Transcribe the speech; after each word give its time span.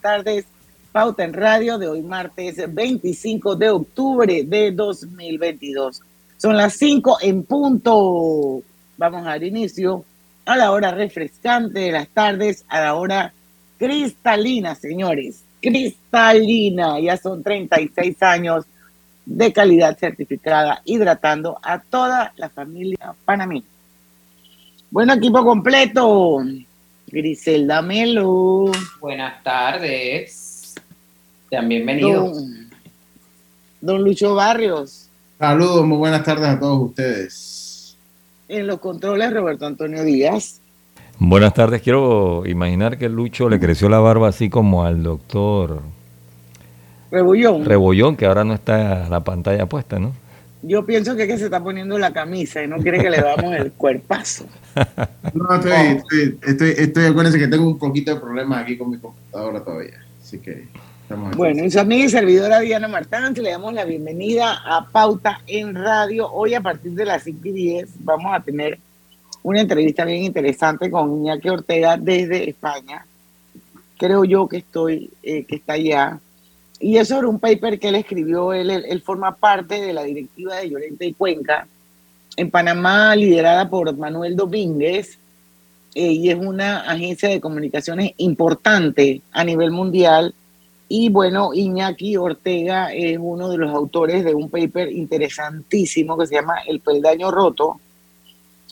tardes. 0.00 0.46
Pauta 0.92 1.24
en 1.24 1.32
Radio 1.32 1.78
de 1.78 1.86
hoy 1.86 2.02
martes 2.02 2.56
25 2.68 3.54
de 3.54 3.70
octubre 3.70 4.42
de 4.44 4.72
2022. 4.72 6.02
Son 6.36 6.56
las 6.56 6.74
5 6.74 7.18
en 7.22 7.44
punto. 7.44 8.62
Vamos 8.96 9.22
a 9.22 9.30
dar 9.30 9.44
inicio 9.44 10.04
a 10.46 10.56
la 10.56 10.72
hora 10.72 10.90
refrescante 10.90 11.78
de 11.78 11.92
las 11.92 12.08
tardes, 12.08 12.64
a 12.68 12.80
la 12.80 12.94
hora 12.94 13.32
cristalina, 13.78 14.74
señores. 14.74 15.44
Cristalina. 15.60 16.98
Ya 16.98 17.16
son 17.16 17.42
36 17.42 18.22
años 18.22 18.64
de 19.24 19.52
calidad 19.52 19.96
certificada, 19.96 20.82
hidratando 20.84 21.58
a 21.62 21.78
toda 21.78 22.32
la 22.36 22.48
familia 22.48 23.14
panameña. 23.24 23.64
Bueno, 24.90 25.12
equipo 25.12 25.44
completo. 25.44 26.42
Griselda 27.10 27.82
Melo. 27.82 28.70
Buenas 29.00 29.42
tardes. 29.42 30.74
Sean 31.48 31.68
bienvenidos. 31.68 32.36
Don, 32.36 32.70
don 33.80 34.04
Lucho 34.04 34.34
Barrios. 34.34 35.08
Saludos, 35.38 35.84
muy 35.86 35.98
buenas 35.98 36.22
tardes 36.22 36.48
a 36.48 36.60
todos 36.60 36.90
ustedes. 36.90 37.96
En 38.48 38.66
los 38.66 38.78
controles, 38.78 39.32
Roberto 39.32 39.66
Antonio 39.66 40.04
Díaz. 40.04 40.60
Buenas 41.18 41.52
tardes. 41.54 41.82
Quiero 41.82 42.46
imaginar 42.46 42.98
que 42.98 43.08
Lucho 43.08 43.48
le 43.48 43.58
creció 43.58 43.88
la 43.88 43.98
barba 43.98 44.28
así 44.28 44.48
como 44.48 44.84
al 44.84 45.02
doctor 45.02 45.82
Rebollón. 47.10 47.64
Rebollón, 47.64 48.16
que 48.16 48.26
ahora 48.26 48.44
no 48.44 48.54
está 48.54 49.08
la 49.08 49.24
pantalla 49.24 49.66
puesta, 49.66 49.98
¿no? 49.98 50.12
Yo 50.62 50.84
pienso 50.84 51.16
que, 51.16 51.22
es 51.22 51.28
que 51.28 51.38
se 51.38 51.44
está 51.46 51.62
poniendo 51.62 51.98
la 51.98 52.12
camisa 52.12 52.62
y 52.62 52.68
no 52.68 52.78
quiere 52.78 52.98
que 53.00 53.08
le 53.08 53.18
damos 53.18 53.54
el 53.54 53.72
cuerpazo. 53.72 54.46
No, 55.34 55.54
estoy, 55.54 55.72
estoy, 55.72 56.38
estoy, 56.42 56.74
estoy, 56.76 57.04
acuérdense 57.06 57.38
que 57.38 57.46
tengo 57.46 57.66
un 57.66 57.78
poquito 57.78 58.14
de 58.14 58.20
problemas 58.20 58.62
aquí 58.62 58.76
con 58.76 58.90
mi 58.90 58.98
computadora 58.98 59.62
todavía. 59.62 60.04
Así 60.20 60.38
que 60.38 60.66
estamos. 61.02 61.36
Bueno, 61.36 61.64
y 61.64 61.70
su 61.70 61.78
amiga 61.78 62.04
y 62.04 62.08
servidora 62.08 62.60
Diana 62.60 62.88
Martán, 62.88 63.34
le 63.34 63.50
damos 63.50 63.74
la 63.74 63.84
bienvenida 63.84 64.58
a 64.64 64.86
Pauta 64.86 65.40
en 65.46 65.74
Radio. 65.74 66.30
Hoy 66.32 66.54
a 66.54 66.60
partir 66.60 66.92
de 66.92 67.04
las 67.04 67.24
5 67.24 67.48
y 67.48 67.52
10 67.52 67.88
vamos 68.00 68.34
a 68.34 68.40
tener 68.40 68.78
una 69.42 69.60
entrevista 69.60 70.04
bien 70.04 70.24
interesante 70.24 70.90
con 70.90 71.10
Iñaki 71.18 71.48
Ortega 71.48 71.96
desde 71.96 72.48
España. 72.48 73.04
Creo 73.98 74.24
yo 74.24 74.48
que 74.48 74.58
estoy, 74.58 75.10
eh, 75.22 75.44
que 75.44 75.56
está 75.56 75.74
allá 75.74 76.18
y 76.80 76.96
es 76.96 77.08
sobre 77.08 77.26
un 77.26 77.38
paper 77.38 77.78
que 77.78 77.88
él 77.88 77.96
escribió, 77.96 78.54
él, 78.54 78.70
él, 78.70 79.02
forma 79.02 79.36
parte 79.36 79.80
de 79.80 79.92
la 79.92 80.02
directiva 80.02 80.56
de 80.56 80.70
Llorente 80.70 81.06
y 81.06 81.12
Cuenca, 81.12 81.68
en 82.36 82.50
Panamá, 82.50 83.14
liderada 83.14 83.68
por 83.68 83.94
Manuel 83.94 84.34
Domínguez, 84.34 85.18
eh, 85.94 86.12
y 86.12 86.30
es 86.30 86.38
una 86.38 86.80
agencia 86.90 87.28
de 87.28 87.40
comunicaciones 87.40 88.12
importante 88.16 89.20
a 89.32 89.44
nivel 89.44 89.70
mundial. 89.72 90.34
Y 90.88 91.10
bueno, 91.10 91.52
Iñaki 91.52 92.16
Ortega 92.16 92.92
es 92.92 93.18
uno 93.20 93.50
de 93.50 93.58
los 93.58 93.70
autores 93.74 94.24
de 94.24 94.34
un 94.34 94.48
paper 94.48 94.90
interesantísimo 94.90 96.16
que 96.16 96.26
se 96.26 96.36
llama 96.36 96.60
El 96.66 96.80
peldaño 96.80 97.30
roto, 97.30 97.80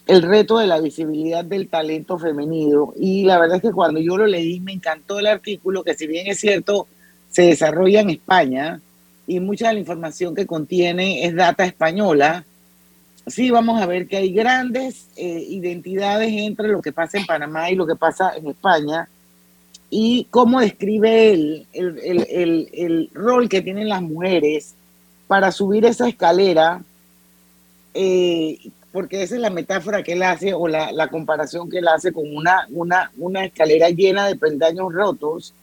el 0.06 0.22
reto 0.22 0.58
de 0.58 0.66
la 0.66 0.80
visibilidad 0.80 1.44
del 1.44 1.68
talento 1.68 2.18
femenino. 2.18 2.94
Y 2.98 3.24
la 3.24 3.38
verdad 3.38 3.56
es 3.56 3.62
que 3.62 3.72
cuando 3.72 4.00
yo 4.00 4.16
lo 4.16 4.26
leí 4.26 4.60
me 4.60 4.72
encantó 4.72 5.18
el 5.18 5.26
artículo, 5.26 5.84
que 5.84 5.94
si 5.94 6.06
bien 6.06 6.28
es 6.28 6.40
cierto, 6.40 6.86
se 7.30 7.42
desarrolla 7.42 8.00
en 8.00 8.10
España 8.10 8.80
y 9.26 9.40
mucha 9.40 9.68
de 9.68 9.74
la 9.74 9.80
información 9.80 10.34
que 10.34 10.46
contiene 10.46 11.24
es 11.24 11.34
data 11.34 11.64
española. 11.64 12.44
Sí, 13.26 13.50
vamos 13.50 13.80
a 13.80 13.86
ver 13.86 14.06
que 14.08 14.16
hay 14.16 14.32
grandes 14.32 15.08
eh, 15.16 15.44
identidades 15.48 16.32
entre 16.32 16.68
lo 16.68 16.80
que 16.80 16.92
pasa 16.92 17.18
en 17.18 17.26
Panamá 17.26 17.70
y 17.70 17.74
lo 17.74 17.86
que 17.86 17.94
pasa 17.94 18.32
en 18.36 18.48
España 18.48 19.08
y 19.90 20.26
cómo 20.30 20.60
describe 20.60 21.30
él 21.30 21.66
el, 21.72 21.98
el, 21.98 22.68
el, 22.72 23.10
rol 23.14 23.48
que 23.48 23.62
tienen 23.62 23.88
las 23.88 24.02
mujeres 24.02 24.74
para 25.26 25.52
subir 25.52 25.84
esa 25.84 26.08
escalera, 26.08 26.82
eh, 27.94 28.58
porque 28.92 29.22
esa 29.22 29.34
es 29.34 29.40
la 29.40 29.50
metáfora 29.50 30.02
que 30.02 30.12
él 30.12 30.22
hace 30.22 30.54
o 30.54 30.68
la, 30.68 30.92
la 30.92 31.08
comparación 31.08 31.70
que 31.70 31.78
él 31.78 31.88
hace 31.88 32.12
con 32.12 32.24
una, 32.34 32.66
una, 32.70 33.10
una 33.18 33.44
escalera 33.44 33.90
llena 33.90 34.26
de 34.26 34.36
peldaños 34.36 34.92
rotos. 34.92 35.54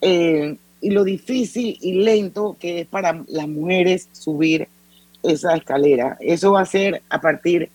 Eh, 0.00 0.56
y 0.80 0.90
lo 0.90 1.04
difícil 1.04 1.76
y 1.80 2.02
lento 2.02 2.56
que 2.58 2.80
es 2.80 2.86
para 2.86 3.24
las 3.26 3.48
mujeres 3.48 4.08
subir 4.12 4.68
esa 5.22 5.56
escalera. 5.56 6.16
Eso 6.20 6.52
va 6.52 6.62
a 6.62 6.66
ser 6.66 7.02
a 7.08 7.20
partir 7.20 7.70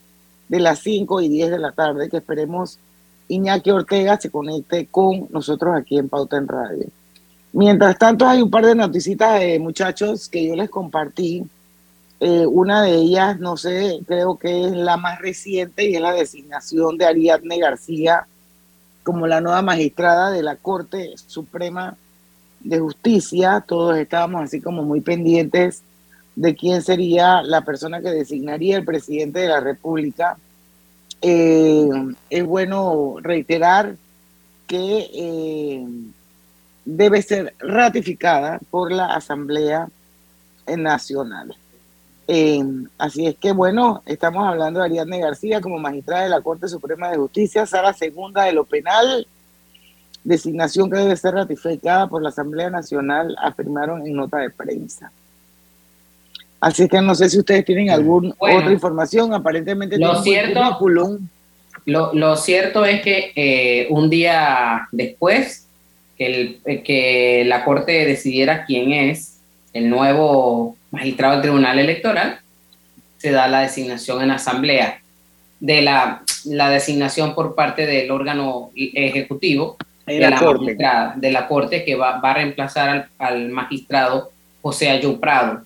de 0.47 0.59
las 0.59 0.79
5 0.79 1.21
y 1.21 1.29
10 1.29 1.51
de 1.51 1.59
la 1.59 1.71
tarde, 1.71 2.09
que 2.09 2.17
esperemos 2.17 2.79
Iñaki 3.27 3.71
Ortega 3.71 4.19
se 4.19 4.29
conecte 4.29 4.87
con 4.87 5.27
nosotros 5.31 5.75
aquí 5.75 5.97
en 5.97 6.09
Pauta 6.09 6.37
en 6.37 6.47
Radio. 6.47 6.85
Mientras 7.53 7.97
tanto, 7.97 8.27
hay 8.27 8.41
un 8.41 8.49
par 8.49 8.65
de 8.65 8.75
noticitas 8.75 9.39
de 9.39 9.59
muchachos 9.59 10.27
que 10.27 10.47
yo 10.47 10.55
les 10.55 10.69
compartí. 10.69 11.43
Eh, 12.19 12.45
una 12.45 12.81
de 12.81 12.95
ellas, 12.95 13.39
no 13.39 13.57
sé, 13.57 13.99
creo 14.07 14.37
que 14.37 14.65
es 14.65 14.71
la 14.71 14.97
más 14.97 15.19
reciente 15.19 15.89
y 15.89 15.95
es 15.95 16.01
la 16.01 16.13
designación 16.13 16.97
de 16.97 17.05
Ariadne 17.05 17.59
García 17.59 18.27
como 19.03 19.27
la 19.27 19.41
nueva 19.41 19.61
magistrada 19.61 20.31
de 20.31 20.41
la 20.41 20.55
Corte 20.55 21.13
Suprema 21.27 21.97
de 22.63 22.79
Justicia, 22.79 23.63
todos 23.65 23.97
estábamos 23.97 24.43
así 24.43 24.61
como 24.61 24.83
muy 24.83 25.01
pendientes 25.01 25.83
de 26.35 26.55
quién 26.55 26.81
sería 26.81 27.41
la 27.43 27.61
persona 27.61 28.01
que 28.01 28.09
designaría 28.09 28.77
el 28.77 28.85
presidente 28.85 29.39
de 29.39 29.49
la 29.49 29.59
República. 29.59 30.37
Eh, 31.21 31.89
es 32.29 32.45
bueno 32.45 33.15
reiterar 33.21 33.95
que 34.67 35.09
eh, 35.13 35.85
debe 36.85 37.21
ser 37.21 37.53
ratificada 37.59 38.59
por 38.69 38.91
la 38.91 39.13
Asamblea 39.13 39.89
Nacional. 40.67 41.55
Eh, 42.27 42.63
así 42.97 43.27
es 43.27 43.35
que, 43.35 43.51
bueno, 43.51 44.01
estamos 44.05 44.47
hablando 44.47 44.79
de 44.79 44.85
Ariadne 44.85 45.19
García 45.19 45.59
como 45.59 45.77
magistrada 45.77 46.23
de 46.23 46.29
la 46.29 46.41
Corte 46.41 46.67
Suprema 46.67 47.09
de 47.09 47.17
Justicia, 47.17 47.65
Sara 47.65 47.93
Segunda 47.93 48.43
de 48.43 48.53
lo 48.53 48.63
Penal, 48.63 49.27
designación 50.23 50.89
que 50.89 50.97
debe 50.97 51.15
ser 51.15 51.33
ratificada 51.33 52.07
por 52.07 52.21
la 52.21 52.29
Asamblea 52.29 52.69
Nacional, 52.69 53.35
afirmaron 53.41 54.05
en 54.07 54.15
nota 54.15 54.37
de 54.37 54.49
prensa. 54.49 55.11
Así 56.59 56.87
que 56.87 57.01
no 57.01 57.13
sé 57.13 57.29
si 57.29 57.39
ustedes 57.39 57.65
tienen 57.65 57.89
alguna 57.89 58.33
otra 58.37 58.71
información, 58.71 59.33
aparentemente 59.33 59.97
lo 59.97 60.15
cierto, 60.23 60.61
lo, 61.85 62.13
lo, 62.13 62.35
cierto 62.37 62.85
es 62.85 63.01
que 63.01 63.33
eh, 63.35 63.87
un 63.89 64.09
día 64.09 64.87
después 64.93 65.67
que, 66.17 66.25
el, 66.25 66.59
eh, 66.63 66.81
que 66.81 67.43
la 67.45 67.65
Corte 67.65 68.05
decidiera 68.05 68.63
quién 68.65 68.93
es 68.93 69.39
el 69.73 69.89
nuevo 69.89 70.77
magistrado 70.91 71.33
del 71.33 71.41
Tribunal 71.41 71.79
Electoral, 71.79 72.39
se 73.17 73.31
da 73.31 73.49
la 73.49 73.61
designación 73.61 74.21
en 74.21 74.31
asamblea. 74.31 74.99
De 75.59 75.81
la, 75.81 76.23
la 76.45 76.69
designación 76.69 77.35
por 77.35 77.55
parte 77.55 77.85
del 77.85 78.11
órgano 78.11 78.69
ejecutivo 78.75 79.77
de 80.05 80.19
la, 80.19 80.39
corte. 80.39 80.77
de 81.15 81.31
la 81.31 81.47
Corte 81.47 81.85
que 81.85 81.95
va, 81.95 82.19
a 82.19 82.33
reemplazar 82.33 83.09
al, 83.17 83.49
magistrado 83.49 84.31
José 84.61 84.89
Ayú 84.89 85.19
Prado. 85.19 85.61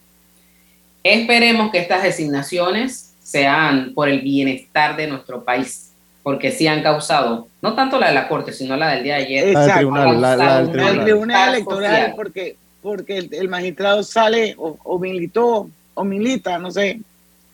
Esperemos 1.03 1.71
que 1.71 1.79
estas 1.79 2.03
designaciones 2.03 3.13
sean 3.21 3.93
por 3.93 4.09
el 4.09 4.21
bienestar 4.21 4.95
de 4.95 5.07
nuestro 5.07 5.43
país, 5.43 5.91
porque 6.23 6.51
sí 6.51 6.67
han 6.67 6.83
causado, 6.83 7.47
no 7.61 7.73
tanto 7.73 7.99
la 7.99 8.09
de 8.09 8.13
la 8.13 8.27
Corte, 8.27 8.53
sino 8.53 8.75
la 8.75 8.91
del 8.91 9.03
día 9.03 9.15
de 9.15 9.23
ayer. 9.23 9.47
Exacto, 9.49 9.75
tribunal, 9.77 10.21
la, 10.21 10.61
del 10.63 11.03
tribunal. 11.03 11.55
electoral, 11.55 12.13
porque, 12.15 12.55
porque 12.81 13.29
el, 13.31 13.49
magistrado 13.49 14.03
sale 14.03 14.55
o, 14.57 14.99
militó 14.99 15.69
o 15.93 16.03
milita, 16.03 16.59
no 16.59 16.71
sé, 16.71 16.99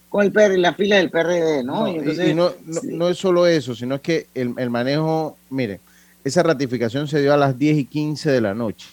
con 0.10 0.24
el 0.26 0.32
PR, 0.32 0.58
la 0.58 0.74
fila 0.74 0.98
del 0.98 1.10
PRD, 1.10 1.64
¿no? 1.64 1.88
y, 1.88 2.34
no, 2.34 2.52
no, 2.64 3.10
es 3.10 3.18
solo 3.18 3.48
eso, 3.48 3.74
sino 3.74 3.96
es 3.96 4.02
que 4.02 4.28
el, 4.36 4.54
el 4.58 4.70
manejo, 4.70 5.38
mire, 5.50 5.80
esa 6.24 6.44
ratificación 6.44 7.08
se 7.08 7.22
dio 7.22 7.34
a 7.34 7.38
las 7.38 7.58
10 7.58 7.78
y 7.78 7.86
15 7.86 8.32
de 8.32 8.42
la 8.42 8.54
noche. 8.54 8.88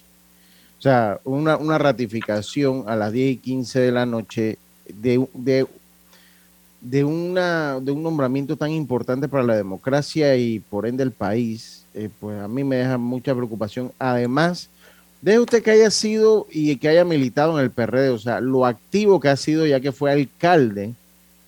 O 0.79 0.83
sea, 0.83 1.21
una, 1.25 1.57
una 1.57 1.79
ratificación 1.79 2.85
a 2.87 2.97
las 2.97 3.13
10 3.13 3.33
y 3.33 3.37
15 3.37 3.81
de 3.81 3.93
la 3.93 4.07
noche 4.07 4.59
de, 4.89 5.27
de, 5.35 5.67
de, 6.81 7.05
una, 7.05 7.79
de 7.81 7.93
un 7.93 8.03
nombramiento 8.03 8.57
tan 8.57 8.71
importante 8.71 9.29
para 9.29 9.45
la 9.45 9.57
democracia 9.57 10.37
y 10.37 10.59
por 10.59 10.87
ende 10.87 11.03
el 11.03 11.13
país, 11.13 11.85
eh, 11.95 12.09
pues 12.19 12.41
a 12.41 12.49
mí 12.49 12.65
me 12.65 12.77
deja 12.77 12.99
mucha 12.99 13.35
preocupación. 13.35 13.93
Además, 13.99 14.71
de 15.21 15.39
usted 15.39 15.63
que 15.63 15.73
haya 15.73 15.91
sido 15.91 16.47
y 16.51 16.75
que 16.77 16.89
haya 16.89 17.05
militado 17.05 17.59
en 17.59 17.65
el 17.65 17.71
PRD, 17.71 18.09
o 18.09 18.19
sea, 18.19 18.41
lo 18.41 18.65
activo 18.65 19.21
que 19.21 19.29
ha 19.29 19.37
sido 19.37 19.67
ya 19.67 19.81
que 19.81 19.93
fue 19.93 20.11
alcalde 20.11 20.95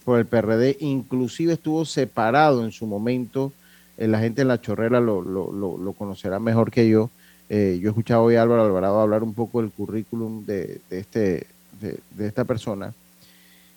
por 0.04 0.18
el 0.18 0.26
PRD, 0.26 0.76
inclusive 0.80 1.54
estuvo 1.54 1.84
separado 1.84 2.64
en 2.64 2.72
su 2.72 2.86
momento 2.86 3.52
eh, 3.96 4.08
la 4.08 4.20
gente 4.20 4.42
en 4.42 4.48
la 4.48 4.60
chorrera 4.60 5.00
lo, 5.00 5.22
lo, 5.22 5.92
conocerá 5.92 6.38
mejor 6.38 6.70
que 6.70 6.88
yo. 6.88 7.10
Eh, 7.48 7.78
yo 7.80 7.88
he 7.88 7.90
escuchado 7.90 8.22
hoy 8.22 8.36
a 8.36 8.42
Álvaro 8.42 8.64
Alvarado 8.64 9.00
hablar 9.00 9.22
un 9.22 9.34
poco 9.34 9.60
del 9.60 9.70
currículum 9.70 10.44
de, 10.46 10.80
este, 10.90 11.46
de, 11.80 12.26
esta 12.26 12.44
persona. 12.44 12.94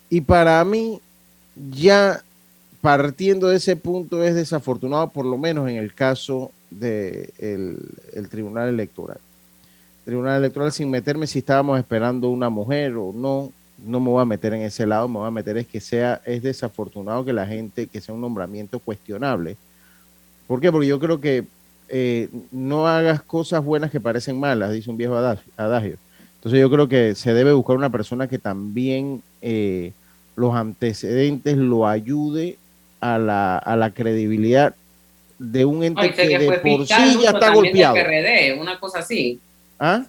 Y 0.08 0.20
para 0.20 0.64
mí, 0.64 1.00
ya 1.70 2.22
partiendo 2.80 3.48
de 3.48 3.56
ese 3.56 3.76
punto, 3.76 4.22
es 4.22 4.34
desafortunado, 4.34 5.08
por 5.08 5.26
lo 5.26 5.36
menos 5.36 5.68
en 5.68 5.76
el 5.76 5.92
caso 5.92 6.52
del 6.70 7.30
de 7.38 7.78
el 8.14 8.28
Tribunal 8.28 8.68
Electoral. 8.68 9.18
Tribunal 10.06 10.38
Electoral 10.38 10.70
sin 10.70 10.88
meterme 10.88 11.26
si 11.26 11.40
estábamos 11.40 11.78
esperando 11.80 12.30
una 12.30 12.48
mujer 12.48 12.94
o 12.96 13.12
no. 13.12 13.52
No 13.84 13.98
me 13.98 14.08
voy 14.08 14.22
a 14.22 14.24
meter 14.24 14.54
en 14.54 14.62
ese 14.62 14.86
lado, 14.86 15.08
me 15.08 15.18
voy 15.18 15.26
a 15.26 15.32
meter 15.32 15.58
es 15.58 15.66
que 15.66 15.80
sea, 15.80 16.22
es 16.24 16.42
desafortunado 16.42 17.24
que 17.24 17.32
la 17.32 17.44
gente, 17.44 17.88
que 17.88 18.00
sea 18.00 18.14
un 18.14 18.20
nombramiento 18.20 18.78
cuestionable. 18.78 19.56
¿Por 20.46 20.60
qué? 20.60 20.70
Porque 20.70 20.86
yo 20.86 20.98
creo 20.98 21.20
que 21.20 21.44
eh, 21.88 22.28
no 22.50 22.86
hagas 22.86 23.22
cosas 23.22 23.64
buenas 23.64 23.90
que 23.90 24.00
parecen 24.00 24.38
malas, 24.38 24.72
dice 24.72 24.90
un 24.90 24.96
viejo 24.96 25.16
adagio. 25.16 25.98
Entonces 26.36 26.60
yo 26.60 26.70
creo 26.70 26.88
que 26.88 27.14
se 27.14 27.34
debe 27.34 27.52
buscar 27.52 27.76
una 27.76 27.90
persona 27.90 28.28
que 28.28 28.38
también 28.38 29.22
eh, 29.42 29.92
los 30.36 30.54
antecedentes 30.54 31.56
lo 31.56 31.86
ayude 31.86 32.56
a 33.00 33.18
la, 33.18 33.58
a 33.58 33.76
la 33.76 33.90
credibilidad 33.90 34.74
de 35.38 35.64
un 35.64 35.84
ente 35.84 36.12
que, 36.12 36.38
de 36.38 36.52
por 36.58 36.86
sí 36.86 37.18
ya 37.22 37.30
está 37.30 37.52
golpeado. 37.52 37.94
PRD, 37.94 38.58
una 38.58 38.78
cosa 38.78 39.00
así. 39.00 39.38
¿Ah? 39.78 40.04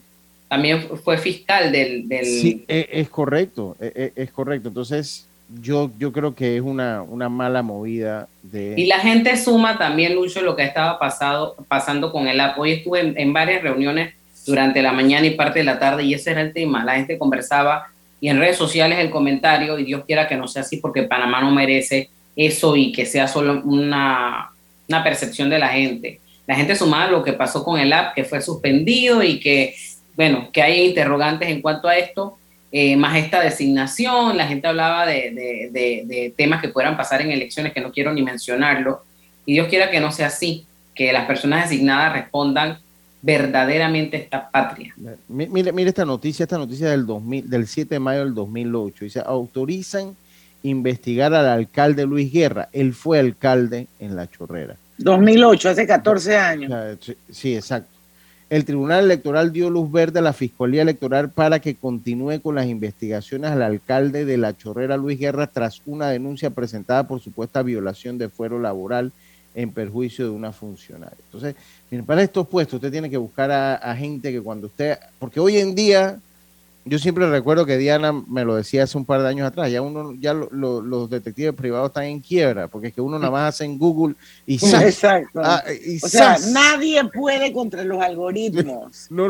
También 0.47 0.87
fue 1.03 1.17
fiscal 1.17 1.71
del... 1.71 2.07
del... 2.07 2.25
Sí, 2.25 2.63
e, 2.67 2.87
es, 2.91 3.09
correcto, 3.09 3.75
es, 3.79 3.91
e, 3.95 4.13
es, 4.15 4.31
correcto. 4.31 4.69
Entonces, 4.69 5.26
yo, 5.49 5.91
yo 5.97 6.11
creo 6.11 6.35
que 6.35 6.57
es 6.57 6.61
una, 6.61 7.01
una 7.01 7.29
mala 7.29 7.61
movida 7.61 8.27
de... 8.43 8.73
Y 8.77 8.85
la 8.85 8.99
gente 8.99 9.35
suma 9.37 9.77
también, 9.77 10.15
Lucho, 10.15 10.41
lo 10.41 10.55
que 10.55 10.63
estaba 10.63 10.99
pasado, 10.99 11.55
pasando 11.67 12.11
con 12.11 12.27
el 12.27 12.39
app. 12.39 12.59
Hoy 12.59 12.73
estuve 12.73 13.13
en, 13.15 13.33
varias 13.33 13.63
reuniones 13.63 14.13
durante 14.45 14.81
la 14.81 14.91
mañana 14.91 15.25
y 15.25 15.31
parte 15.31 15.59
de 15.59 15.65
la 15.65 15.79
tarde 15.79 16.03
y 16.03 16.13
ese 16.13 16.31
era 16.31 16.41
el 16.41 16.53
tema. 16.53 16.83
La 16.83 16.95
gente 16.95 17.17
conversaba 17.17 17.87
y 18.19 18.29
en 18.29 18.39
redes 18.39 18.57
sociales 18.57 18.99
el 18.99 19.09
comentario, 19.09 19.77
y 19.77 19.83
Dios 19.83 20.03
quiera 20.05 20.27
que 20.27 20.35
no 20.35 20.47
sea 20.47 20.63
así 20.63 20.77
porque 20.77 21.03
Panamá 21.03 21.41
no 21.41 21.51
merece 21.51 22.09
eso 22.35 22.75
y 22.75 22.91
que 22.91 23.05
sea 23.05 23.27
solo 23.27 23.61
una, 23.63 24.49
una 24.89 25.03
percepción 25.03 25.49
de 25.49 25.59
la 25.59 25.69
gente. 25.69 26.19
La 26.45 26.55
gente 26.55 26.75
sumaba 26.75 27.11
lo 27.11 27.23
que 27.23 27.33
pasó 27.33 27.63
con 27.63 27.79
el 27.79 27.93
app, 27.93 28.15
que 28.15 28.23
fue 28.23 28.41
suspendido 28.41 29.21
y 29.21 29.39
que, 29.39 29.75
bueno, 30.15 30.49
que 30.51 30.61
hay 30.61 30.87
interrogantes 30.87 31.49
en 31.49 31.61
cuanto 31.61 31.87
a 31.87 31.97
esto, 31.97 32.37
eh, 32.71 32.97
más 32.97 33.17
esta 33.17 33.41
designación, 33.41 34.35
la 34.35 34.47
gente 34.47 34.67
hablaba 34.67 35.05
de, 35.05 35.69
de, 35.71 36.33
temas 36.35 36.61
que 36.61 36.69
puedan 36.69 36.97
pasar 36.97 37.21
en 37.21 37.31
elecciones 37.31 37.73
que 37.73 37.81
no 37.81 37.91
quiero 37.91 38.13
ni 38.13 38.21
mencionarlo, 38.21 39.03
y 39.45 39.53
Dios 39.53 39.67
quiera 39.67 39.89
que 39.89 39.99
no 39.99 40.11
sea 40.11 40.27
así, 40.27 40.65
que 40.93 41.13
las 41.13 41.25
personas 41.25 41.69
designadas 41.69 42.13
respondan 42.13 42.79
verdaderamente 43.21 44.17
a 44.17 44.19
esta 44.19 44.49
patria. 44.49 44.93
Mire, 45.27 45.71
mire 45.71 45.89
esta 45.89 46.05
noticia, 46.05 46.43
esta 46.43 46.57
noticia 46.57 46.89
del, 46.89 47.05
2000, 47.05 47.49
del 47.49 47.67
7 47.67 47.95
de 47.95 47.99
mayo 47.99 48.19
del 48.25 48.33
2008, 48.33 49.05
dice, 49.05 49.21
autorizan 49.25 50.15
investigar 50.63 51.33
al 51.33 51.45
alcalde 51.45 52.05
Luis 52.05 52.31
Guerra. 52.31 52.69
Él 52.73 52.93
fue 52.93 53.19
alcalde 53.19 53.87
en 53.99 54.15
La 54.15 54.29
Chorrera. 54.29 54.75
2008, 54.97 55.69
hace 55.69 55.87
14 55.87 56.37
años. 56.37 56.71
Sí, 57.31 57.55
exacto. 57.55 57.96
El 58.49 58.63
Tribunal 58.63 59.03
Electoral 59.03 59.51
dio 59.51 59.69
luz 59.69 59.91
verde 59.91 60.19
a 60.19 60.21
la 60.21 60.31
Fiscalía 60.31 60.81
Electoral 60.81 61.29
para 61.29 61.59
que 61.59 61.75
continúe 61.75 62.39
con 62.41 62.55
las 62.55 62.67
investigaciones 62.67 63.51
al 63.51 63.61
alcalde 63.61 64.23
de 64.23 64.37
La 64.37 64.55
Chorrera, 64.55 64.95
Luis 64.95 65.19
Guerra, 65.19 65.47
tras 65.47 65.81
una 65.85 66.07
denuncia 66.09 66.49
presentada 66.49 67.05
por 67.09 67.19
supuesta 67.19 67.61
violación 67.61 68.17
de 68.17 68.29
fuero 68.29 68.57
laboral 68.57 69.11
en 69.53 69.71
perjuicio 69.71 70.23
de 70.23 70.31
una 70.31 70.53
funcionaria. 70.53 71.17
Entonces, 71.25 71.55
para 72.05 72.23
estos 72.23 72.47
puestos 72.47 72.75
usted 72.75 72.91
tiene 72.91 73.09
que 73.09 73.17
buscar 73.17 73.51
a 73.51 73.95
gente 73.97 74.31
que 74.31 74.39
cuando 74.39 74.67
usted, 74.67 74.97
porque 75.19 75.41
hoy 75.41 75.57
en 75.57 75.75
día 75.75 76.17
yo 76.87 76.99
siempre 76.99 77.29
recuerdo 77.29 77.65
que 77.65 77.77
Diana 77.77 78.11
me 78.11 78.45
lo 78.45 78.55
decía 78.55 78.83
hace 78.83 78.97
un 78.97 79.05
par 79.05 79.21
de 79.21 79.29
años 79.29 79.47
atrás, 79.47 79.71
ya 79.71 79.81
uno, 79.81 80.13
ya 80.19 80.33
los 80.33 81.09
detectives 81.09 81.53
privados 81.53 81.89
están 81.89 82.05
en 82.05 82.19
quiebra, 82.19 82.67
porque 82.67 82.87
es 82.87 82.93
que 82.93 83.01
uno 83.01 83.19
nada 83.19 83.31
más 83.31 83.55
hace 83.55 83.65
en 83.65 83.77
Google 83.77 84.15
y 84.45 84.55
Exacto. 84.55 85.41
Ah, 85.43 85.63
o 86.03 86.07
sea, 86.07 86.37
nadie 86.51 87.03
puede 87.05 87.51
contra 87.53 87.83
los 87.83 88.01
algoritmos. 88.01 89.07
No, 89.17 89.27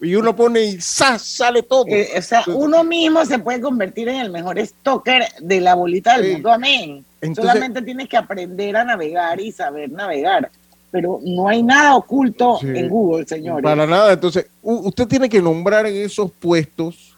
y 0.00 0.14
uno 0.14 0.34
pone 0.34 0.62
y 0.62 0.80
sale 0.80 1.62
todo. 1.62 1.84
Eh, 1.88 2.10
o 2.16 2.22
sea, 2.22 2.42
uno 2.46 2.84
mismo 2.84 3.24
se 3.24 3.38
puede 3.38 3.60
convertir 3.60 4.08
en 4.08 4.16
el 4.16 4.30
mejor 4.30 4.58
stalker 4.64 5.24
de 5.40 5.60
la 5.60 5.74
bolita 5.74 6.18
del 6.18 6.32
mundo, 6.34 6.52
amén. 6.52 7.04
Solamente 7.34 7.82
tienes 7.82 8.08
que 8.08 8.16
aprender 8.16 8.76
a 8.76 8.84
navegar 8.84 9.40
y 9.40 9.52
saber 9.52 9.90
navegar 9.90 10.50
pero 10.90 11.20
no 11.22 11.48
hay 11.48 11.62
nada 11.62 11.96
oculto 11.96 12.58
en 12.62 12.88
Google, 12.88 13.26
señores. 13.26 13.62
Para 13.62 13.86
nada, 13.86 14.12
entonces 14.12 14.46
usted 14.62 15.06
tiene 15.06 15.28
que 15.28 15.40
nombrar 15.40 15.86
en 15.86 15.96
esos 15.96 16.30
puestos 16.32 17.16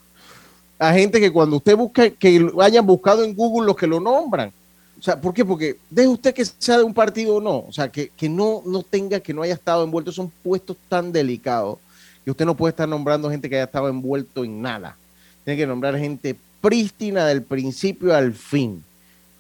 a 0.79 0.93
gente 0.93 1.21
que 1.21 1.31
cuando 1.31 1.57
usted 1.57 1.77
busca, 1.77 2.11
que 2.11 2.51
hayan 2.61 2.87
buscado 2.87 3.25
en 3.25 3.35
Google 3.35 3.67
los 3.67 3.77
que 3.77 3.87
lo 3.87 4.01
nombran. 4.01 4.53
O 4.99 5.03
sea, 5.03 5.21
¿por 5.21 5.33
qué? 5.33 5.45
Porque 5.45 5.79
deje 5.91 6.09
usted 6.09 6.35
que 6.35 6.45
sea 6.45 6.79
de 6.79 6.85
un 6.85 6.95
partido 6.95 7.37
o 7.37 7.41
no, 7.41 7.59
o 7.61 7.73
sea, 7.73 7.91
que, 7.91 8.11
que 8.11 8.29
no, 8.29 8.63
no 8.67 8.83
tenga, 8.83 9.21
que 9.21 9.35
no 9.35 9.43
haya 9.43 9.55
estado 9.55 9.85
envuelto, 9.85 10.13
son 10.13 10.31
puestos 10.43 10.77
tan 10.89 11.13
delicados 11.13 11.79
que 12.25 12.31
usted 12.31 12.45
no 12.45 12.57
puede 12.57 12.71
estar 12.71 12.89
nombrando 12.89 13.31
gente 13.31 13.49
que 13.49 13.57
haya 13.57 13.65
estado 13.65 13.89
envuelto 13.89 14.45
en 14.45 14.63
nada. 14.63 14.97
Tiene 15.45 15.59
que 15.59 15.67
nombrar 15.67 15.99
gente 15.99 16.37
prístina 16.61 17.27
del 17.27 17.43
principio 17.43 18.15
al 18.15 18.33
fin. 18.33 18.85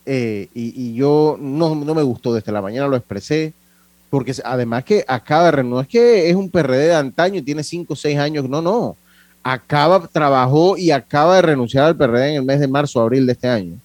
Eh, 0.04 0.48
y, 0.52 0.82
y, 0.82 0.94
yo 0.94 1.36
no, 1.40 1.76
no 1.76 1.94
me 1.94 2.02
gustó 2.02 2.34
desde 2.34 2.50
la 2.50 2.60
mañana, 2.60 2.88
lo 2.88 2.96
expresé 2.96 3.52
porque 4.12 4.34
además 4.44 4.84
que 4.84 5.02
acaba 5.08 5.50
de 5.50 5.64
no 5.64 5.80
es 5.80 5.88
que 5.88 6.28
es 6.28 6.36
un 6.36 6.50
PRD 6.50 6.88
de 6.88 6.94
antaño 6.94 7.38
y 7.38 7.42
tiene 7.42 7.64
5 7.64 7.94
o 7.94 7.96
6 7.96 8.18
años, 8.18 8.46
no, 8.46 8.60
no. 8.60 8.94
Acaba, 9.42 10.06
trabajó 10.06 10.76
y 10.76 10.90
acaba 10.90 11.36
de 11.36 11.40
renunciar 11.40 11.86
al 11.86 11.96
PRD 11.96 12.28
en 12.28 12.34
el 12.34 12.42
mes 12.42 12.60
de 12.60 12.68
marzo, 12.68 13.00
abril 13.00 13.24
de 13.24 13.32
este 13.32 13.48
año. 13.48 13.78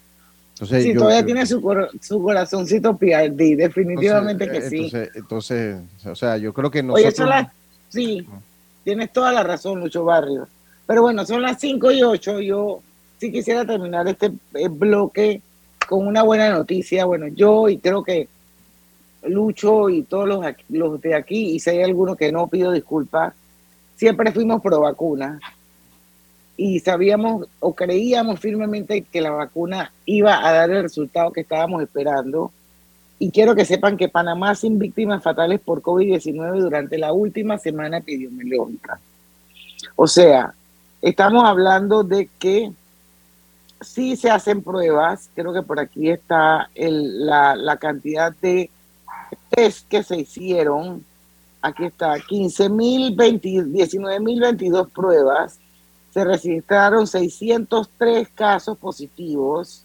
Entonces, 0.51 0.83
sí, 0.83 0.93
todavía 0.93 1.25
tiene 1.25 1.45
su, 1.45 1.61
su 2.01 2.21
corazoncito 2.21 2.97
PRD, 2.97 3.55
definitivamente 3.55 4.51
que 4.51 4.69
sí. 4.69 4.91
Entonces, 5.15 5.77
o 6.03 6.13
sea, 6.13 6.35
yo 6.35 6.51
creo 6.51 6.69
que 6.69 6.83
nosotros... 6.83 7.29
Oye, 7.29 7.47
sí, 7.87 8.27
tienes 8.83 9.13
toda 9.13 9.31
la 9.31 9.43
razón, 9.43 9.79
Lucho 9.79 10.03
Barrio. 10.03 10.45
Pero 10.85 11.03
bueno, 11.03 11.25
son 11.25 11.41
las 11.41 11.57
5 11.61 11.89
y 11.93 12.03
8. 12.03 12.41
Yo 12.41 12.81
sí 13.17 13.31
quisiera 13.31 13.63
terminar 13.63 14.05
este 14.09 14.33
eh, 14.55 14.67
bloque 14.67 15.41
con 15.87 16.05
una 16.05 16.23
buena 16.23 16.49
noticia. 16.49 17.05
Bueno, 17.05 17.27
yo 17.29 17.69
y 17.69 17.77
creo 17.77 18.03
que 18.03 18.27
Lucho 19.27 19.89
y 19.89 20.03
todos 20.03 20.27
los, 20.27 21.01
de 21.01 21.15
aquí, 21.15 21.51
y 21.51 21.59
si 21.59 21.69
hay 21.69 21.83
alguno 21.83 22.15
que 22.15 22.31
no 22.31 22.47
pido 22.47 22.71
disculpas, 22.71 23.33
siempre 23.95 24.31
fuimos 24.31 24.61
pro 24.61 24.81
vacuna 24.81 25.39
y 26.57 26.79
sabíamos 26.79 27.47
o 27.59 27.73
creíamos 27.73 28.39
firmemente 28.39 29.03
que 29.03 29.21
la 29.21 29.29
vacuna 29.29 29.91
iba 30.05 30.45
a 30.45 30.51
dar 30.51 30.71
el 30.71 30.81
resultado 30.81 31.31
que 31.31 31.41
estábamos 31.41 31.83
esperando. 31.83 32.51
Y 33.19 33.31
quiero 33.31 33.55
que 33.55 33.65
sepan 33.65 33.97
que 33.97 34.09
Panamá 34.09 34.53
sin 34.55 34.77
víctimas 34.77 35.23
fatales 35.23 35.59
por 35.59 35.81
COVID-19 35.81 36.59
durante 36.59 36.97
la 36.97 37.13
última 37.13 37.57
semana 37.57 37.97
epidemiológica. 37.97 38.99
O 39.95 40.07
sea, 40.07 40.53
estamos 41.01 41.43
hablando 41.43 42.03
de 42.03 42.29
que 42.39 42.71
sí 43.81 44.15
se 44.15 44.29
hacen 44.29 44.63
pruebas, 44.63 45.29
creo 45.35 45.53
que 45.53 45.61
por 45.61 45.79
aquí 45.79 46.09
está 46.09 46.69
el, 46.75 47.25
la, 47.25 47.55
la 47.55 47.77
cantidad 47.77 48.33
de 48.41 48.69
test 49.49 49.87
que 49.87 50.03
se 50.03 50.17
hicieron, 50.17 51.03
aquí 51.61 51.85
está, 51.85 52.15
19.022 52.15 54.91
pruebas, 54.91 55.59
se 56.13 56.23
registraron 56.23 57.07
603 57.07 58.29
casos 58.29 58.77
positivos, 58.77 59.83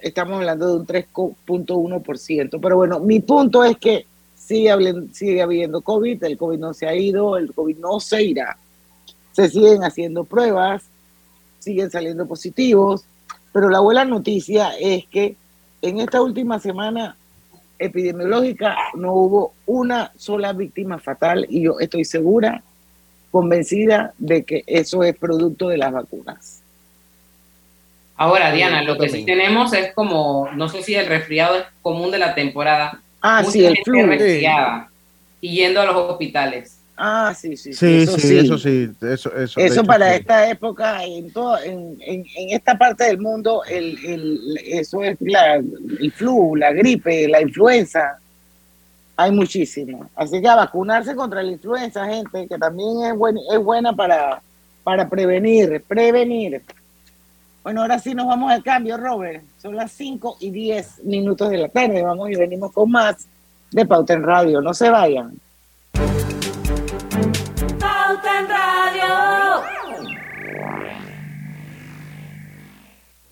estamos 0.00 0.34
hablando 0.34 0.68
de 0.68 0.76
un 0.76 0.86
3.1%, 0.86 2.60
pero 2.60 2.76
bueno, 2.76 3.00
mi 3.00 3.18
punto 3.20 3.64
es 3.64 3.76
que 3.78 4.06
sigue, 4.36 4.74
sigue 5.12 5.42
habiendo 5.42 5.80
COVID, 5.80 6.22
el 6.24 6.36
COVID 6.36 6.58
no 6.58 6.74
se 6.74 6.86
ha 6.86 6.94
ido, 6.94 7.36
el 7.36 7.54
COVID 7.54 7.78
no 7.78 8.00
se 8.00 8.22
irá. 8.22 8.58
Se 9.32 9.48
siguen 9.48 9.82
haciendo 9.82 10.24
pruebas, 10.24 10.84
siguen 11.58 11.90
saliendo 11.90 12.26
positivos, 12.26 13.04
pero 13.52 13.70
la 13.70 13.80
buena 13.80 14.04
noticia 14.04 14.70
es 14.78 15.06
que 15.06 15.36
en 15.82 16.00
esta 16.00 16.22
última 16.22 16.58
semana 16.58 17.16
epidemiológica 17.78 18.76
no 18.94 19.12
hubo 19.14 19.54
una 19.66 20.12
sola 20.16 20.52
víctima 20.52 20.98
fatal 20.98 21.46
y 21.48 21.62
yo 21.62 21.80
estoy 21.80 22.04
segura, 22.04 22.62
convencida 23.30 24.14
de 24.18 24.44
que 24.44 24.64
eso 24.66 25.02
es 25.02 25.16
producto 25.16 25.68
de 25.68 25.78
las 25.78 25.92
vacunas. 25.92 26.62
Ahora, 28.16 28.52
Diana, 28.52 28.82
lo 28.82 28.96
que 28.96 29.08
sí 29.08 29.24
tenemos 29.24 29.72
es 29.72 29.92
como, 29.92 30.48
no 30.54 30.68
sé 30.68 30.82
si 30.82 30.94
el 30.94 31.06
resfriado 31.06 31.56
es 31.56 31.64
común 31.82 32.12
de 32.12 32.18
la 32.18 32.34
temporada. 32.34 33.00
Ah, 33.20 33.42
sí, 33.42 33.64
el 33.64 33.76
flu. 33.84 33.98
Y 35.40 35.56
yendo 35.56 35.80
a 35.80 35.84
los 35.84 35.96
hospitales. 35.96 36.78
Ah, 36.96 37.34
sí, 37.36 37.56
sí. 37.56 37.72
Sí, 37.72 38.02
eso 38.02 38.18
sí, 38.18 38.38
eso 38.38 38.58
sí. 38.58 38.90
Eso, 39.02 39.34
eso, 39.34 39.60
eso 39.60 39.84
para 39.84 40.14
esta 40.14 40.48
época, 40.48 41.02
en, 41.04 41.32
todo, 41.32 41.58
en, 41.60 41.98
en, 42.00 42.24
esta 42.36 42.78
parte 42.78 43.04
del 43.04 43.18
mundo, 43.18 43.64
el, 43.64 43.98
el, 44.04 44.58
eso 44.64 45.02
es 45.02 45.16
la, 45.20 45.56
el 45.56 46.12
flu, 46.12 46.54
la 46.54 46.72
gripe, 46.72 47.26
la 47.26 47.42
influenza. 47.42 48.18
Hay 49.16 49.32
muchísimo. 49.32 50.08
Así 50.14 50.40
que 50.40 50.48
a 50.48 50.56
vacunarse 50.56 51.16
contra 51.16 51.42
la 51.42 51.50
influenza, 51.50 52.06
gente, 52.06 52.46
que 52.46 52.58
también 52.58 53.04
es, 53.04 53.16
buen, 53.16 53.38
es 53.38 53.58
buena 53.58 53.92
para, 53.92 54.40
para 54.84 55.08
prevenir, 55.08 55.82
prevenir. 55.88 56.62
Bueno, 57.64 57.80
ahora 57.80 57.98
sí 57.98 58.14
nos 58.14 58.26
vamos 58.26 58.52
al 58.52 58.62
cambio, 58.62 58.96
Robert. 58.98 59.42
Son 59.60 59.74
las 59.74 59.90
5 59.92 60.36
y 60.40 60.50
10 60.50 61.04
minutos 61.04 61.50
de 61.50 61.58
la 61.58 61.68
tarde. 61.68 62.02
Vamos 62.02 62.30
y 62.30 62.36
venimos 62.36 62.72
con 62.72 62.90
más 62.90 63.26
de 63.72 63.86
Pauta 63.86 64.12
en 64.12 64.22
Radio. 64.22 64.60
No 64.60 64.74
se 64.74 64.90
vayan. 64.90 65.32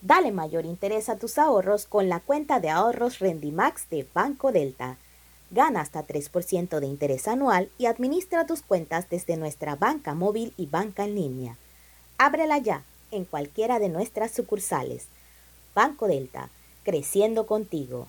Dale 0.00 0.32
mayor 0.32 0.66
interés 0.66 1.08
a 1.08 1.16
tus 1.16 1.38
ahorros 1.38 1.86
con 1.86 2.08
la 2.08 2.20
cuenta 2.20 2.60
de 2.60 2.70
ahorros 2.70 3.18
Rendimax 3.18 3.88
de 3.88 4.06
Banco 4.12 4.52
Delta. 4.52 4.96
Gana 5.50 5.80
hasta 5.80 6.06
3% 6.06 6.80
de 6.80 6.86
interés 6.86 7.28
anual 7.28 7.70
y 7.78 7.86
administra 7.86 8.46
tus 8.46 8.62
cuentas 8.62 9.08
desde 9.08 9.36
nuestra 9.36 9.76
banca 9.76 10.14
móvil 10.14 10.54
y 10.56 10.66
banca 10.66 11.04
en 11.04 11.14
línea. 11.14 11.56
Ábrela 12.18 12.58
ya 12.58 12.82
en 13.10 13.24
cualquiera 13.24 13.78
de 13.78 13.88
nuestras 13.88 14.32
sucursales. 14.32 15.06
Banco 15.74 16.08
Delta, 16.08 16.48
creciendo 16.84 17.46
contigo. 17.46 18.08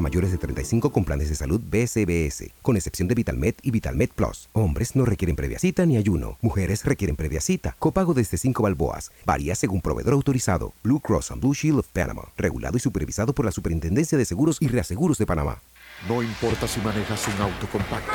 mayores 0.01 0.31
de 0.31 0.37
35 0.37 0.91
con 0.91 1.05
planes 1.05 1.29
de 1.29 1.35
salud 1.35 1.61
BCBS, 1.61 2.51
con 2.61 2.75
excepción 2.75 3.07
de 3.07 3.15
VitalMed 3.15 3.55
y 3.61 3.71
VitalMed 3.71 4.09
Plus. 4.09 4.49
Hombres 4.53 4.95
no 4.95 5.05
requieren 5.05 5.35
previa 5.35 5.59
cita 5.59 5.85
ni 5.85 5.97
ayuno. 5.97 6.37
Mujeres 6.41 6.83
requieren 6.83 7.15
previa 7.15 7.41
cita. 7.41 7.75
Copago 7.79 8.13
desde 8.13 8.37
5 8.37 8.63
balboas. 8.63 9.11
Varía 9.25 9.55
según 9.55 9.81
proveedor 9.81 10.13
autorizado. 10.13 10.73
Blue 10.83 10.99
Cross 10.99 11.31
and 11.31 11.41
Blue 11.41 11.53
Shield 11.53 11.79
of 11.79 11.87
Panama. 11.87 12.23
Regulado 12.37 12.77
y 12.77 12.79
supervisado 12.79 13.33
por 13.33 13.45
la 13.45 13.51
Superintendencia 13.51 14.17
de 14.17 14.25
Seguros 14.25 14.57
y 14.59 14.67
Reaseguros 14.67 15.17
de 15.17 15.25
Panamá. 15.25 15.61
No 16.07 16.23
importa 16.23 16.67
si 16.67 16.81
manejas 16.81 17.27
un 17.27 17.41
auto 17.43 17.67
compacto, 17.71 18.11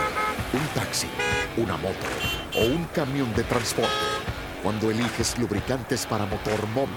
un 0.52 0.66
taxi, 0.74 1.06
una 1.56 1.76
moto 1.76 2.06
o 2.56 2.66
un 2.66 2.84
camión 2.86 3.32
de 3.34 3.44
transporte. 3.44 3.90
Cuando 4.62 4.90
eliges 4.90 5.38
lubricantes 5.38 6.04
para 6.06 6.26
motor 6.26 6.66
móvil, 6.74 6.96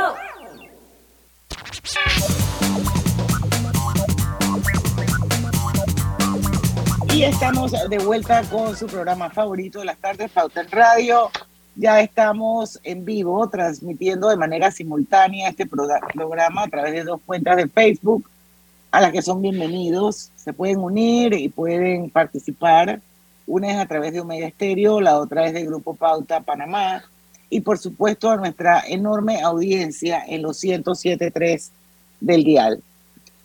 Y 7.13 7.23
estamos 7.23 7.73
de 7.89 7.97
vuelta 7.99 8.41
con 8.43 8.75
su 8.77 8.87
programa 8.87 9.29
favorito 9.29 9.79
de 9.79 9.85
las 9.85 9.97
tardes, 9.97 10.31
Pauta 10.31 10.61
en 10.61 10.71
Radio. 10.71 11.29
Ya 11.75 11.99
estamos 11.99 12.79
en 12.83 13.03
vivo 13.03 13.49
transmitiendo 13.49 14.29
de 14.29 14.37
manera 14.37 14.71
simultánea 14.71 15.49
este 15.49 15.65
programa 15.65 16.63
a 16.63 16.67
través 16.69 16.93
de 16.93 17.03
dos 17.03 17.19
cuentas 17.25 17.57
de 17.57 17.67
Facebook 17.67 18.29
a 18.91 19.01
las 19.01 19.11
que 19.11 19.21
son 19.21 19.41
bienvenidos. 19.41 20.31
Se 20.37 20.53
pueden 20.53 20.79
unir 20.79 21.33
y 21.33 21.49
pueden 21.49 22.09
participar. 22.09 23.01
Una 23.45 23.71
es 23.71 23.77
a 23.77 23.85
través 23.87 24.13
de 24.13 24.21
Omega 24.21 24.47
Estéreo, 24.47 25.01
la 25.01 25.19
otra 25.19 25.45
es 25.47 25.53
de 25.53 25.65
Grupo 25.65 25.93
Pauta 25.95 26.39
Panamá. 26.39 27.03
Y 27.49 27.59
por 27.59 27.77
supuesto 27.77 28.29
a 28.29 28.37
nuestra 28.37 28.83
enorme 28.87 29.41
audiencia 29.41 30.23
en 30.25 30.43
los 30.43 30.63
107.3 30.63 31.71
del 32.21 32.45
dial. 32.45 32.81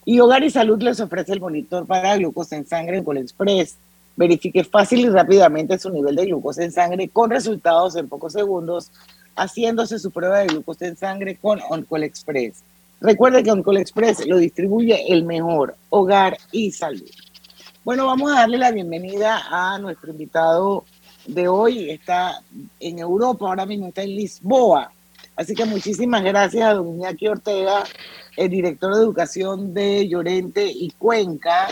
Y 0.08 0.20
Hogar 0.20 0.44
y 0.44 0.50
Salud 0.50 0.80
les 0.80 1.00
ofrece 1.00 1.32
el 1.32 1.40
monitor 1.40 1.84
para 1.84 2.16
glucosa 2.16 2.54
en 2.54 2.64
sangre 2.64 2.98
en 2.98 3.04
Colexpress. 3.04 3.76
Verifique 4.14 4.62
fácil 4.62 5.00
y 5.00 5.08
rápidamente 5.08 5.80
su 5.80 5.90
nivel 5.90 6.14
de 6.14 6.26
glucosa 6.26 6.62
en 6.62 6.70
sangre 6.70 7.08
con 7.08 7.28
resultados 7.28 7.96
en 7.96 8.08
pocos 8.08 8.32
segundos, 8.32 8.92
haciéndose 9.34 9.98
su 9.98 10.12
prueba 10.12 10.38
de 10.38 10.46
glucosa 10.46 10.86
en 10.86 10.96
sangre 10.96 11.36
con 11.36 11.60
Oncol 11.70 12.04
Express. 12.04 12.62
Recuerde 13.00 13.42
que 13.42 13.50
Oncol 13.50 13.78
Express 13.78 14.25
lo 14.28 14.38
distribuye 14.38 15.12
el 15.12 15.25
mejor 15.25 15.75
Hogar 15.90 16.38
y 16.52 16.70
Salud. 16.70 17.10
Bueno, 17.84 18.06
vamos 18.06 18.30
a 18.30 18.42
darle 18.42 18.58
la 18.58 18.70
bienvenida 18.70 19.42
a 19.50 19.76
nuestro 19.80 20.12
invitado 20.12 20.84
de 21.26 21.48
hoy. 21.48 21.90
Está 21.90 22.40
en 22.78 23.00
Europa, 23.00 23.48
ahora 23.48 23.66
mismo 23.66 23.88
está 23.88 24.04
en 24.04 24.14
Lisboa. 24.14 24.92
Así 25.36 25.54
que 25.54 25.66
muchísimas 25.66 26.24
gracias 26.24 26.66
a 26.66 26.74
don 26.74 26.88
Iñaki 26.88 27.28
Ortega, 27.28 27.84
el 28.36 28.48
director 28.50 28.94
de 28.94 29.02
educación 29.02 29.74
de 29.74 30.08
Llorente 30.08 30.66
y 30.66 30.90
Cuenca, 30.92 31.68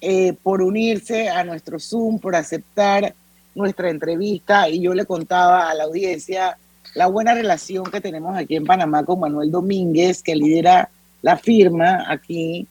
eh, 0.00 0.32
por 0.42 0.62
unirse 0.62 1.28
a 1.28 1.44
nuestro 1.44 1.78
Zoom, 1.78 2.18
por 2.18 2.34
aceptar 2.34 3.14
nuestra 3.54 3.90
entrevista. 3.90 4.68
Y 4.70 4.80
yo 4.80 4.94
le 4.94 5.04
contaba 5.04 5.68
a 5.70 5.74
la 5.74 5.84
audiencia 5.84 6.56
la 6.94 7.06
buena 7.06 7.34
relación 7.34 7.84
que 7.84 8.00
tenemos 8.00 8.34
aquí 8.36 8.56
en 8.56 8.64
Panamá 8.64 9.04
con 9.04 9.20
Manuel 9.20 9.50
Domínguez, 9.50 10.22
que 10.22 10.34
lidera 10.34 10.88
la 11.22 11.36
firma 11.36 12.10
aquí. 12.10 12.66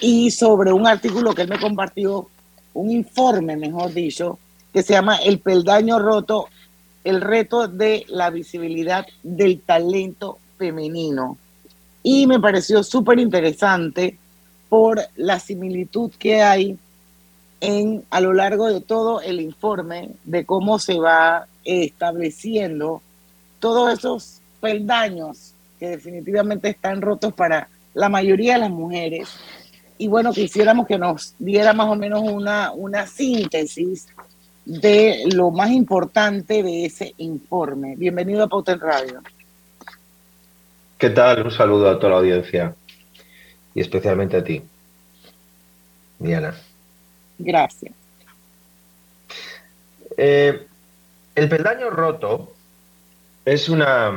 y 0.00 0.30
sobre 0.32 0.72
un 0.72 0.88
artículo 0.88 1.34
que 1.34 1.42
él 1.42 1.48
me 1.48 1.60
compartió, 1.60 2.28
un 2.74 2.90
informe, 2.90 3.56
mejor 3.56 3.92
dicho, 3.92 4.38
que 4.72 4.82
se 4.82 4.92
llama 4.92 5.16
El 5.16 5.38
peldaño 5.38 6.00
roto, 6.00 6.48
el 7.04 7.20
reto 7.20 7.68
de 7.68 8.04
la 8.08 8.30
visibilidad 8.30 9.06
del 9.22 9.60
talento 9.60 10.38
femenino. 10.58 11.36
Y 12.02 12.26
me 12.26 12.40
pareció 12.40 12.82
súper 12.82 13.18
interesante 13.18 14.18
por 14.68 15.00
la 15.16 15.38
similitud 15.38 16.10
que 16.18 16.42
hay 16.42 16.76
en, 17.60 18.04
a 18.10 18.20
lo 18.20 18.32
largo 18.32 18.66
de 18.66 18.80
todo 18.80 19.20
el 19.20 19.40
informe 19.40 20.10
de 20.24 20.44
cómo 20.44 20.78
se 20.78 20.98
va 20.98 21.46
estableciendo 21.64 23.00
todos 23.60 23.98
esos 23.98 24.40
peldaños 24.60 25.54
que 25.78 25.88
definitivamente 25.88 26.68
están 26.68 27.00
rotos 27.00 27.32
para 27.32 27.68
la 27.94 28.08
mayoría 28.08 28.54
de 28.54 28.60
las 28.60 28.70
mujeres. 28.70 29.28
Y 29.96 30.08
bueno, 30.08 30.32
quisiéramos 30.32 30.86
que 30.86 30.98
nos 30.98 31.34
diera 31.38 31.72
más 31.72 31.88
o 31.88 31.94
menos 31.94 32.22
una, 32.22 32.72
una 32.72 33.06
síntesis 33.06 34.08
de 34.64 35.24
lo 35.32 35.50
más 35.50 35.70
importante 35.70 36.62
de 36.62 36.86
ese 36.86 37.14
informe. 37.18 37.96
Bienvenido 37.96 38.44
a 38.44 38.48
Pauta 38.48 38.72
en 38.72 38.80
Radio. 38.80 39.22
¿Qué 40.96 41.10
tal? 41.10 41.44
Un 41.44 41.50
saludo 41.50 41.90
a 41.90 41.98
toda 41.98 42.12
la 42.12 42.18
audiencia 42.18 42.74
y 43.74 43.80
especialmente 43.80 44.36
a 44.36 44.44
ti, 44.44 44.62
Diana. 46.18 46.54
Gracias. 47.38 47.92
Eh, 50.16 50.66
el 51.34 51.48
peldaño 51.48 51.90
roto 51.90 52.54
es 53.44 53.68
una 53.68 54.12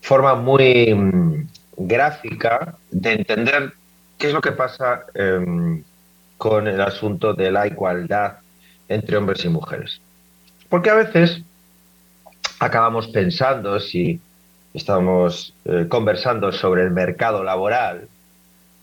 forma 0.00 0.34
muy 0.34 0.92
mm, 0.92 1.48
gráfica 1.76 2.76
de 2.90 3.12
entender 3.12 3.72
qué 4.18 4.28
es 4.28 4.32
lo 4.32 4.40
que 4.40 4.52
pasa 4.52 5.04
em, 5.14 5.84
con 6.38 6.66
el 6.66 6.80
asunto 6.80 7.34
de 7.34 7.52
la 7.52 7.66
igualdad 7.66 8.41
entre 8.88 9.16
hombres 9.16 9.44
y 9.44 9.48
mujeres. 9.48 10.00
Porque 10.68 10.90
a 10.90 10.94
veces 10.94 11.42
acabamos 12.58 13.08
pensando, 13.08 13.78
si 13.80 14.20
estamos 14.74 15.54
eh, 15.64 15.86
conversando 15.88 16.52
sobre 16.52 16.82
el 16.82 16.90
mercado 16.90 17.44
laboral, 17.44 18.08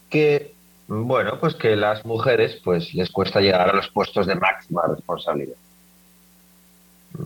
que 0.09 0.53
bueno, 0.87 1.39
pues 1.39 1.53
que 1.53 1.75
las 1.75 2.03
mujeres 2.03 2.59
pues 2.63 2.95
les 2.95 3.11
cuesta 3.11 3.39
llegar 3.41 3.69
a 3.69 3.73
los 3.73 3.89
puestos 3.89 4.25
de 4.25 4.33
máxima 4.35 4.81
responsabilidad. 4.87 5.55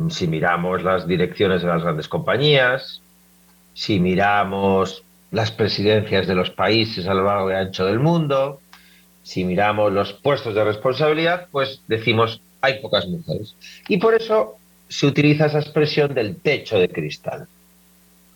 Si 0.10 0.28
miramos 0.28 0.84
las 0.84 1.08
direcciones 1.08 1.62
de 1.62 1.70
las 1.70 1.82
grandes 1.82 2.10
compañías, 2.10 3.02
si 3.74 4.02
miramos 4.02 5.04
las 5.32 5.52
presidencias 5.52 6.28
de 6.28 6.36
los 6.36 6.50
países 6.50 7.08
a 7.08 7.14
lo 7.14 7.24
largo 7.24 7.52
y 7.52 7.54
ancho 7.54 7.86
del 7.86 8.00
mundo, 8.00 8.60
si 9.24 9.46
miramos 9.46 9.94
los 9.94 10.12
puestos 10.12 10.54
de 10.56 10.64
responsabilidad, 10.66 11.48
pues 11.50 11.82
decimos 11.88 12.42
hay 12.64 12.80
pocas 12.80 13.06
mujeres. 13.08 13.56
Y 13.90 13.98
por 13.98 14.16
eso 14.16 14.58
se 14.88 15.06
utiliza 15.06 15.48
esa 15.48 15.60
expresión 15.60 16.14
del 16.14 16.38
techo 16.38 16.80
de 16.80 16.88
cristal. 16.88 17.46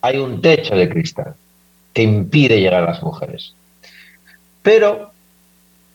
Hay 0.01 0.17
un 0.17 0.41
techo 0.41 0.75
de 0.75 0.89
cristal 0.89 1.33
que 1.93 2.03
impide 2.03 2.59
llegar 2.59 2.83
a 2.83 2.91
las 2.91 3.01
mujeres. 3.01 3.53
Pero 4.61 5.11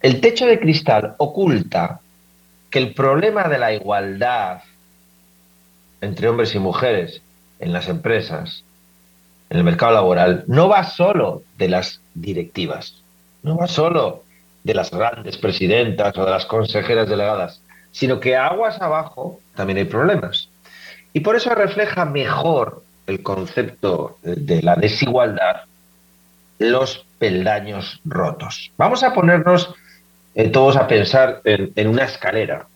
el 0.01 0.21
techo 0.23 0.47
de 0.47 0.59
cristal 0.59 1.15
oculta 1.19 2.01
que 2.71 2.79
el 2.79 2.95
problema 2.95 3.49
de 3.49 3.59
la 3.59 3.75
igualdad 3.75 4.62
entre 6.01 6.29
hombres 6.29 6.55
y 6.55 6.59
mujeres 6.59 7.21
en 7.61 7.73
las 7.73 7.89
empresas, 7.89 8.65
en 9.51 9.59
el 9.59 9.65
mercado 9.65 9.93
laboral, 9.93 10.45
no 10.47 10.69
va 10.69 10.85
solo 10.85 11.43
de 11.59 11.69
las 11.69 12.01
directivas, 12.15 13.03
no 13.43 13.59
va 13.59 13.69
solo 13.69 14.25
de 14.64 14.75
las 14.75 14.90
grandes 14.90 15.37
presidentas 15.37 16.16
o 16.16 16.25
de 16.25 16.31
las 16.31 16.47
consejeras 16.47 17.09
delegadas, 17.09 17.62
sino 17.92 18.18
que 18.18 18.37
aguas 18.37 18.81
abajo 18.81 19.38
también 19.55 19.78
hay 19.78 19.85
problemas. 19.85 20.48
Y 21.12 21.20
por 21.20 21.37
eso 21.37 21.55
refleja 21.55 22.05
mejor 22.05 22.83
el 23.07 23.22
concepto 23.22 24.18
de 24.22 24.62
la 24.62 24.76
desigualdad 24.76 25.62
los 26.62 27.05
peldaños 27.18 28.00
rotos. 28.05 28.72
Vamos 28.76 29.02
a 29.02 29.12
ponernos 29.12 29.74
eh, 30.35 30.48
todos 30.48 30.76
a 30.76 30.87
pensar 30.87 31.40
en, 31.44 31.88
una 31.88 32.05
escalera, 32.05 32.66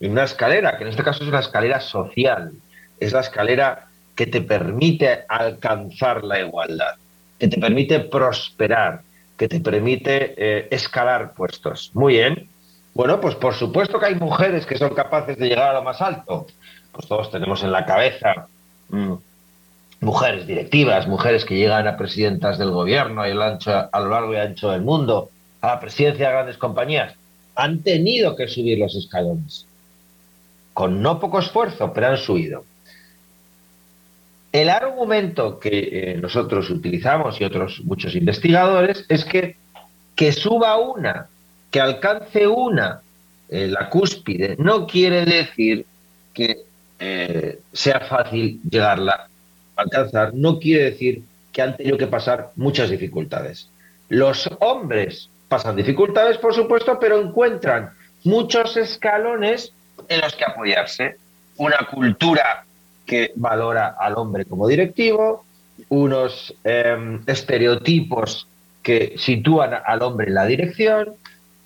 en 0.00 0.12
una 0.12 0.24
escalera, 0.24 0.76
que 0.76 0.84
en 0.84 0.90
este 0.90 1.04
caso 1.04 1.22
es 1.22 1.28
una 1.28 1.40
escalera 1.40 1.80
social, 1.80 2.52
es 2.98 3.12
la 3.12 3.20
escalera 3.20 3.86
que 4.14 4.26
te 4.26 4.42
permite 4.42 5.24
alcanzar 5.28 6.24
la 6.24 6.40
igualdad, 6.40 6.96
que 7.38 7.48
te 7.48 7.58
permite 7.58 8.00
prosperar, 8.00 9.02
que 9.38 9.48
te 9.48 9.60
permite 9.60 10.34
eh, 10.36 10.68
escalar 10.70 11.32
puestos. 11.32 11.90
Muy 11.94 12.14
bien, 12.14 12.48
bueno, 13.00 13.18
pues 13.18 13.34
por 13.34 13.54
supuesto 13.54 13.98
que 13.98 14.04
hay 14.04 14.14
mujeres 14.16 14.66
que 14.66 14.76
son 14.76 14.94
capaces 14.94 15.38
de 15.38 15.48
llegar 15.48 15.70
a 15.70 15.72
lo 15.72 15.82
más 15.82 16.02
alto. 16.02 16.46
Pues 16.92 17.08
todos 17.08 17.30
tenemos 17.30 17.62
en 17.62 17.72
la 17.72 17.86
cabeza 17.86 18.46
mm, 18.90 19.14
mujeres 20.02 20.46
directivas, 20.46 21.08
mujeres 21.08 21.46
que 21.46 21.56
llegan 21.56 21.88
a 21.88 21.96
presidentas 21.96 22.58
del 22.58 22.70
gobierno 22.72 23.22
a 23.22 23.28
lo 24.00 24.10
largo 24.10 24.34
y 24.34 24.36
ancho 24.36 24.68
del 24.68 24.82
mundo, 24.82 25.30
a 25.62 25.68
la 25.68 25.80
presidencia 25.80 26.26
de 26.26 26.32
grandes 26.34 26.58
compañías. 26.58 27.14
Han 27.54 27.82
tenido 27.82 28.36
que 28.36 28.48
subir 28.48 28.78
los 28.78 28.94
escalones. 28.94 29.64
Con 30.74 31.00
no 31.00 31.18
poco 31.20 31.38
esfuerzo, 31.38 31.94
pero 31.94 32.08
han 32.08 32.18
subido. 32.18 32.66
El 34.52 34.68
argumento 34.68 35.58
que 35.58 35.88
eh, 35.90 36.18
nosotros 36.20 36.68
utilizamos 36.68 37.40
y 37.40 37.44
otros 37.44 37.80
muchos 37.82 38.14
investigadores 38.14 39.06
es 39.08 39.24
que 39.24 39.56
que 40.14 40.32
suba 40.32 40.76
una 40.76 41.30
que 41.70 41.80
alcance 41.80 42.46
una, 42.46 43.00
eh, 43.48 43.68
la 43.68 43.88
cúspide, 43.88 44.56
no 44.58 44.86
quiere 44.86 45.24
decir 45.24 45.86
que 46.34 46.64
eh, 46.98 47.60
sea 47.72 48.00
fácil 48.00 48.60
llegarla 48.68 49.28
a 49.76 49.82
alcanzar, 49.82 50.34
no 50.34 50.58
quiere 50.58 50.90
decir 50.90 51.22
que 51.52 51.62
han 51.62 51.76
tenido 51.76 51.96
que 51.98 52.06
pasar 52.06 52.50
muchas 52.56 52.90
dificultades. 52.90 53.68
Los 54.08 54.50
hombres 54.60 55.28
pasan 55.48 55.76
dificultades, 55.76 56.38
por 56.38 56.54
supuesto, 56.54 56.98
pero 57.00 57.20
encuentran 57.20 57.90
muchos 58.24 58.76
escalones 58.76 59.72
en 60.08 60.20
los 60.20 60.34
que 60.34 60.44
apoyarse. 60.44 61.16
Una 61.56 61.78
cultura 61.90 62.64
que 63.04 63.32
valora 63.34 63.96
al 63.98 64.14
hombre 64.16 64.44
como 64.44 64.68
directivo, 64.68 65.44
unos 65.88 66.54
em, 66.62 67.22
estereotipos 67.26 68.46
que 68.82 69.14
sitúan 69.18 69.72
al 69.84 70.02
hombre 70.02 70.28
en 70.28 70.34
la 70.34 70.46
dirección, 70.46 71.14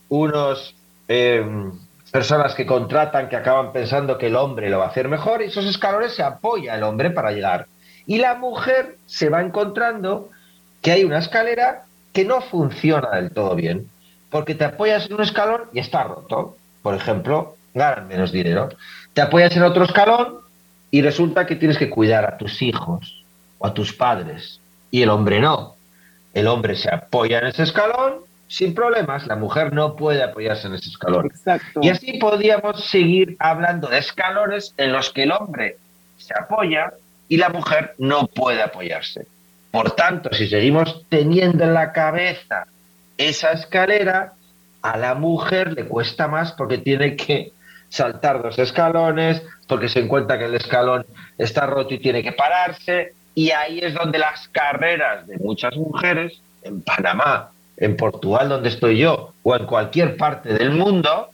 unos 0.08 0.74
em, 1.08 1.72
personas 2.10 2.54
que 2.54 2.66
contratan 2.66 3.28
que 3.28 3.36
acaban 3.36 3.72
pensando 3.72 4.18
que 4.18 4.28
el 4.28 4.36
hombre 4.36 4.70
lo 4.70 4.78
va 4.78 4.86
a 4.86 4.88
hacer 4.88 5.08
mejor 5.08 5.42
y 5.42 5.46
esos 5.46 5.66
escalones 5.66 6.14
se 6.14 6.22
apoya 6.22 6.74
el 6.74 6.82
hombre 6.82 7.10
para 7.10 7.32
llegar. 7.32 7.66
Y 8.06 8.18
la 8.18 8.34
mujer 8.34 8.98
se 9.06 9.28
va 9.28 9.40
encontrando 9.40 10.30
que 10.82 10.92
hay 10.92 11.04
una 11.04 11.18
escalera 11.18 11.84
que 12.12 12.24
no 12.24 12.40
funciona 12.42 13.10
del 13.16 13.32
todo 13.32 13.54
bien, 13.56 13.88
porque 14.30 14.54
te 14.54 14.64
apoyas 14.64 15.06
en 15.06 15.14
un 15.14 15.22
escalón 15.22 15.62
y 15.72 15.80
está 15.80 16.04
roto. 16.04 16.56
Por 16.82 16.94
ejemplo, 16.94 17.56
ganan 17.74 18.06
menos 18.06 18.30
dinero. 18.30 18.68
Te 19.12 19.22
apoyas 19.22 19.56
en 19.56 19.62
otro 19.62 19.84
escalón 19.84 20.38
y 20.90 21.02
resulta 21.02 21.46
que 21.46 21.56
tienes 21.56 21.78
que 21.78 21.90
cuidar 21.90 22.24
a 22.24 22.36
tus 22.36 22.62
hijos 22.62 23.24
o 23.58 23.66
a 23.66 23.74
tus 23.74 23.92
padres. 23.92 24.60
Y 24.90 25.02
el 25.02 25.10
hombre 25.10 25.40
no. 25.40 25.74
El 26.32 26.46
hombre 26.46 26.76
se 26.76 26.94
apoya 26.94 27.38
en 27.38 27.46
ese 27.46 27.64
escalón 27.64 28.20
sin 28.48 28.74
problemas, 28.74 29.26
la 29.26 29.36
mujer 29.36 29.72
no 29.72 29.96
puede 29.96 30.22
apoyarse 30.22 30.66
en 30.66 30.74
ese 30.74 30.90
escalón. 30.90 31.30
Y 31.80 31.88
así 31.88 32.18
podríamos 32.18 32.88
seguir 32.88 33.36
hablando 33.38 33.88
de 33.88 33.98
escalones 33.98 34.74
en 34.76 34.92
los 34.92 35.10
que 35.10 35.24
el 35.24 35.32
hombre 35.32 35.78
se 36.18 36.34
apoya 36.38 36.92
y 37.28 37.36
la 37.36 37.48
mujer 37.48 37.94
no 37.98 38.26
puede 38.26 38.62
apoyarse. 38.62 39.26
Por 39.70 39.92
tanto, 39.92 40.32
si 40.32 40.46
seguimos 40.46 41.04
teniendo 41.08 41.64
en 41.64 41.74
la 41.74 41.92
cabeza 41.92 42.66
esa 43.18 43.52
escalera, 43.52 44.34
a 44.82 44.96
la 44.98 45.14
mujer 45.14 45.72
le 45.72 45.86
cuesta 45.86 46.28
más 46.28 46.52
porque 46.52 46.78
tiene 46.78 47.16
que 47.16 47.52
saltar 47.88 48.42
dos 48.42 48.58
escalones, 48.58 49.42
porque 49.66 49.88
se 49.88 50.00
encuentra 50.00 50.38
que 50.38 50.44
el 50.44 50.54
escalón 50.54 51.06
está 51.38 51.66
roto 51.66 51.94
y 51.94 51.98
tiene 51.98 52.22
que 52.22 52.32
pararse, 52.32 53.14
y 53.34 53.50
ahí 53.50 53.80
es 53.80 53.94
donde 53.94 54.18
las 54.18 54.48
carreras 54.48 55.26
de 55.26 55.38
muchas 55.38 55.76
mujeres, 55.76 56.40
en 56.62 56.82
Panamá, 56.82 57.50
en 57.76 57.96
Portugal 57.96 58.48
donde 58.48 58.68
estoy 58.68 58.98
yo 58.98 59.32
o 59.42 59.56
en 59.56 59.66
cualquier 59.66 60.16
parte 60.16 60.52
del 60.54 60.72
mundo, 60.72 61.28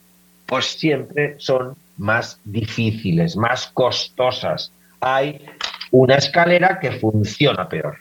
pues 0.46 0.66
siempre 0.66 1.36
son 1.38 1.76
más 1.96 2.40
difíciles, 2.44 3.36
más 3.36 3.66
costosas. 3.68 4.72
Hay 5.00 5.44
una 5.90 6.16
escalera 6.16 6.78
que 6.80 6.92
funciona 6.92 7.68
peor. 7.68 7.98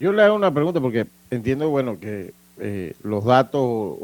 Yo 0.00 0.12
le 0.12 0.22
hago 0.22 0.36
una 0.36 0.52
pregunta 0.52 0.80
porque 0.80 1.06
entiendo, 1.30 1.68
bueno, 1.70 1.98
que 1.98 2.32
eh, 2.60 2.94
los 3.02 3.24
datos 3.24 3.98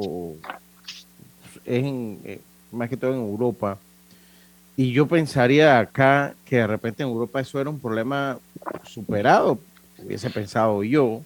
es 1.64 1.84
eh, 1.84 2.40
más 2.72 2.88
que 2.88 2.96
todo 2.96 3.12
en 3.12 3.20
Europa. 3.20 3.78
Y 4.76 4.92
yo 4.92 5.06
pensaría 5.06 5.78
acá 5.78 6.34
que 6.44 6.56
de 6.56 6.66
repente 6.66 7.02
en 7.02 7.08
Europa 7.08 7.40
eso 7.40 7.60
era 7.60 7.70
un 7.70 7.78
problema 7.78 8.38
superado, 8.84 9.58
hubiese 9.98 10.30
pensado 10.30 10.82
yo, 10.82 11.22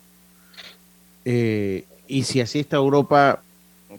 eh, 1.24 1.84
y 2.06 2.22
si 2.22 2.40
así 2.40 2.60
está 2.60 2.76
Europa, 2.76 3.42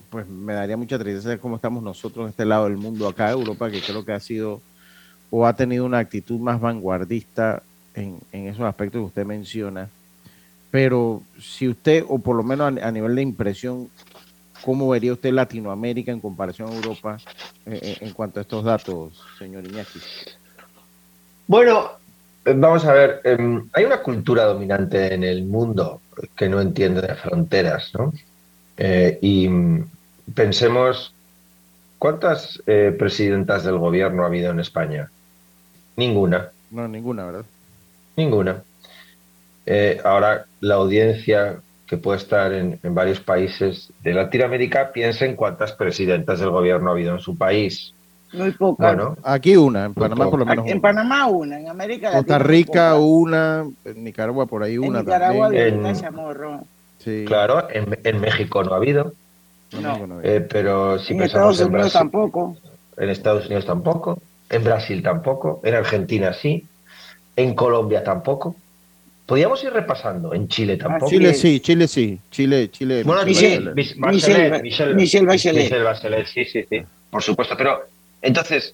pues 0.09 0.27
me 0.27 0.53
daría 0.53 0.77
mucha 0.77 0.97
tristeza 0.97 1.37
cómo 1.37 1.55
estamos 1.55 1.83
nosotros 1.83 2.23
en 2.25 2.29
este 2.29 2.45
lado 2.45 2.65
del 2.65 2.77
mundo, 2.77 3.07
acá 3.07 3.29
Europa, 3.31 3.69
que 3.69 3.81
creo 3.81 4.03
que 4.03 4.13
ha 4.13 4.19
sido 4.19 4.61
o 5.31 5.45
ha 5.45 5.53
tenido 5.53 5.85
una 5.85 5.99
actitud 5.99 6.39
más 6.39 6.59
vanguardista 6.59 7.61
en, 7.93 8.19
esos 8.31 8.61
aspectos 8.61 8.99
que 8.99 9.05
usted 9.05 9.25
menciona. 9.25 9.89
Pero 10.71 11.21
si 11.39 11.67
usted, 11.67 12.03
o 12.07 12.19
por 12.19 12.35
lo 12.35 12.43
menos 12.43 12.77
a, 12.81 12.91
nivel 12.91 13.15
de 13.15 13.21
impresión, 13.21 13.89
¿cómo 14.63 14.89
vería 14.89 15.13
usted 15.13 15.31
Latinoamérica 15.31 16.11
en 16.11 16.19
comparación 16.19 16.69
a 16.69 16.75
Europa 16.75 17.17
eh, 17.65 17.79
eh, 17.81 17.97
en 18.01 18.13
cuanto 18.13 18.39
a 18.39 18.43
estos 18.43 18.63
datos, 18.63 19.21
señor 19.37 19.65
Iñaki? 19.65 19.99
Bueno, 21.47 21.91
eh, 22.45 22.53
vamos 22.55 22.85
a 22.85 22.93
ver, 22.93 23.21
em, 23.23 23.67
hay 23.73 23.85
una 23.85 24.01
cultura 24.01 24.45
dominante 24.45 25.13
en 25.13 25.23
el 25.23 25.43
mundo 25.43 26.01
que 26.35 26.49
no 26.49 26.61
entiende 26.61 27.01
de 27.01 27.15
fronteras, 27.15 27.91
¿no? 27.93 28.13
Eh, 28.77 29.17
y 29.21 29.49
pensemos, 30.33 31.13
¿cuántas 31.97 32.61
eh, 32.67 32.95
presidentas 32.97 33.63
del 33.63 33.77
gobierno 33.77 34.23
ha 34.23 34.27
habido 34.27 34.51
en 34.51 34.59
España? 34.59 35.09
Ninguna, 35.95 36.49
No, 36.71 36.87
ninguna, 36.87 37.25
¿verdad? 37.25 37.45
ninguna. 38.15 38.63
Eh, 39.65 39.99
ahora, 40.03 40.45
la 40.61 40.75
audiencia 40.75 41.57
que 41.87 41.97
puede 41.97 42.17
estar 42.19 42.53
en, 42.53 42.79
en 42.83 42.93
varios 42.95 43.19
países 43.19 43.91
de 44.03 44.13
Latinoamérica 44.13 44.91
piensa 44.91 45.25
en 45.25 45.35
cuántas 45.35 45.71
presidentas 45.73 46.39
del 46.39 46.49
gobierno 46.51 46.89
ha 46.89 46.93
habido 46.93 47.13
en 47.13 47.19
su 47.19 47.37
país. 47.37 47.93
Muy 48.33 48.51
pocas. 48.51 48.95
Bueno, 48.95 49.17
Aquí 49.23 49.55
una, 49.57 49.85
en 49.85 49.93
Panamá 49.93 50.29
por 50.29 50.39
lo 50.39 50.45
menos 50.45 50.65
en 50.67 50.73
una. 50.73 50.81
Panamá 50.81 51.25
una, 51.27 51.59
en 51.59 51.67
América 51.67 52.11
Latina. 52.11 52.19
Costa 52.19 52.39
Rica 52.39 52.95
una, 52.95 53.65
en 53.85 54.03
Nicaragua 54.03 54.45
por 54.45 54.61
ahí 54.63 54.75
En 54.75 54.83
una 54.83 54.99
Nicaragua 54.99 55.45
también. 55.47 55.85
En- 55.85 55.95
Chamorro. 55.95 56.61
Sí. 56.99 57.23
claro, 57.25 57.67
en, 57.71 57.97
en 58.03 58.19
México 58.21 58.61
no 58.63 58.73
ha 58.73 58.77
habido, 58.77 59.13
No. 59.81 60.19
eh, 60.21 60.45
pero 60.47 60.99
si 60.99 61.13
en 61.13 61.19
pensamos 61.19 61.55
Estados 61.55 61.61
en 61.61 61.67
Unidos 61.67 61.81
Brasil, 61.93 61.99
tampoco. 61.99 62.57
en 62.97 63.09
Estados 63.09 63.45
Unidos 63.45 63.65
tampoco, 63.65 64.21
en 64.49 64.63
Brasil 64.65 65.01
tampoco, 65.01 65.61
en 65.63 65.75
Argentina 65.75 66.33
sí, 66.33 66.65
en 67.37 67.55
Colombia 67.55 68.03
tampoco. 68.03 68.55
Podríamos 69.25 69.63
ir 69.63 69.71
repasando, 69.71 70.33
en 70.33 70.47
Chile 70.49 70.75
tampoco. 70.75 71.09
Chile 71.09 71.33
sí, 71.33 71.59
Chile 71.61 71.87
sí, 71.87 72.19
Chile, 72.31 72.69
Chile. 72.69 73.03
Bueno, 73.03 73.23
Michelle, 73.25 73.73
Michelle 73.73 73.97
Bachelet. 73.97 74.63
Michelle 74.93 75.25
Bachelet, 75.83 76.25
sí, 76.27 76.43
sí, 76.45 76.65
sí, 76.69 76.81
por 77.09 77.21
supuesto. 77.23 77.55
Pero 77.55 77.79
entonces, 78.21 78.73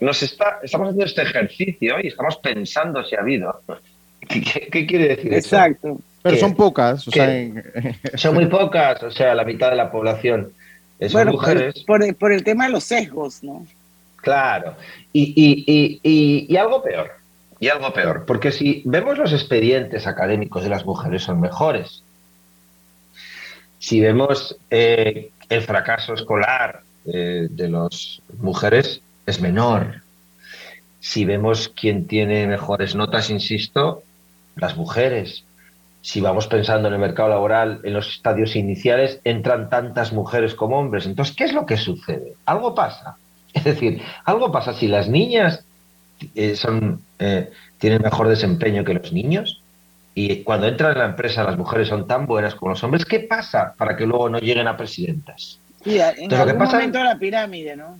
nos 0.00 0.22
está, 0.22 0.58
estamos 0.62 0.88
haciendo 0.88 1.04
este 1.06 1.22
ejercicio 1.22 1.96
y 2.02 2.08
estamos 2.08 2.36
pensando 2.38 3.04
si 3.04 3.14
ha 3.16 3.20
habido. 3.20 3.60
¿Qué, 4.28 4.40
qué- 4.42 4.68
qué 4.70 4.86
quiere 4.86 5.08
decir 5.08 5.32
eso? 5.34 5.56
Exacto. 5.56 5.98
Pero 6.22 6.34
¿Qué? 6.36 6.40
son 6.40 6.54
pocas, 6.54 7.06
o 7.06 7.10
¿Qué? 7.10 7.18
sea, 7.20 7.36
en- 7.38 7.62
Son 8.14 8.34
muy 8.34 8.46
pocas, 8.46 9.02
o 9.02 9.10
sea, 9.10 9.34
la 9.34 9.44
mitad 9.44 9.68
de 9.70 9.76
la 9.76 9.90
población 9.90 10.52
son 11.00 11.12
Bueno, 11.12 11.32
mujeres. 11.32 11.74
por, 11.86 11.98
por 11.98 12.02
el, 12.04 12.14
por 12.14 12.32
el 12.32 12.42
tema 12.44 12.64
de 12.66 12.70
los 12.72 12.84
sesgos, 12.84 13.42
¿no? 13.42 13.66
Claro. 14.16 14.74
Y, 15.12 15.22
y- 15.36 15.64
y- 15.66 16.00
y- 16.02 16.46
y 16.48 16.56
algo 16.56 16.82
peor. 16.82 17.10
Y 17.60 17.68
algo 17.68 17.92
peor. 17.92 18.24
Porque 18.26 18.52
si 18.52 18.82
vemos 18.86 19.18
los 19.18 19.32
expedientes 19.34 20.06
académicos 20.06 20.62
de 20.62 20.70
las 20.70 20.86
mujeres 20.86 21.22
son 21.22 21.40
mejores. 21.42 22.02
Si 23.78 24.00
vemos 24.00 24.56
eh, 24.70 25.30
el 25.50 25.60
fracaso 25.62 26.14
escolar 26.14 26.80
eh, 27.06 27.48
de 27.50 27.68
las 27.68 28.22
mujeres 28.38 29.00
es 29.26 29.40
menor. 29.40 30.02
Si 31.00 31.24
vemos 31.24 31.68
quién 31.68 32.06
tiene 32.06 32.46
mejores 32.46 32.94
notas, 32.94 33.30
insisto, 33.30 34.02
las 34.56 34.76
mujeres. 34.76 35.44
Si 36.00 36.20
vamos 36.20 36.46
pensando 36.46 36.88
en 36.88 36.94
el 36.94 37.00
mercado 37.00 37.28
laboral, 37.30 37.80
en 37.84 37.94
los 37.94 38.08
estadios 38.08 38.56
iniciales, 38.56 39.20
entran 39.24 39.70
tantas 39.70 40.12
mujeres 40.12 40.54
como 40.54 40.78
hombres. 40.78 41.06
Entonces, 41.06 41.34
¿qué 41.34 41.44
es 41.44 41.52
lo 41.52 41.66
que 41.66 41.76
sucede? 41.76 42.34
Algo 42.46 42.74
pasa. 42.74 43.16
Es 43.54 43.64
decir, 43.64 44.02
algo 44.24 44.50
pasa 44.50 44.74
si 44.74 44.88
las 44.88 45.08
niñas 45.08 45.64
eh, 46.34 46.56
son, 46.56 47.02
eh, 47.20 47.50
tienen 47.78 48.02
mejor 48.02 48.28
desempeño 48.28 48.84
que 48.84 48.94
los 48.94 49.12
niños 49.12 49.62
y 50.14 50.42
cuando 50.42 50.66
entran 50.66 50.92
en 50.92 50.98
la 50.98 51.04
empresa 51.06 51.44
las 51.44 51.56
mujeres 51.56 51.88
son 51.88 52.06
tan 52.06 52.26
buenas 52.26 52.54
como 52.54 52.70
los 52.70 52.82
hombres. 52.82 53.04
¿Qué 53.04 53.20
pasa 53.20 53.74
para 53.76 53.96
que 53.96 54.06
luego 54.06 54.28
no 54.28 54.38
lleguen 54.38 54.68
a 54.68 54.76
presidentas? 54.76 55.60
Sí, 55.84 55.98
en 55.98 56.08
Entonces, 56.08 56.22
lo 56.30 56.30
que 56.30 56.50
algún 56.50 56.58
pasa- 56.58 56.76
momento 56.78 56.98
de 56.98 57.04
la 57.04 57.18
pirámide, 57.18 57.76
¿no? 57.76 57.98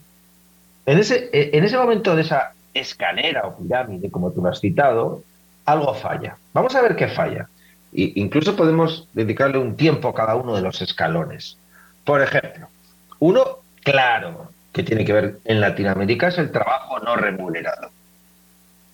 En 0.87 0.99
ese, 0.99 1.31
eh, 1.33 1.51
en 1.53 1.64
ese 1.64 1.77
momento 1.77 2.14
de 2.16 2.23
esa 2.23 2.53
escalera 2.73 3.42
o 3.47 3.57
pirámide, 3.57 4.11
como 4.11 4.31
tú 4.33 4.42
lo 4.42 4.49
has 4.51 4.61
citado, 4.61 5.23
algo 5.66 5.94
falla. 5.94 6.37
Vamos 6.53 6.75
a 6.75 6.83
ver 6.83 6.97
qué 6.97 7.09
falla. 7.09 7.49
Y 7.92 8.20
incluso 8.20 8.57
podemos 8.57 9.09
dedicarle 9.12 9.59
un 9.59 9.77
tiempo 9.77 10.09
a 10.09 10.14
cada 10.14 10.35
uno 10.35 10.57
de 10.57 10.62
los 10.62 10.83
escalones. 10.83 11.57
Por 12.05 12.20
ejemplo, 12.20 12.66
uno 13.20 13.44
claro 13.83 14.51
que 14.73 14.83
tiene 14.83 15.05
que 15.05 15.12
ver 15.12 15.38
en 15.44 15.61
Latinoamérica 15.61 16.29
es 16.29 16.38
el 16.38 16.51
trabajo 16.51 16.99
no 16.99 17.14
remunerado. 17.16 17.90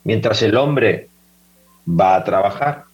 Mientras 0.04 0.42
el 0.42 0.56
hombre 0.56 1.08
va 1.88 2.16
a 2.16 2.24
trabajar 2.24 2.84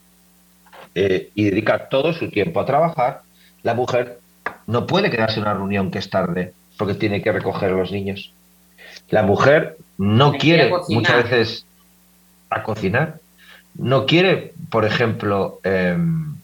eh, 0.95 1.31
y 1.35 1.45
dedica 1.51 1.89
todo 1.89 2.13
su 2.13 2.31
tiempo 2.31 2.61
a 2.61 2.67
trabajar, 2.67 3.23
la 3.63 3.75
mujer 3.75 4.21
no 4.67 4.87
puede 4.87 5.11
quedarse 5.11 5.39
en 5.39 5.43
una 5.45 5.55
reunión 5.55 5.91
que 5.91 5.99
es 5.99 6.11
tarde 6.11 6.53
porque 6.79 6.95
tiene 6.95 7.23
que 7.23 7.33
recoger 7.33 7.71
a 7.71 7.77
los 7.77 7.93
niños. 7.93 8.33
La 9.09 9.23
mujer 9.23 9.77
no 9.99 10.33
Me 10.33 10.39
quiere 10.39 10.73
muchas 10.89 11.25
veces 11.25 11.67
a 12.51 12.63
cocinar, 12.63 13.21
no 13.75 14.07
quiere, 14.07 14.53
por 14.71 14.85
ejemplo, 14.85 15.61
em, 15.63 16.37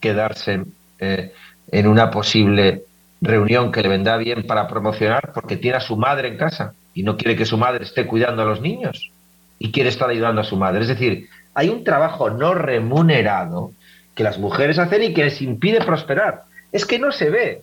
quedarse 0.00 0.64
eh, 0.98 1.32
en 1.70 1.86
una 1.86 2.10
posible 2.10 2.82
reunión 3.20 3.70
que 3.70 3.82
le 3.82 3.88
vendrá 3.88 4.16
bien 4.16 4.46
para 4.46 4.66
promocionar 4.66 5.32
porque 5.34 5.56
tiene 5.56 5.76
a 5.76 5.80
su 5.80 5.96
madre 5.96 6.28
en 6.28 6.38
casa 6.38 6.74
y 6.94 7.02
no 7.02 7.16
quiere 7.16 7.36
que 7.36 7.44
su 7.44 7.58
madre 7.58 7.84
esté 7.84 8.06
cuidando 8.06 8.42
a 8.42 8.46
los 8.46 8.60
niños 8.60 9.10
y 9.58 9.70
quiere 9.72 9.90
estar 9.90 10.08
ayudando 10.08 10.40
a 10.40 10.44
su 10.44 10.56
madre. 10.56 10.80
Es 10.80 10.88
decir, 10.88 11.28
hay 11.54 11.68
un 11.68 11.84
trabajo 11.84 12.30
no 12.30 12.54
remunerado 12.54 13.72
que 14.14 14.24
las 14.24 14.38
mujeres 14.38 14.78
hacen 14.78 15.02
y 15.02 15.14
que 15.14 15.24
les 15.24 15.40
impide 15.42 15.84
prosperar. 15.84 16.44
Es 16.72 16.84
que 16.86 16.98
no 16.98 17.10
se 17.12 17.30
ve, 17.30 17.62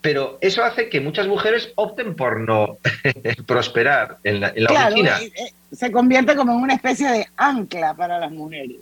pero 0.00 0.38
eso 0.40 0.62
hace 0.62 0.88
que 0.88 1.00
muchas 1.00 1.26
mujeres 1.26 1.72
opten 1.76 2.14
por 2.14 2.40
no 2.40 2.78
prosperar 3.46 4.18
en 4.24 4.40
la, 4.40 4.48
en 4.54 4.64
la 4.64 4.68
claro, 4.70 4.94
oficina. 4.94 5.18
eh, 5.20 5.52
se 5.72 5.90
convierte 5.90 6.36
como 6.36 6.52
en 6.52 6.58
una 6.62 6.74
especie 6.74 7.08
de 7.10 7.26
ancla 7.36 7.94
para 7.94 8.18
las 8.18 8.30
mujeres. 8.30 8.76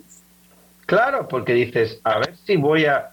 Claro, 0.85 1.27
porque 1.27 1.53
dices, 1.53 1.99
a 2.03 2.19
ver 2.19 2.35
si 2.45 2.55
voy 2.57 2.85
a 2.85 3.09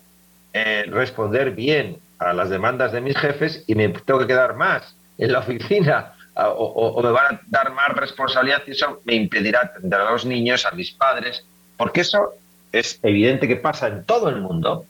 eh, 0.53 0.85
responder 0.89 1.53
bien 1.53 1.99
a 2.19 2.33
las 2.33 2.51
demandas 2.51 2.93
de 2.93 3.01
mis 3.01 3.17
jefes 3.17 3.65
y 3.67 3.75
me 3.75 3.89
tengo 3.89 4.19
que 4.21 4.27
quedar 4.27 4.55
más 4.57 4.95
en 5.19 5.33
la 5.33 5.39
oficina 5.39 6.13
o- 6.35 6.93
o 6.97 7.03
me 7.03 7.11
van 7.11 7.37
a 7.37 7.41
dar 7.49 7.73
más 7.73 7.89
responsabilidad 7.95 8.63
y 8.67 8.73
eso 8.73 9.01
me 9.05 9.15
impedirá 9.15 9.61
atender 9.63 10.01
a 10.01 10.11
los 10.11 10.25
niños, 10.25 10.65
a 10.67 10.71
mis 10.73 10.91
padres, 10.93 11.45
porque 11.77 12.01
eso 12.01 12.31
es 12.73 12.99
evidente 13.03 13.47
que 13.49 13.57
pasa 13.57 13.89
en 13.89 14.05
todo 14.05 14.29
el 14.29 14.37
mundo. 14.41 14.85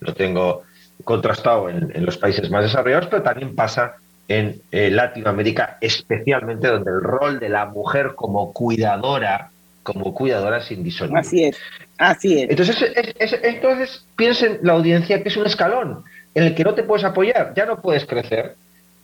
Lo 0.00 0.14
tengo 0.14 0.62
contrastado 1.02 1.68
en, 1.68 1.90
en 1.94 2.06
los 2.06 2.16
países 2.18 2.50
más 2.50 2.62
desarrollados, 2.62 3.08
pero 3.08 3.22
también 3.22 3.54
pasa 3.54 3.94
en 4.28 4.60
eh, 4.72 4.90
Latinoamérica, 4.90 5.76
especialmente 5.80 6.68
donde 6.68 6.90
el 6.90 7.00
rol 7.02 7.40
de 7.40 7.48
la 7.48 7.66
mujer 7.66 8.12
como 8.14 8.52
cuidadora, 8.52 9.50
como 9.82 10.14
cuidadora 10.14 10.58
es 10.58 10.70
indisoluble. 10.70 11.20
Así 11.20 11.44
es, 11.44 11.56
así 11.98 12.40
es. 12.42 12.50
Entonces, 12.50 12.82
es- 12.94 13.14
es- 13.18 13.40
entonces 13.42 14.04
piensen 14.16 14.60
la 14.62 14.72
audiencia 14.74 15.22
que 15.22 15.28
es 15.28 15.36
un 15.36 15.46
escalón 15.46 16.04
en 16.34 16.44
el 16.44 16.54
que 16.54 16.64
no 16.64 16.74
te 16.74 16.84
puedes 16.84 17.04
apoyar, 17.04 17.52
ya 17.54 17.66
no 17.66 17.80
puedes 17.82 18.06
crecer. 18.06 18.54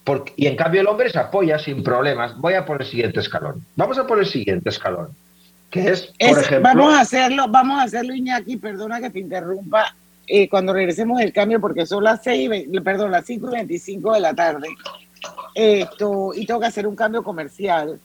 Porque, 0.04 0.32
y 0.36 0.46
en 0.46 0.56
cambio 0.56 0.80
el 0.80 0.86
hombre 0.86 1.10
se 1.10 1.18
apoya 1.18 1.58
sin 1.58 1.82
problemas. 1.84 2.34
Voy 2.38 2.54
a 2.54 2.64
por 2.64 2.80
el 2.80 2.88
siguiente 2.88 3.20
escalón. 3.20 3.62
Vamos 3.76 3.98
a 3.98 4.06
por 4.06 4.18
el 4.18 4.24
siguiente 4.26 4.70
escalón, 4.70 5.08
que 5.70 5.90
es, 5.90 6.06
por 6.18 6.30
Es- 6.30 6.38
ejemplo, 6.38 6.70
vamos 6.74 6.94
a 6.94 7.00
hacerlo, 7.02 7.46
vamos 7.48 7.78
a 7.78 7.82
hacerlo, 7.82 8.14
Iñaki, 8.14 8.56
perdona 8.56 8.98
que 9.02 9.10
te 9.10 9.18
interrumpa, 9.18 9.94
eh, 10.32 10.48
cuando 10.48 10.72
regresemos 10.72 11.18
del 11.18 11.32
cambio, 11.32 11.60
porque 11.60 11.84
son 11.86 12.04
las 12.04 12.22
seis, 12.22 12.44
y 12.44 12.48
ve- 12.48 12.80
perdón, 12.82 13.10
las 13.10 13.26
5 13.26 13.48
y 13.48 13.50
25 13.50 14.12
de 14.14 14.20
la 14.20 14.32
tarde, 14.32 14.68
esto, 15.54 16.32
y 16.34 16.46
tengo 16.46 16.60
que 16.60 16.66
hacer 16.66 16.86
un 16.86 16.94
cambio 16.96 17.22
comercial. 17.22 17.98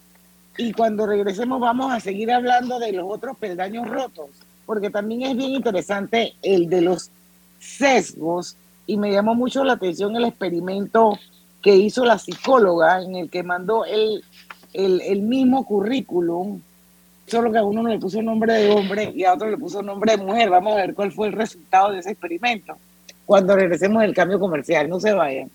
Y 0.58 0.72
cuando 0.74 1.06
regresemos 1.06 1.60
vamos 1.60 1.92
a 1.94 2.00
seguir 2.00 2.32
hablando 2.32 2.80
de 2.80 2.94
los 2.94 3.06
otros 3.08 3.38
peldaños 3.38 3.88
rotos, 3.90 4.30
porque 4.66 4.90
también 4.90 5.22
es 5.24 5.38
bien 5.38 5.52
interesante 5.52 6.34
el 6.42 6.68
de 6.70 6.82
los 6.82 7.12
sesgos, 7.60 8.56
y 8.88 8.98
me 8.98 9.12
llamó 9.12 9.36
mucho 9.36 9.64
la 9.64 9.74
atención 9.74 10.16
el 10.16 10.26
experimento 10.26 11.18
que 11.62 11.76
hizo 11.76 12.06
la 12.06 12.18
psicóloga 12.20 13.02
en 13.02 13.16
el 13.16 13.30
que 13.30 13.44
mandó 13.44 13.86
el, 13.86 14.24
el, 14.74 15.02
el 15.02 15.22
mismo 15.22 15.66
currículum 15.66 16.62
solo 17.28 17.52
que 17.52 17.58
a 17.58 17.64
uno 17.64 17.84
le 17.84 18.00
puso 18.00 18.22
nombre 18.22 18.54
de 18.54 18.72
hombre 18.72 19.12
y 19.16 19.24
a 19.24 19.34
otro 19.34 19.50
le 19.50 19.58
puso 19.58 19.82
nombre 19.82 20.16
de 20.16 20.24
mujer. 20.24 20.50
Vamos 20.50 20.74
a 20.74 20.78
ver 20.78 20.94
cuál 20.94 21.12
fue 21.12 21.28
el 21.28 21.34
resultado 21.34 21.92
de 21.92 22.00
ese 22.00 22.12
experimento. 22.12 22.76
Cuando 23.26 23.56
regresemos 23.56 24.02
del 24.02 24.14
cambio 24.14 24.40
comercial, 24.40 24.88
no 24.88 25.00
se 25.00 25.14
vayan. 25.14 25.50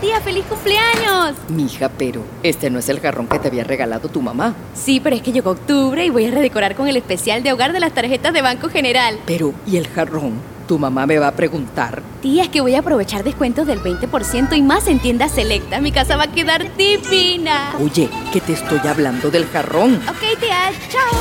Tía, 0.00 0.20
feliz 0.20 0.44
cumpleaños. 0.46 1.36
Mija, 1.48 1.88
pero 1.88 2.22
este 2.42 2.68
no 2.68 2.78
es 2.78 2.88
el 2.88 3.00
jarrón 3.00 3.28
que 3.28 3.38
te 3.38 3.48
había 3.48 3.64
regalado 3.64 4.08
tu 4.08 4.20
mamá. 4.20 4.54
Sí, 4.74 5.00
pero 5.00 5.16
es 5.16 5.22
que 5.22 5.32
llegó 5.32 5.50
octubre 5.50 6.04
y 6.04 6.10
voy 6.10 6.26
a 6.26 6.30
redecorar 6.30 6.74
con 6.74 6.88
el 6.88 6.96
especial 6.96 7.42
de 7.42 7.52
hogar 7.52 7.72
de 7.72 7.80
las 7.80 7.92
tarjetas 7.92 8.32
de 8.34 8.42
Banco 8.42 8.68
General. 8.68 9.18
Pero, 9.26 9.54
¿y 9.66 9.76
el 9.76 9.86
jarrón? 9.86 10.53
Tu 10.66 10.78
mamá 10.78 11.06
me 11.06 11.18
va 11.18 11.28
a 11.28 11.32
preguntar. 11.32 12.02
Tía, 12.22 12.44
es 12.44 12.48
que 12.48 12.62
voy 12.62 12.74
a 12.74 12.78
aprovechar 12.78 13.22
descuentos 13.22 13.66
del 13.66 13.82
20% 13.82 14.56
y 14.56 14.62
más 14.62 14.88
en 14.88 14.98
tiendas 14.98 15.32
selectas. 15.32 15.82
Mi 15.82 15.92
casa 15.92 16.16
va 16.16 16.24
a 16.24 16.32
quedar 16.32 16.74
divina. 16.76 17.74
Oye, 17.82 18.08
que 18.32 18.40
te 18.40 18.54
estoy 18.54 18.78
hablando 18.88 19.30
del 19.30 19.46
jarrón. 19.46 19.96
Ok, 20.08 20.40
tía, 20.40 20.72
chao. 20.88 21.18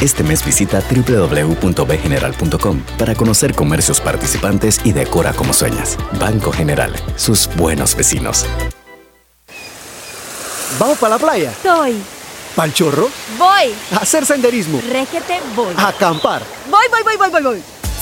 Este 0.00 0.22
mes 0.22 0.44
visita 0.44 0.80
www.bgeneral.com 0.80 2.80
para 2.98 3.14
conocer 3.14 3.54
comercios 3.54 4.00
participantes 4.00 4.80
y 4.84 4.92
decora 4.92 5.34
como 5.34 5.52
sueñas. 5.52 5.98
Banco 6.18 6.52
General, 6.52 6.92
sus 7.16 7.50
buenos 7.56 7.94
vecinos. 7.94 8.46
¿Vamos 10.78 10.98
para 10.98 11.16
la 11.16 11.18
playa? 11.18 11.50
Estoy. 11.50 11.96
¿Pal 12.54 12.72
chorro? 12.72 13.10
Voy. 13.38 13.74
A 13.92 13.96
hacer 13.96 14.24
senderismo. 14.24 14.80
Régete, 14.90 15.40
voy. 15.54 15.74
A 15.76 15.88
acampar. 15.88 16.42
Voy, 16.70 16.86
voy, 16.90 17.02
voy, 17.02 17.16
voy, 17.16 17.30
voy, 17.30 17.42
voy. 17.42 17.62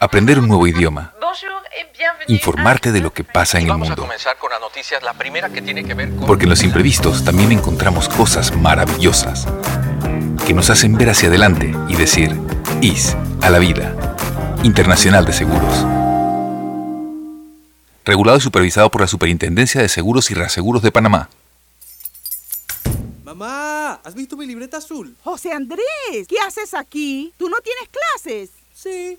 Aprender 0.00 0.38
un 0.38 0.48
nuevo 0.48 0.66
idioma. 0.66 1.14
Informarte 2.28 2.92
de 2.92 3.00
lo 3.00 3.12
que 3.12 3.24
pasa 3.24 3.58
en 3.58 3.64
el 3.64 3.70
vamos 3.70 3.88
a 3.88 3.90
mundo. 3.90 4.02
comenzar 4.02 4.36
con 4.36 4.50
las 4.50 4.60
noticias, 4.60 5.02
la 5.02 5.14
primera 5.14 5.48
que 5.48 5.62
tiene 5.62 5.84
que 5.84 5.94
ver 5.94 6.10
con... 6.10 6.26
Porque 6.26 6.44
en 6.44 6.50
los 6.50 6.62
imprevistos 6.62 7.24
también 7.24 7.52
encontramos 7.52 8.08
cosas 8.08 8.54
maravillosas 8.56 9.46
que 10.46 10.52
nos 10.52 10.70
hacen 10.70 10.96
ver 10.96 11.10
hacia 11.10 11.28
adelante 11.28 11.72
y 11.88 11.96
decir, 11.96 12.36
IS 12.80 13.16
a 13.42 13.50
la 13.50 13.58
vida. 13.58 13.94
Internacional 14.64 15.24
de 15.24 15.32
Seguros. 15.32 15.86
Regulado 18.04 18.38
y 18.38 18.40
supervisado 18.40 18.90
por 18.90 19.00
la 19.00 19.06
Superintendencia 19.06 19.80
de 19.80 19.88
Seguros 19.88 20.30
y 20.30 20.34
Reaseguros 20.34 20.82
de 20.82 20.92
Panamá. 20.92 21.28
Mamá, 23.24 24.00
¿has 24.04 24.14
visto 24.14 24.36
mi 24.36 24.46
libreta 24.46 24.78
azul? 24.78 25.16
José 25.24 25.52
Andrés, 25.52 26.26
¿qué 26.28 26.36
haces 26.46 26.74
aquí? 26.74 27.32
¿Tú 27.36 27.48
no 27.48 27.56
tienes 27.60 27.88
clases? 27.88 28.50
Sí, 28.74 29.18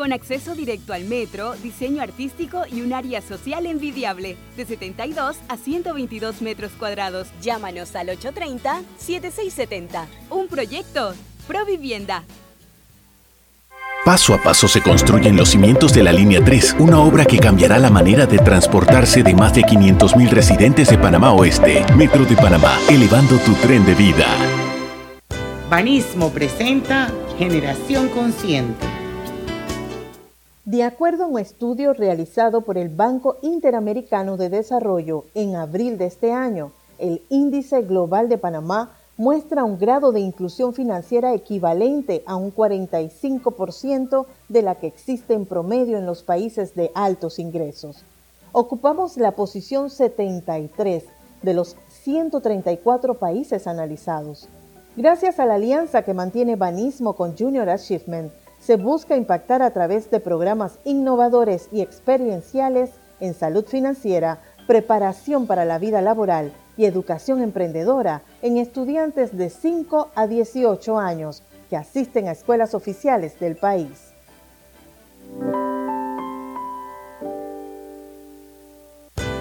con 0.00 0.14
acceso 0.14 0.54
directo 0.54 0.94
al 0.94 1.04
metro, 1.04 1.54
diseño 1.62 2.00
artístico 2.00 2.62
y 2.72 2.80
un 2.80 2.94
área 2.94 3.20
social 3.20 3.66
envidiable, 3.66 4.38
de 4.56 4.64
72 4.64 5.36
a 5.46 5.58
122 5.58 6.40
metros 6.40 6.72
cuadrados. 6.78 7.28
Llámanos 7.42 7.94
al 7.94 8.08
830-7670. 8.08 10.06
Un 10.30 10.48
proyecto, 10.48 11.12
Provivienda. 11.46 12.24
Paso 14.02 14.32
a 14.32 14.42
paso 14.42 14.68
se 14.68 14.80
construyen 14.80 15.36
los 15.36 15.50
cimientos 15.50 15.92
de 15.92 16.02
la 16.02 16.12
Línea 16.12 16.42
3, 16.42 16.76
una 16.78 17.00
obra 17.00 17.26
que 17.26 17.38
cambiará 17.38 17.78
la 17.78 17.90
manera 17.90 18.24
de 18.24 18.38
transportarse 18.38 19.22
de 19.22 19.34
más 19.34 19.52
de 19.52 19.64
500.000 19.64 20.30
residentes 20.30 20.88
de 20.88 20.96
Panamá 20.96 21.34
Oeste. 21.34 21.84
Metro 21.94 22.24
de 22.24 22.36
Panamá, 22.36 22.78
elevando 22.88 23.36
tu 23.40 23.52
tren 23.56 23.84
de 23.84 23.94
vida. 23.94 24.24
Banismo 25.68 26.30
presenta 26.30 27.12
Generación 27.38 28.08
Consciente. 28.08 28.99
De 30.70 30.84
acuerdo 30.84 31.24
a 31.24 31.26
un 31.26 31.40
estudio 31.40 31.94
realizado 31.94 32.60
por 32.60 32.78
el 32.78 32.90
Banco 32.90 33.38
Interamericano 33.42 34.36
de 34.36 34.50
Desarrollo 34.50 35.24
en 35.34 35.56
abril 35.56 35.98
de 35.98 36.06
este 36.06 36.30
año, 36.30 36.70
el 37.00 37.22
Índice 37.28 37.82
Global 37.82 38.28
de 38.28 38.38
Panamá 38.38 38.96
muestra 39.16 39.64
un 39.64 39.80
grado 39.80 40.12
de 40.12 40.20
inclusión 40.20 40.72
financiera 40.72 41.34
equivalente 41.34 42.22
a 42.24 42.36
un 42.36 42.54
45% 42.54 44.26
de 44.48 44.62
la 44.62 44.76
que 44.76 44.86
existe 44.86 45.34
en 45.34 45.44
promedio 45.44 45.98
en 45.98 46.06
los 46.06 46.22
países 46.22 46.76
de 46.76 46.92
altos 46.94 47.40
ingresos. 47.40 48.04
Ocupamos 48.52 49.16
la 49.16 49.32
posición 49.32 49.90
73 49.90 51.02
de 51.42 51.52
los 51.52 51.74
134 51.88 53.14
países 53.14 53.66
analizados. 53.66 54.48
Gracias 54.96 55.40
a 55.40 55.46
la 55.46 55.54
alianza 55.54 56.02
que 56.02 56.14
mantiene 56.14 56.54
Banismo 56.54 57.14
con 57.14 57.36
Junior 57.36 57.68
Achievement, 57.68 58.32
se 58.60 58.76
busca 58.76 59.16
impactar 59.16 59.62
a 59.62 59.70
través 59.70 60.10
de 60.10 60.20
programas 60.20 60.78
innovadores 60.84 61.68
y 61.72 61.80
experienciales 61.80 62.90
en 63.18 63.34
salud 63.34 63.64
financiera, 63.64 64.38
preparación 64.66 65.46
para 65.46 65.64
la 65.64 65.78
vida 65.78 66.00
laboral 66.00 66.52
y 66.76 66.84
educación 66.84 67.42
emprendedora 67.42 68.22
en 68.42 68.56
estudiantes 68.56 69.36
de 69.36 69.50
5 69.50 70.10
a 70.14 70.26
18 70.26 70.98
años 70.98 71.42
que 71.68 71.76
asisten 71.76 72.28
a 72.28 72.32
escuelas 72.32 72.74
oficiales 72.74 73.38
del 73.40 73.56
país. 73.56 74.12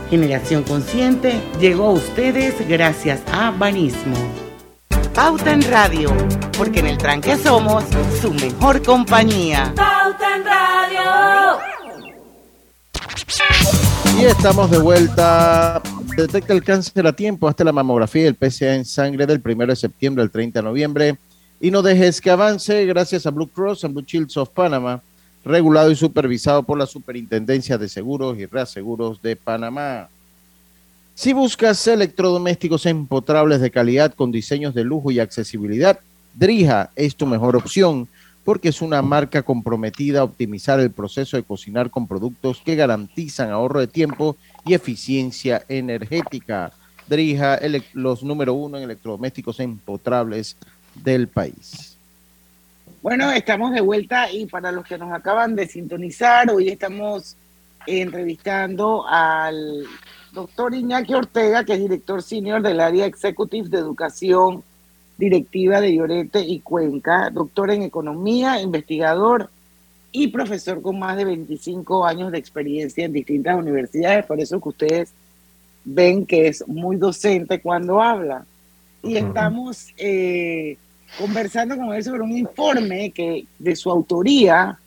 Generación 0.10 0.64
Consciente 0.64 1.40
llegó 1.60 1.86
a 1.86 1.92
ustedes 1.92 2.68
gracias 2.68 3.22
a 3.32 3.52
Banismo. 3.52 4.49
Pauta 5.20 5.52
en 5.52 5.62
Radio, 5.64 6.16
porque 6.58 6.80
en 6.80 6.88
el 6.88 6.98
tranque 6.98 7.36
somos 7.36 7.84
su 8.22 8.34
mejor 8.36 8.82
compañía. 8.82 9.74
Pauta 9.76 10.38
en 10.38 10.46
Radio. 10.46 11.60
Y 14.18 14.24
estamos 14.24 14.72
de 14.72 14.78
vuelta. 14.78 15.82
Detecta 16.16 16.54
el 16.54 16.64
cáncer 16.64 17.06
a 17.06 17.12
tiempo 17.12 17.50
hasta 17.50 17.66
la 17.66 17.74
mamografía 17.74 18.24
y 18.24 18.28
el 18.28 18.38
PSA 18.38 18.76
en 18.76 18.86
sangre 18.86 19.26
del 19.26 19.42
1 19.44 19.66
de 19.66 19.76
septiembre 19.76 20.24
al 20.24 20.32
30 20.32 20.60
de 20.60 20.64
noviembre. 20.64 21.18
Y 21.60 21.70
no 21.70 21.82
dejes 21.82 22.22
que 22.22 22.32
avance 22.32 22.86
gracias 22.86 23.26
a 23.26 23.32
Blue 23.32 23.50
Cross 23.50 23.84
and 23.84 23.96
Blue 23.96 24.06
Shields 24.08 24.38
of 24.38 24.52
Panama, 24.52 25.02
regulado 25.44 25.92
y 25.92 25.98
supervisado 25.98 26.64
por 26.64 26.78
la 26.78 26.86
Superintendencia 26.86 27.78
de 27.78 27.90
Seguros 27.90 28.38
y 28.38 28.46
Reaseguros 28.46 29.22
de 29.22 29.36
Panamá. 29.36 30.08
Si 31.20 31.34
buscas 31.34 31.86
electrodomésticos 31.86 32.86
empotrables 32.86 33.60
de 33.60 33.72
calidad 33.72 34.14
con 34.14 34.32
diseños 34.32 34.74
de 34.74 34.86
lujo 34.86 35.12
y 35.12 35.20
accesibilidad, 35.20 36.00
Drija 36.34 36.92
es 36.96 37.18
tu 37.18 37.26
mejor 37.26 37.58
opción 37.58 38.08
porque 38.46 38.70
es 38.70 38.82
una 38.82 39.02
marca 39.02 39.44
comprometida 39.44 40.22
a 40.22 40.24
optimizar 40.24 40.80
el 40.80 40.92
proceso 40.92 41.36
de 41.36 41.44
cocinar 41.44 41.90
con 41.90 42.08
productos 42.08 42.62
que 42.64 42.78
garantizan 42.78 43.50
ahorro 43.50 43.82
de 43.82 43.88
tiempo 43.88 44.38
y 44.66 44.76
eficiencia 44.76 45.66
energética. 45.68 46.72
Drija, 47.06 47.60
los 47.92 48.24
número 48.24 48.54
uno 48.54 48.78
en 48.78 48.86
electrodomésticos 48.86 49.60
empotrables 49.60 50.56
del 50.96 51.28
país. 51.28 51.98
Bueno, 53.02 53.30
estamos 53.30 53.74
de 53.74 53.82
vuelta 53.82 54.32
y 54.32 54.46
para 54.46 54.72
los 54.72 54.86
que 54.86 54.98
nos 54.98 55.12
acaban 55.12 55.54
de 55.54 55.68
sintonizar, 55.68 56.50
hoy 56.50 56.70
estamos 56.70 57.36
entrevistando 57.86 59.06
al 59.06 59.86
doctor 60.32 60.74
Iñaki 60.74 61.14
Ortega, 61.14 61.64
que 61.64 61.74
es 61.74 61.80
director 61.80 62.22
senior 62.22 62.62
del 62.62 62.80
área 62.80 63.06
executive 63.06 63.70
de 63.70 63.78
educación 63.78 64.64
directiva 65.18 65.82
de 65.82 65.94
Llorente 65.94 66.42
y 66.42 66.60
Cuenca, 66.62 67.30
doctor 67.30 67.72
en 67.72 67.84
economía, 67.84 68.62
investigador 68.62 69.50
y 70.12 70.28
profesor 70.28 70.82
con 70.82 70.98
más 70.98 71.18
de 71.18 71.26
25 71.26 72.06
años 72.06 72.32
de 72.32 72.38
experiencia 72.38 73.06
en 73.06 73.14
distintas 73.14 73.58
universidades, 73.58 74.26
por 74.26 74.40
eso 74.40 74.60
que 74.62 74.70
ustedes 74.70 75.12
ven 75.84 76.26
que 76.26 76.48
es 76.48 76.68
muy 76.68 76.96
docente 76.96 77.62
cuando 77.62 78.02
habla. 78.02 78.46
Y 79.04 79.18
estamos 79.18 79.94
eh, 79.98 80.78
conversando 81.18 81.76
con 81.78 81.94
él 81.94 82.04
sobre 82.04 82.22
un 82.22 82.38
informe 82.38 83.12
que 83.12 83.46
de 83.58 83.76
su 83.76 83.90
autoría 83.90 84.78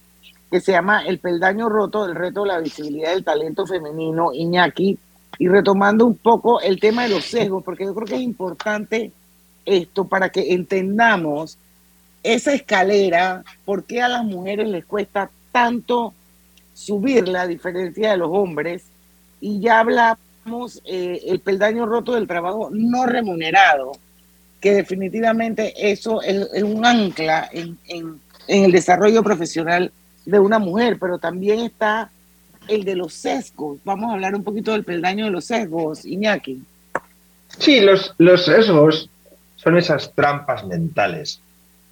que 0.50 0.60
se 0.60 0.72
llama 0.72 1.04
El 1.06 1.18
peldaño 1.18 1.68
roto 1.68 2.06
del 2.06 2.14
reto 2.14 2.42
de 2.42 2.48
la 2.48 2.60
visibilidad 2.60 3.14
del 3.14 3.24
talento 3.24 3.66
femenino, 3.66 4.32
Iñaki, 4.34 4.98
y 5.38 5.48
retomando 5.48 6.06
un 6.06 6.16
poco 6.16 6.60
el 6.60 6.78
tema 6.78 7.04
de 7.04 7.10
los 7.10 7.24
sesgos, 7.24 7.64
porque 7.64 7.84
yo 7.84 7.94
creo 7.94 8.06
que 8.06 8.16
es 8.16 8.22
importante 8.22 9.12
esto 9.64 10.06
para 10.06 10.30
que 10.30 10.52
entendamos 10.52 11.58
esa 12.22 12.52
escalera, 12.52 13.42
por 13.64 13.84
qué 13.84 14.02
a 14.02 14.08
las 14.08 14.24
mujeres 14.24 14.68
les 14.68 14.84
cuesta 14.84 15.30
tanto 15.50 16.14
subirla 16.74 17.42
a 17.42 17.46
diferencia 17.46 18.12
de 18.12 18.16
los 18.16 18.30
hombres, 18.30 18.84
y 19.40 19.60
ya 19.60 19.80
hablamos 19.80 20.80
eh, 20.84 21.20
el 21.26 21.40
peldaño 21.40 21.86
roto 21.86 22.14
del 22.14 22.28
trabajo 22.28 22.68
no 22.72 23.06
remunerado, 23.06 23.92
que 24.60 24.72
definitivamente 24.72 25.90
eso 25.90 26.22
es, 26.22 26.62
un 26.62 26.86
ancla 26.86 27.48
en, 27.52 27.76
en, 27.88 28.20
en 28.46 28.64
el 28.64 28.72
desarrollo 28.72 29.22
profesional 29.22 29.90
de 30.24 30.38
una 30.38 30.60
mujer, 30.60 30.98
pero 31.00 31.18
también 31.18 31.60
está 31.60 32.10
el 32.68 32.84
de 32.84 32.96
los 32.96 33.14
sesgos. 33.14 33.78
Vamos 33.84 34.10
a 34.10 34.14
hablar 34.14 34.34
un 34.34 34.44
poquito 34.44 34.72
del 34.72 34.84
peldaño 34.84 35.26
de 35.26 35.30
los 35.30 35.46
sesgos, 35.46 36.04
Iñaki. 36.04 36.62
Sí, 37.58 37.80
los, 37.80 38.14
los 38.18 38.44
sesgos 38.44 39.10
son 39.56 39.76
esas 39.76 40.12
trampas 40.14 40.64
mentales, 40.64 41.40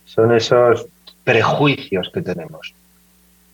son 0.04 0.34
esos 0.34 0.86
prejuicios 1.24 2.10
que 2.12 2.22
tenemos. 2.22 2.74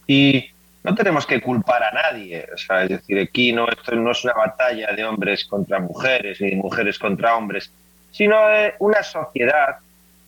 Y 0.06 0.46
no 0.84 0.94
tenemos 0.94 1.26
que 1.26 1.40
culpar 1.40 1.82
a 1.82 1.90
nadie, 1.90 2.46
o 2.54 2.56
sea, 2.56 2.84
es 2.84 2.90
decir, 2.90 3.18
aquí 3.18 3.52
no, 3.52 3.68
esto 3.68 3.96
no 3.96 4.12
es 4.12 4.24
una 4.24 4.34
batalla 4.34 4.92
de 4.92 5.04
hombres 5.04 5.44
contra 5.44 5.80
mujeres 5.80 6.40
ni 6.40 6.54
mujeres 6.54 6.98
contra 6.98 7.36
hombres, 7.36 7.72
sino 8.12 8.48
de 8.48 8.74
una 8.78 9.02
sociedad 9.02 9.78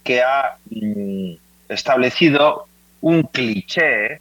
que 0.03 0.20
ha 0.20 0.57
mm, 0.68 1.35
establecido 1.68 2.66
un 3.01 3.22
cliché, 3.22 4.20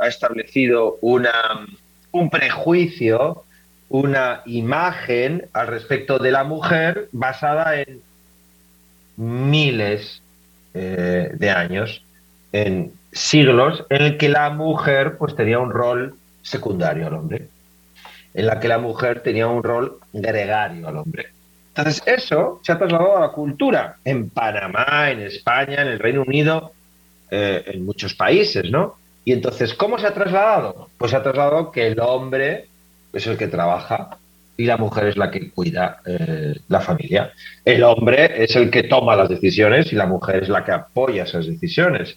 ha 0.00 0.08
establecido 0.08 0.98
una, 1.00 1.66
un 2.12 2.30
prejuicio, 2.30 3.44
una 3.88 4.42
imagen 4.46 5.46
al 5.52 5.66
respecto 5.68 6.18
de 6.18 6.30
la 6.30 6.44
mujer 6.44 7.08
basada 7.12 7.80
en 7.80 8.00
miles 9.16 10.22
eh, 10.74 11.30
de 11.34 11.50
años, 11.50 12.02
en 12.52 12.92
siglos, 13.12 13.84
en 13.90 14.02
el 14.02 14.16
que 14.16 14.28
la 14.28 14.50
mujer 14.50 15.16
pues 15.18 15.34
tenía 15.34 15.58
un 15.58 15.70
rol 15.70 16.14
secundario 16.42 17.06
al 17.06 17.14
hombre, 17.14 17.48
en 18.34 18.46
la 18.46 18.60
que 18.60 18.68
la 18.68 18.78
mujer 18.78 19.22
tenía 19.22 19.48
un 19.48 19.62
rol 19.62 19.98
gregario 20.12 20.88
al 20.88 20.96
hombre. 20.98 21.26
Entonces 21.74 22.02
eso 22.06 22.60
se 22.62 22.72
ha 22.72 22.78
trasladado 22.78 23.16
a 23.16 23.20
la 23.20 23.28
cultura 23.28 23.96
en 24.04 24.30
Panamá, 24.30 25.10
en 25.10 25.20
España, 25.20 25.82
en 25.82 25.88
el 25.88 25.98
Reino 25.98 26.22
Unido, 26.22 26.72
eh, 27.30 27.62
en 27.66 27.84
muchos 27.84 28.14
países, 28.14 28.70
¿no? 28.70 28.96
Y 29.28 29.32
entonces, 29.32 29.74
¿cómo 29.74 29.98
se 29.98 30.06
ha 30.06 30.14
trasladado? 30.14 30.88
Pues 30.96 31.10
se 31.10 31.18
ha 31.18 31.22
trasladado 31.22 31.70
que 31.70 31.86
el 31.86 32.00
hombre 32.00 32.64
es 33.12 33.26
el 33.26 33.36
que 33.36 33.46
trabaja 33.46 34.16
y 34.56 34.64
la 34.64 34.78
mujer 34.78 35.08
es 35.08 35.18
la 35.18 35.30
que 35.30 35.50
cuida 35.50 36.00
eh, 36.06 36.54
la 36.68 36.80
familia. 36.80 37.32
El 37.62 37.82
hombre 37.82 38.42
es 38.42 38.56
el 38.56 38.70
que 38.70 38.84
toma 38.84 39.16
las 39.16 39.28
decisiones 39.28 39.92
y 39.92 39.96
la 39.96 40.06
mujer 40.06 40.44
es 40.44 40.48
la 40.48 40.64
que 40.64 40.72
apoya 40.72 41.24
esas 41.24 41.46
decisiones. 41.46 42.16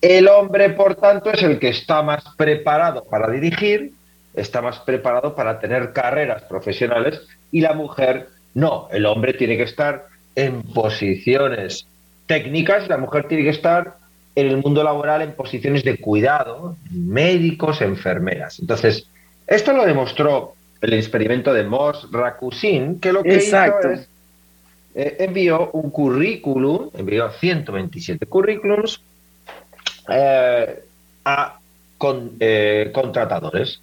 El 0.00 0.28
hombre, 0.28 0.70
por 0.70 0.94
tanto, 0.94 1.30
es 1.30 1.42
el 1.42 1.58
que 1.58 1.68
está 1.68 2.00
más 2.00 2.24
preparado 2.38 3.04
para 3.04 3.30
dirigir, 3.30 3.92
está 4.32 4.62
más 4.62 4.78
preparado 4.78 5.36
para 5.36 5.60
tener 5.60 5.92
carreras 5.92 6.44
profesionales 6.44 7.20
y 7.52 7.60
la 7.60 7.74
mujer 7.74 8.28
no. 8.54 8.88
El 8.90 9.04
hombre 9.04 9.34
tiene 9.34 9.58
que 9.58 9.64
estar 9.64 10.06
en 10.34 10.62
posiciones 10.62 11.86
técnicas 12.26 12.88
la 12.88 12.98
mujer 12.98 13.28
tiene 13.28 13.44
que 13.44 13.50
estar 13.50 13.96
en 14.36 14.46
el 14.46 14.58
mundo 14.58 14.84
laboral 14.84 15.22
en 15.22 15.32
posiciones 15.32 15.82
de 15.82 15.98
cuidado, 15.98 16.76
médicos, 16.90 17.80
enfermeras. 17.80 18.60
Entonces, 18.60 19.08
esto 19.46 19.72
lo 19.72 19.84
demostró 19.84 20.54
el 20.80 20.92
experimento 20.92 21.52
de 21.52 21.64
Moss 21.64 22.06
Rakusin, 22.12 23.00
que 23.00 23.12
lo 23.12 23.22
que 23.22 23.34
Exacto. 23.34 23.92
hizo 23.92 24.00
es 24.02 24.08
eh, 24.98 25.16
envió 25.18 25.70
un 25.72 25.90
currículum, 25.90 26.90
envió 26.94 27.30
127 27.30 28.24
currículums 28.24 29.02
eh, 30.08 30.84
a 31.24 31.58
con, 31.98 32.32
eh, 32.40 32.90
contratadores. 32.94 33.82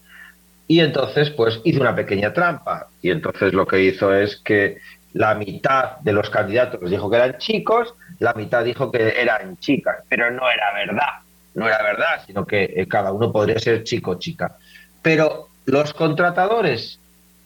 Y 0.68 0.80
entonces, 0.80 1.30
pues 1.30 1.62
hizo 1.66 1.82
una 1.82 1.96
pequeña 1.96 2.34
trampa. 2.34 2.88
Y 3.02 3.12
entonces 3.12 3.54
lo 3.54 3.68
que 3.68 3.84
hizo 3.84 4.12
es 4.12 4.38
que 4.38 4.78
la 5.14 5.36
mitad 5.36 5.98
de 6.00 6.14
los 6.14 6.32
candidatos 6.32 6.90
dijo 6.90 7.12
que 7.12 7.16
eran 7.16 7.38
chicos, 7.38 7.94
la 8.24 8.34
mitad 8.34 8.64
dijo 8.64 8.90
que 8.90 9.22
eran 9.22 9.58
chicas, 9.58 9.98
pero 10.08 10.32
no 10.32 10.50
era 10.50 10.74
verdad. 10.74 11.20
No 11.56 11.68
era 11.68 11.84
verdad, 11.84 12.24
sino 12.26 12.46
que 12.46 12.64
eh, 12.64 12.88
cada 12.88 13.12
uno 13.12 13.34
podría 13.34 13.60
ser 13.60 13.84
chico 13.84 14.12
o 14.12 14.16
chica. 14.16 14.56
Pero 15.02 15.50
los 15.66 15.94
contratadores 15.94 17.00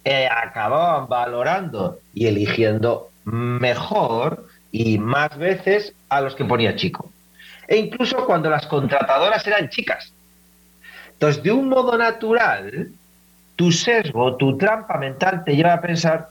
eh, 0.06 0.30
acababan 0.30 1.10
valorando 1.10 1.98
y 2.14 2.28
eligiendo 2.28 3.10
mejor 3.26 4.46
y 4.72 5.00
más 5.00 5.36
veces 5.36 5.94
a 6.10 6.22
los 6.22 6.36
que 6.36 6.46
ponía 6.46 6.76
chico. 6.76 7.12
E 7.68 7.78
incluso 7.78 8.24
cuando 8.28 8.48
las 8.52 8.68
contratadoras 8.68 9.48
eran 9.48 9.70
chicas. 9.70 10.14
Entonces, 11.14 11.42
de 11.42 11.54
un 11.54 11.70
modo 11.70 11.98
natural, 11.98 12.90
tu 13.56 13.72
sesgo, 13.72 14.36
tu 14.36 14.56
trampa 14.58 15.00
mental 15.00 15.44
te 15.44 15.56
lleva 15.56 15.74
a 15.74 15.82
pensar 15.82 16.30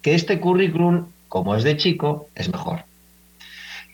que 0.00 0.14
este 0.14 0.40
currículum, 0.40 1.12
como 1.28 1.54
es 1.54 1.64
de 1.64 1.76
chico, 1.76 2.30
es 2.34 2.50
mejor. 2.50 2.87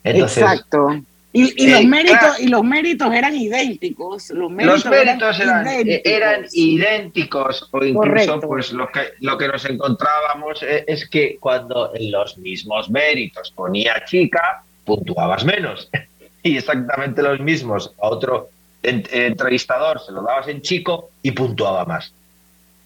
Entonces, 0.05 0.39
Exacto. 0.43 0.89
Y, 1.37 1.65
y 1.65 1.69
los 1.69 1.81
eh, 1.81 1.87
méritos, 1.89 2.39
y 2.39 2.47
los 2.47 2.63
méritos 2.63 3.13
eran 3.13 3.35
idénticos. 3.35 4.31
Los 4.31 4.53
méritos, 4.53 4.85
los 4.85 4.93
méritos 4.93 5.41
eran, 5.41 5.67
eh, 5.67 5.81
idénticos. 5.81 6.13
eran 6.13 6.47
idénticos 6.53 7.69
o 7.73 7.85
incluso 7.85 8.01
Correcto. 8.01 8.41
pues 8.43 8.73
lo 8.73 8.87
que 8.93 9.01
lo 9.21 9.37
que 9.37 9.49
nos 9.49 9.65
encontrábamos 9.65 10.63
eh, 10.63 10.85
es 10.87 11.09
que 11.09 11.37
cuando 11.41 11.93
en 11.97 12.13
los 12.13 12.39
mismos 12.39 12.89
méritos 12.89 13.51
ponía 13.51 14.05
chica 14.05 14.63
puntuabas 14.85 15.45
menos 15.45 15.91
y 16.45 16.57
exactamente 16.57 17.21
los 17.21 17.41
mismos 17.41 17.93
a 18.01 18.09
otro 18.11 18.51
en- 18.85 19.03
entrevistador 19.11 19.99
se 20.01 20.13
lo 20.13 20.23
dabas 20.23 20.47
en 20.47 20.61
chico 20.63 21.11
y 21.21 21.33
puntuaba 21.33 21.85
más 21.85 22.13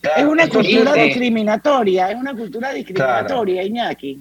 Es 0.03 0.25
una 0.25 0.49
cultura 0.49 0.95
discriminatoria, 0.95 2.13
es 2.13 2.17
una 2.17 2.35
cultura 2.35 2.73
discriminatoria, 2.73 3.63
Iñaki. 3.63 4.19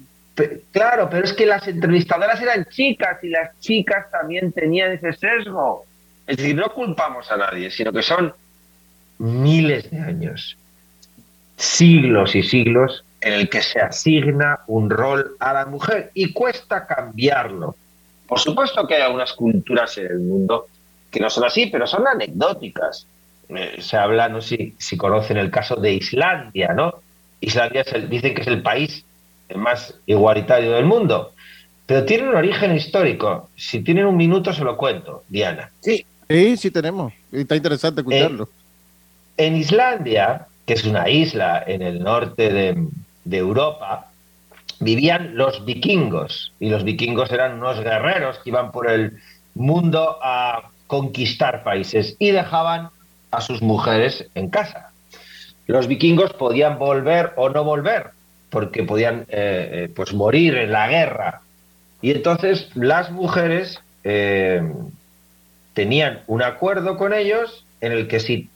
Claro, 0.72 1.08
pero 1.10 1.24
es 1.24 1.32
que 1.32 1.46
las 1.46 1.66
entrevistadoras 1.66 2.40
eran 2.40 2.66
chicas 2.66 3.22
y 3.22 3.28
las 3.28 3.58
chicas 3.60 4.10
también 4.10 4.52
tenían 4.52 4.92
ese 4.92 5.12
sesgo. 5.12 5.84
Es 6.26 6.36
decir, 6.36 6.54
no 6.56 6.72
culpamos 6.72 7.30
a 7.32 7.36
nadie, 7.36 7.70
sino 7.70 7.92
que 7.92 8.02
son 8.02 8.32
miles 9.18 9.90
de 9.90 9.98
años, 9.98 10.56
siglos 11.56 12.34
y 12.34 12.42
siglos 12.42 13.04
en 13.20 13.32
el 13.32 13.48
que 13.48 13.62
se 13.62 13.80
asigna 13.80 14.60
un 14.68 14.90
rol 14.90 15.32
a 15.40 15.52
la 15.52 15.66
mujer 15.66 16.10
y 16.14 16.32
cuesta 16.32 16.86
cambiarlo. 16.86 17.74
Por 18.28 18.38
supuesto 18.38 18.86
que 18.86 18.94
hay 18.96 19.02
algunas 19.02 19.32
culturas 19.32 19.96
en 19.98 20.06
el 20.06 20.18
mundo 20.20 20.66
que 21.10 21.18
no 21.20 21.30
son 21.30 21.44
así, 21.44 21.66
pero 21.66 21.86
son 21.86 22.06
anecdóticas. 22.06 23.06
Eh, 23.48 23.76
se 23.80 23.96
habla, 23.96 24.28
no 24.28 24.40
sé 24.42 24.56
si, 24.56 24.74
si 24.78 24.96
conocen 24.96 25.38
el 25.38 25.50
caso 25.50 25.76
de 25.76 25.94
Islandia, 25.94 26.74
¿no? 26.74 26.94
Islandia 27.40 27.80
es 27.80 27.92
el- 27.94 28.08
dicen 28.10 28.34
que 28.34 28.42
es 28.42 28.46
el 28.48 28.62
país 28.62 29.04
más 29.54 29.94
igualitario 30.06 30.72
del 30.72 30.84
mundo, 30.84 31.32
pero 31.86 32.04
tiene 32.04 32.28
un 32.28 32.36
origen 32.36 32.74
histórico. 32.74 33.48
Si 33.56 33.80
tienen 33.80 34.06
un 34.06 34.16
minuto 34.16 34.52
se 34.52 34.64
lo 34.64 34.76
cuento, 34.76 35.24
Diana. 35.28 35.70
Sí. 35.80 36.04
Sí, 36.28 36.56
sí 36.58 36.70
tenemos. 36.70 37.12
Y 37.32 37.40
Está 37.40 37.56
interesante 37.56 38.02
escucharlo. 38.02 38.48
En 39.38 39.56
Islandia, 39.56 40.46
que 40.66 40.74
es 40.74 40.84
una 40.84 41.08
isla 41.08 41.64
en 41.66 41.80
el 41.80 42.02
norte 42.02 42.52
de, 42.52 42.86
de 43.24 43.36
Europa, 43.38 44.10
vivían 44.80 45.36
los 45.36 45.64
vikingos. 45.64 46.52
Y 46.60 46.68
los 46.68 46.84
vikingos 46.84 47.32
eran 47.32 47.54
unos 47.54 47.80
guerreros 47.80 48.38
que 48.38 48.50
iban 48.50 48.72
por 48.72 48.90
el 48.90 49.18
mundo 49.54 50.18
a 50.22 50.70
conquistar 50.86 51.62
países 51.62 52.16
y 52.18 52.30
dejaban 52.30 52.90
a 53.30 53.40
sus 53.40 53.62
mujeres 53.62 54.26
en 54.34 54.50
casa. 54.50 54.92
Los 55.66 55.86
vikingos 55.86 56.32
podían 56.32 56.78
volver 56.78 57.32
o 57.36 57.50
no 57.50 57.64
volver, 57.64 58.10
porque 58.50 58.84
podían 58.84 59.20
eh, 59.28 59.70
eh, 59.72 59.92
pues 59.94 60.14
morir 60.14 60.56
en 60.56 60.72
la 60.72 60.88
guerra. 60.88 61.42
Y 62.00 62.12
entonces 62.12 62.68
las 62.74 63.10
mujeres 63.10 63.80
eh, 64.04 64.62
tenían 65.74 66.22
un 66.26 66.42
acuerdo 66.42 66.96
con 66.96 67.12
ellos 67.12 67.64
en 67.80 67.92
el 67.92 68.08
que 68.08 68.20
si 68.20 68.48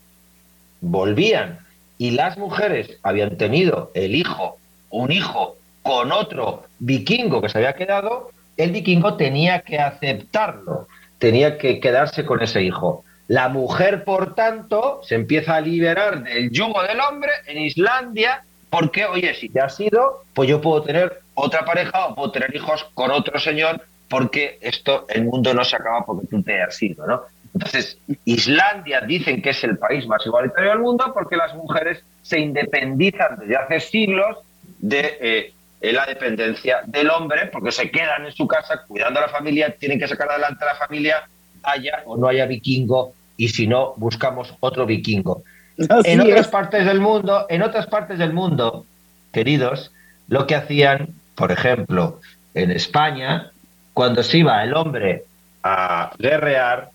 volvían 0.81 1.59
y 1.99 2.13
las 2.13 2.39
mujeres 2.39 2.99
habían 3.03 3.37
tenido 3.37 3.91
el 3.95 4.15
hijo, 4.15 4.59
un 4.91 5.13
hijo 5.13 5.57
con 5.83 6.13
otro 6.13 6.65
vikingo 6.79 7.41
que 7.41 7.49
se 7.49 7.59
había 7.59 7.75
quedado, 7.75 8.31
el 8.57 8.73
vikingo 8.73 9.17
tenía 9.17 9.61
que 9.61 9.79
aceptarlo, 9.79 10.87
tenía 11.19 11.59
que 11.59 11.81
quedarse 11.81 12.25
con 12.25 12.43
ese 12.43 12.63
hijo. 12.63 13.05
La 13.29 13.49
mujer, 13.49 14.05
por 14.05 14.35
tanto, 14.35 15.01
se 15.05 15.15
empieza 15.15 15.57
a 15.57 15.61
liberar 15.61 16.23
del 16.23 16.51
yugo 16.51 16.83
del 16.83 17.01
hombre 17.01 17.31
en 17.47 17.59
Islandia 17.59 18.43
porque, 18.73 19.05
oye, 19.05 19.35
si 19.35 19.51
te 19.51 19.61
has 19.61 19.79
ido, 19.79 20.25
pues 20.33 20.49
yo 20.49 20.63
puedo 20.63 20.83
tener 20.83 21.21
otra 21.35 21.63
pareja 21.63 22.07
o 22.07 22.15
puedo 22.15 22.33
tener 22.33 22.57
hijos 22.57 22.87
con 22.95 23.11
otro 23.11 23.39
señor 23.39 23.83
porque 24.09 24.57
esto, 24.63 25.05
el 25.11 25.27
mundo 25.27 25.53
no 25.53 25.63
se 25.63 25.77
acaba 25.77 26.07
porque 26.07 26.27
tú 26.27 26.43
te 26.43 26.63
has 26.63 26.83
ido, 26.83 27.07
¿no? 27.07 27.21
Entonces, 27.53 27.99
Islandia 28.25 29.03
dicen 29.03 29.43
que 29.43 29.51
es 29.51 29.63
el 29.63 29.77
país 29.77 30.07
más 30.07 30.25
igualitario 30.25 30.71
del 30.71 30.79
mundo 30.79 31.13
porque 31.13 31.37
las 31.37 31.55
mujeres 31.55 32.03
se 32.23 32.41
independizan 32.41 33.41
desde 33.41 33.57
hace 33.57 33.81
siglos 33.81 34.39
de 34.79 35.19
eh, 35.21 35.93
la 35.93 36.07
dependencia 36.07 36.81
del 36.87 37.11
hombre 37.11 37.49
porque 37.53 37.73
se 37.73 37.91
quedan 37.91 38.25
en 38.25 38.33
su 38.33 38.47
casa 38.47 38.85
cuidando 38.89 39.19
a 39.19 39.25
la 39.25 39.29
familia, 39.29 39.77
tienen 39.79 39.99
que 39.99 40.09
sacar 40.09 40.31
adelante 40.31 40.65
a 40.65 40.69
la 40.69 40.77
familia, 40.77 41.29
haya 41.63 42.03
o 42.07 42.17
no 42.17 42.27
haya 42.27 42.47
vikingo, 42.47 43.13
y 43.37 43.51
si 43.51 43.67
no, 43.67 43.93
buscamos 43.99 44.55
otro 44.61 44.87
vikingo. 44.87 45.43
en 46.05 46.21
otras 46.21 46.49
partes 46.49 46.87
del 46.87 47.01
mundo, 47.01 47.47
en 47.49 47.63
otras 47.63 47.87
partes 47.87 48.19
del 48.19 48.33
mundo, 48.33 48.87
queridos, 49.33 49.93
lo 50.29 50.47
que 50.47 50.55
hacían, 50.55 51.09
por 51.35 51.53
ejemplo, 51.53 52.21
en 52.55 52.71
España, 52.71 53.51
cuando 53.95 54.23
se 54.23 54.39
iba 54.39 54.63
el 54.63 54.75
hombre 54.75 55.25
a 55.63 56.13
guerrear, 56.19 56.91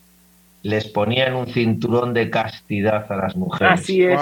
les 0.63 0.85
ponían 0.85 1.35
un 1.35 1.47
cinturón 1.47 2.13
de 2.13 2.29
castidad 2.29 3.11
a 3.11 3.15
las 3.15 3.35
mujeres. 3.35 3.73
Así 3.79 4.03
es. 4.03 4.19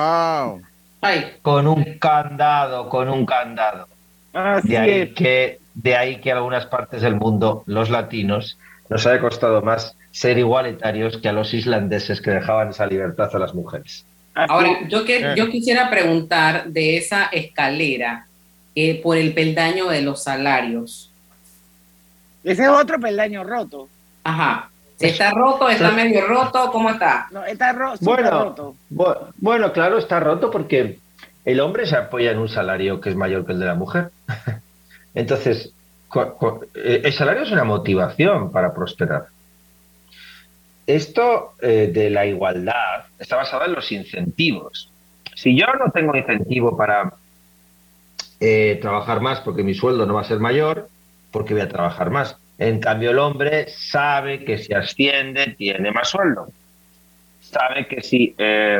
Con 1.41 1.67
un 1.67 1.83
candado, 1.99 2.89
con 2.89 3.09
un 3.09 3.25
candado. 3.25 3.87
Así 4.33 4.69
de 4.69 4.77
ahí 4.77 4.91
es. 4.91 5.13
que 5.13 5.59
de 5.73 5.95
ahí 5.95 6.17
que 6.17 6.31
a 6.31 6.35
algunas 6.35 6.65
partes 6.65 7.01
del 7.01 7.15
mundo 7.15 7.63
los 7.67 7.89
latinos 7.89 8.57
nos 8.89 9.05
haya 9.05 9.19
costado 9.19 9.61
más 9.61 9.95
ser 10.11 10.37
igualitarios 10.37 11.17
que 11.17 11.29
a 11.29 11.33
los 11.33 11.53
islandeses 11.53 12.21
que 12.21 12.31
dejaban 12.31 12.69
esa 12.69 12.85
libertad 12.85 13.29
a 13.33 13.39
las 13.39 13.53
mujeres. 13.53 14.05
Ahora, 14.35 14.87
yo, 14.89 15.05
que, 15.05 15.33
yo 15.37 15.49
quisiera 15.49 15.89
preguntar 15.89 16.65
de 16.67 16.97
esa 16.97 17.25
escalera 17.27 18.27
eh, 18.75 18.99
por 19.01 19.15
el 19.17 19.33
peldaño 19.33 19.87
de 19.87 20.01
los 20.01 20.21
salarios. 20.23 21.09
Ese 22.43 22.63
es 22.63 22.69
otro 22.69 22.99
peldaño 22.99 23.43
roto. 23.43 23.87
Ajá. 24.23 24.69
Si 24.97 25.07
está 25.07 25.31
roto, 25.31 25.69
está 25.69 25.91
medio 25.91 26.25
roto, 26.27 26.69
¿cómo 26.71 26.89
está? 26.89 27.27
No, 27.31 27.43
está 27.45 27.73
ro 27.73 27.93
Bueno, 28.01 28.29
roto. 28.45 28.75
bu- 28.93 29.17
bueno, 29.37 29.71
claro, 29.73 29.97
está 29.97 30.19
roto 30.19 30.49
porque 30.51 30.99
el 31.43 31.59
hombre 31.59 31.85
se 31.85 31.95
apoya 31.97 32.31
en 32.31 32.37
un 32.39 32.47
salario 32.49 33.01
que 33.01 33.09
es 33.09 33.15
mayor 33.15 33.45
que 33.45 33.51
el 33.53 33.59
de 33.59 33.65
la 33.65 33.75
mujer. 33.75 34.09
Entonces, 35.13 35.71
eh, 36.75 37.01
el 37.03 37.13
salario 37.13 37.43
es 37.43 37.51
una 37.51 37.63
motivación 37.65 38.51
para 38.51 38.73
prosperar. 38.73 39.27
Esto 40.87 41.53
eh, 41.61 41.89
de 41.91 42.09
la 42.09 42.25
igualdad 42.25 43.05
está 43.17 43.37
basado 43.37 43.65
en 43.65 43.73
los 43.73 43.91
incentivos. 43.91 44.91
Si 45.35 45.57
yo 45.57 45.67
no 45.79 45.91
tengo 45.91 46.15
incentivo 46.15 46.77
para 46.77 47.13
eh, 48.39 48.79
trabajar 48.81 49.21
más 49.21 49.39
porque 49.39 49.63
mi 49.63 49.73
sueldo 49.73 50.05
no 50.05 50.13
va 50.13 50.21
a 50.21 50.25
ser 50.25 50.39
mayor, 50.39 50.89
porque 51.31 51.53
voy 51.53 51.63
a 51.63 51.69
trabajar 51.69 52.09
más. 52.09 52.37
En 52.57 52.79
cambio, 52.79 53.11
el 53.11 53.19
hombre 53.19 53.67
sabe 53.69 54.43
que 54.43 54.57
si 54.57 54.73
asciende 54.73 55.55
tiene 55.57 55.91
más 55.91 56.09
sueldo. 56.09 56.47
Sabe 57.41 57.87
que 57.87 58.01
si 58.01 58.35
eh, 58.37 58.79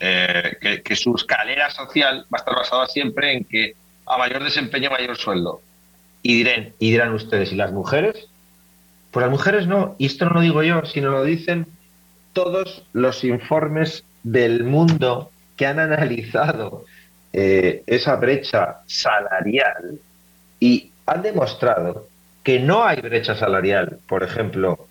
eh, 0.00 0.80
que, 0.82 0.96
su 0.96 1.14
escalera 1.14 1.70
social 1.70 2.26
va 2.32 2.36
a 2.36 2.38
estar 2.38 2.54
basada 2.54 2.86
siempre 2.86 3.32
en 3.32 3.44
que 3.44 3.74
a 4.06 4.16
mayor 4.16 4.42
desempeño 4.44 4.90
mayor 4.90 5.16
sueldo. 5.16 5.60
Y 6.22 6.46
y 6.78 6.90
dirán 6.90 7.14
ustedes, 7.14 7.52
¿y 7.52 7.56
las 7.56 7.72
mujeres? 7.72 8.29
Pues 9.10 9.24
las 9.24 9.30
mujeres 9.30 9.66
no, 9.66 9.94
y 9.98 10.06
esto 10.06 10.26
no 10.26 10.34
lo 10.34 10.40
digo 10.40 10.62
yo, 10.62 10.84
sino 10.84 11.10
lo 11.10 11.24
dicen 11.24 11.66
todos 12.32 12.84
los 12.92 13.24
informes 13.24 14.04
del 14.22 14.64
mundo 14.64 15.30
que 15.56 15.66
han 15.66 15.80
analizado 15.80 16.84
eh, 17.32 17.82
esa 17.86 18.16
brecha 18.16 18.78
salarial 18.86 19.98
y 20.58 20.90
han 21.06 21.22
demostrado 21.22 22.06
que 22.42 22.60
no 22.60 22.84
hay 22.84 23.00
brecha 23.00 23.34
salarial, 23.34 23.98
por 24.08 24.22
ejemplo, 24.22 24.86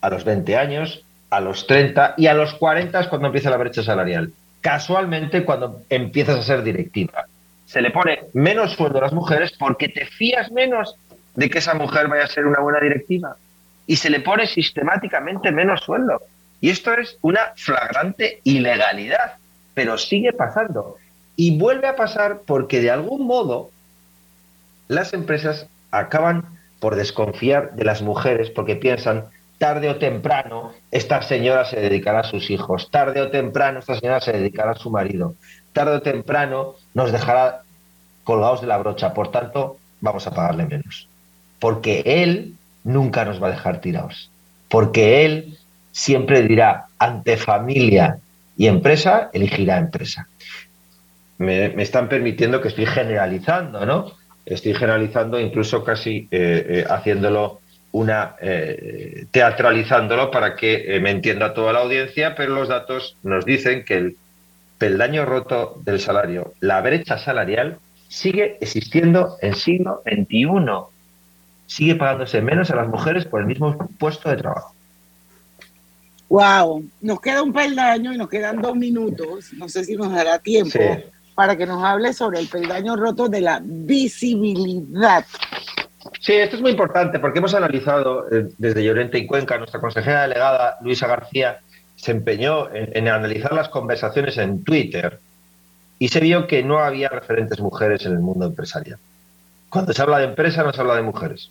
a 0.00 0.10
los 0.10 0.24
20 0.24 0.56
años, 0.56 1.04
a 1.30 1.40
los 1.40 1.66
30 1.66 2.14
y 2.16 2.26
a 2.26 2.34
los 2.34 2.54
40 2.54 3.00
es 3.00 3.08
cuando 3.08 3.26
empieza 3.26 3.50
la 3.50 3.56
brecha 3.56 3.82
salarial. 3.82 4.32
Casualmente 4.60 5.44
cuando 5.44 5.82
empiezas 5.90 6.38
a 6.38 6.42
ser 6.42 6.62
directiva. 6.62 7.26
Se 7.66 7.82
le 7.82 7.90
pone 7.90 8.20
menos 8.32 8.72
sueldo 8.72 8.98
a 8.98 9.02
las 9.02 9.12
mujeres 9.12 9.52
porque 9.58 9.88
te 9.88 10.06
fías 10.06 10.50
menos 10.52 10.96
de 11.34 11.50
que 11.50 11.58
esa 11.58 11.74
mujer 11.74 12.08
vaya 12.08 12.24
a 12.24 12.28
ser 12.28 12.46
una 12.46 12.60
buena 12.60 12.80
directiva. 12.80 13.36
Y 13.86 13.96
se 13.96 14.10
le 14.10 14.20
pone 14.20 14.46
sistemáticamente 14.46 15.52
menos 15.52 15.82
sueldo. 15.82 16.20
Y 16.60 16.70
esto 16.70 16.94
es 16.94 17.18
una 17.20 17.52
flagrante 17.56 18.40
ilegalidad, 18.44 19.34
pero 19.74 19.98
sigue 19.98 20.32
pasando. 20.32 20.96
Y 21.36 21.58
vuelve 21.58 21.88
a 21.88 21.96
pasar 21.96 22.40
porque 22.46 22.80
de 22.80 22.90
algún 22.90 23.26
modo 23.26 23.70
las 24.88 25.12
empresas 25.12 25.66
acaban 25.90 26.44
por 26.80 26.96
desconfiar 26.96 27.74
de 27.74 27.84
las 27.84 28.02
mujeres 28.02 28.50
porque 28.50 28.76
piensan 28.76 29.26
tarde 29.58 29.88
o 29.88 29.96
temprano 29.96 30.74
esta 30.90 31.22
señora 31.22 31.64
se 31.64 31.80
dedicará 31.80 32.20
a 32.20 32.24
sus 32.24 32.50
hijos, 32.50 32.90
tarde 32.90 33.20
o 33.20 33.30
temprano 33.30 33.78
esta 33.78 33.98
señora 33.98 34.20
se 34.20 34.32
dedicará 34.32 34.72
a 34.72 34.76
su 34.76 34.90
marido, 34.90 35.34
tarde 35.72 35.96
o 35.96 36.02
temprano 36.02 36.74
nos 36.92 37.12
dejará 37.12 37.62
colgados 38.24 38.60
de 38.60 38.66
la 38.66 38.78
brocha, 38.78 39.14
por 39.14 39.30
tanto 39.30 39.78
vamos 40.00 40.26
a 40.26 40.34
pagarle 40.34 40.66
menos. 40.66 41.08
Porque 41.60 42.02
él 42.04 42.54
nunca 42.84 43.24
nos 43.24 43.42
va 43.42 43.48
a 43.48 43.52
dejar 43.52 43.80
tirados, 43.80 44.30
porque 44.68 45.24
él 45.24 45.58
siempre 45.92 46.42
dirá 46.42 46.86
ante 46.98 47.36
familia 47.36 48.18
y 48.56 48.66
empresa, 48.66 49.30
elegirá 49.32 49.78
empresa. 49.78 50.28
Me, 51.38 51.70
me 51.70 51.82
están 51.82 52.08
permitiendo 52.08 52.60
que 52.60 52.68
estoy 52.68 52.86
generalizando, 52.86 53.84
¿no? 53.84 54.12
Estoy 54.46 54.74
generalizando, 54.74 55.40
incluso 55.40 55.82
casi 55.82 56.28
eh, 56.30 56.66
eh, 56.68 56.84
haciéndolo 56.88 57.60
una 57.92 58.36
eh, 58.40 59.26
teatralizándolo 59.30 60.30
para 60.30 60.56
que 60.56 60.98
me 61.00 61.10
entienda 61.10 61.54
toda 61.54 61.72
la 61.72 61.80
audiencia, 61.80 62.34
pero 62.34 62.54
los 62.54 62.68
datos 62.68 63.16
nos 63.22 63.44
dicen 63.44 63.84
que 63.84 63.96
el 63.96 64.16
peldaño 64.78 65.24
roto 65.24 65.80
del 65.84 66.00
salario, 66.00 66.52
la 66.60 66.80
brecha 66.80 67.18
salarial, 67.18 67.78
sigue 68.08 68.58
existiendo 68.60 69.36
en 69.40 69.54
siglo 69.54 70.02
XXI. 70.04 70.46
Sigue 71.66 71.94
pagándose 71.94 72.40
menos 72.40 72.70
a 72.70 72.76
las 72.76 72.88
mujeres 72.88 73.24
por 73.24 73.40
el 73.40 73.46
mismo 73.46 73.76
puesto 73.98 74.28
de 74.28 74.36
trabajo. 74.36 74.74
Wow, 76.28 76.84
nos 77.00 77.20
queda 77.20 77.42
un 77.42 77.52
peldaño 77.52 78.12
y 78.12 78.16
nos 78.18 78.28
quedan 78.28 78.60
dos 78.60 78.74
minutos. 78.76 79.52
No 79.54 79.68
sé 79.68 79.84
si 79.84 79.96
nos 79.96 80.10
dará 80.12 80.38
tiempo 80.38 80.70
Sí. 80.78 81.04
para 81.34 81.56
que 81.56 81.66
nos 81.66 81.82
hable 81.84 82.12
sobre 82.12 82.40
el 82.40 82.48
peldaño 82.48 82.96
roto 82.96 83.28
de 83.28 83.40
la 83.40 83.60
visibilidad. 83.62 85.24
Sí, 86.20 86.32
esto 86.32 86.56
es 86.56 86.62
muy 86.62 86.70
importante 86.72 87.18
porque 87.18 87.38
hemos 87.38 87.54
analizado 87.54 88.26
eh, 88.30 88.48
desde 88.58 88.84
Llorente 88.84 89.18
y 89.18 89.26
Cuenca, 89.26 89.58
nuestra 89.58 89.80
consejera 89.80 90.22
delegada 90.22 90.78
Luisa 90.80 91.06
García 91.06 91.58
se 91.96 92.12
empeñó 92.12 92.72
en, 92.74 92.90
en 92.96 93.08
analizar 93.08 93.52
las 93.52 93.68
conversaciones 93.68 94.36
en 94.38 94.64
Twitter 94.64 95.20
y 95.98 96.08
se 96.08 96.20
vio 96.20 96.46
que 96.46 96.62
no 96.62 96.78
había 96.78 97.08
referentes 97.08 97.60
mujeres 97.60 98.04
en 98.06 98.12
el 98.12 98.18
mundo 98.20 98.46
empresarial. 98.46 98.98
Cuando 99.74 99.92
se 99.92 100.02
habla 100.02 100.18
de 100.18 100.26
empresa 100.26 100.62
no 100.62 100.72
se 100.72 100.80
habla 100.80 100.94
de 100.94 101.02
mujeres. 101.02 101.50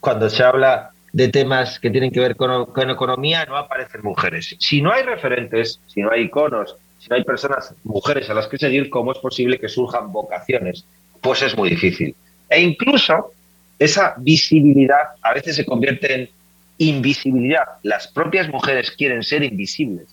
Cuando 0.00 0.30
se 0.30 0.42
habla 0.42 0.92
de 1.12 1.28
temas 1.28 1.78
que 1.78 1.90
tienen 1.90 2.10
que 2.10 2.20
ver 2.20 2.36
con, 2.36 2.64
con 2.72 2.88
economía 2.88 3.44
no 3.44 3.58
aparecen 3.58 4.00
mujeres. 4.02 4.56
Si 4.58 4.80
no 4.80 4.90
hay 4.90 5.02
referentes, 5.02 5.78
si 5.86 6.00
no 6.00 6.10
hay 6.10 6.22
iconos, 6.22 6.74
si 6.98 7.10
no 7.10 7.16
hay 7.16 7.22
personas, 7.22 7.74
mujeres 7.84 8.30
a 8.30 8.34
las 8.34 8.46
que 8.46 8.56
seguir, 8.56 8.88
¿cómo 8.88 9.12
es 9.12 9.18
posible 9.18 9.58
que 9.58 9.68
surjan 9.68 10.10
vocaciones? 10.10 10.86
Pues 11.20 11.42
es 11.42 11.54
muy 11.54 11.68
difícil. 11.68 12.16
E 12.48 12.62
incluso 12.62 13.32
esa 13.78 14.14
visibilidad 14.16 15.08
a 15.20 15.34
veces 15.34 15.56
se 15.56 15.66
convierte 15.66 16.14
en 16.14 16.30
invisibilidad. 16.78 17.64
Las 17.82 18.08
propias 18.08 18.48
mujeres 18.48 18.90
quieren 18.90 19.22
ser 19.22 19.42
invisibles 19.42 20.06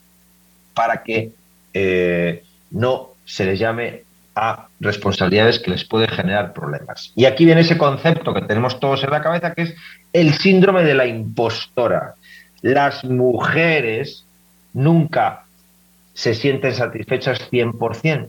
para 0.73 1.01
que 1.01 1.32
eh, 1.73 2.43
no 2.71 3.11
se 3.23 3.45
les 3.45 3.57
llame 3.57 4.03
a 4.36 4.67
responsabilidades 4.79 5.59
que 5.59 5.71
les 5.71 5.84
pueden 5.84 6.09
generar 6.09 6.53
problemas. 6.53 7.11
Y 7.15 7.25
aquí 7.25 7.45
viene 7.45 7.61
ese 7.61 7.77
concepto 7.77 8.34
que 8.34 8.41
tenemos 8.41 8.79
todos 8.79 9.03
en 9.03 9.09
la 9.09 9.21
cabeza, 9.21 9.53
que 9.53 9.63
es 9.63 9.75
el 10.13 10.34
síndrome 10.34 10.84
de 10.84 10.95
la 10.95 11.05
impostora. 11.05 12.15
Las 12.61 13.03
mujeres 13.03 14.25
nunca 14.73 15.43
se 16.13 16.34
sienten 16.34 16.73
satisfechas 16.73 17.49
100% 17.51 18.27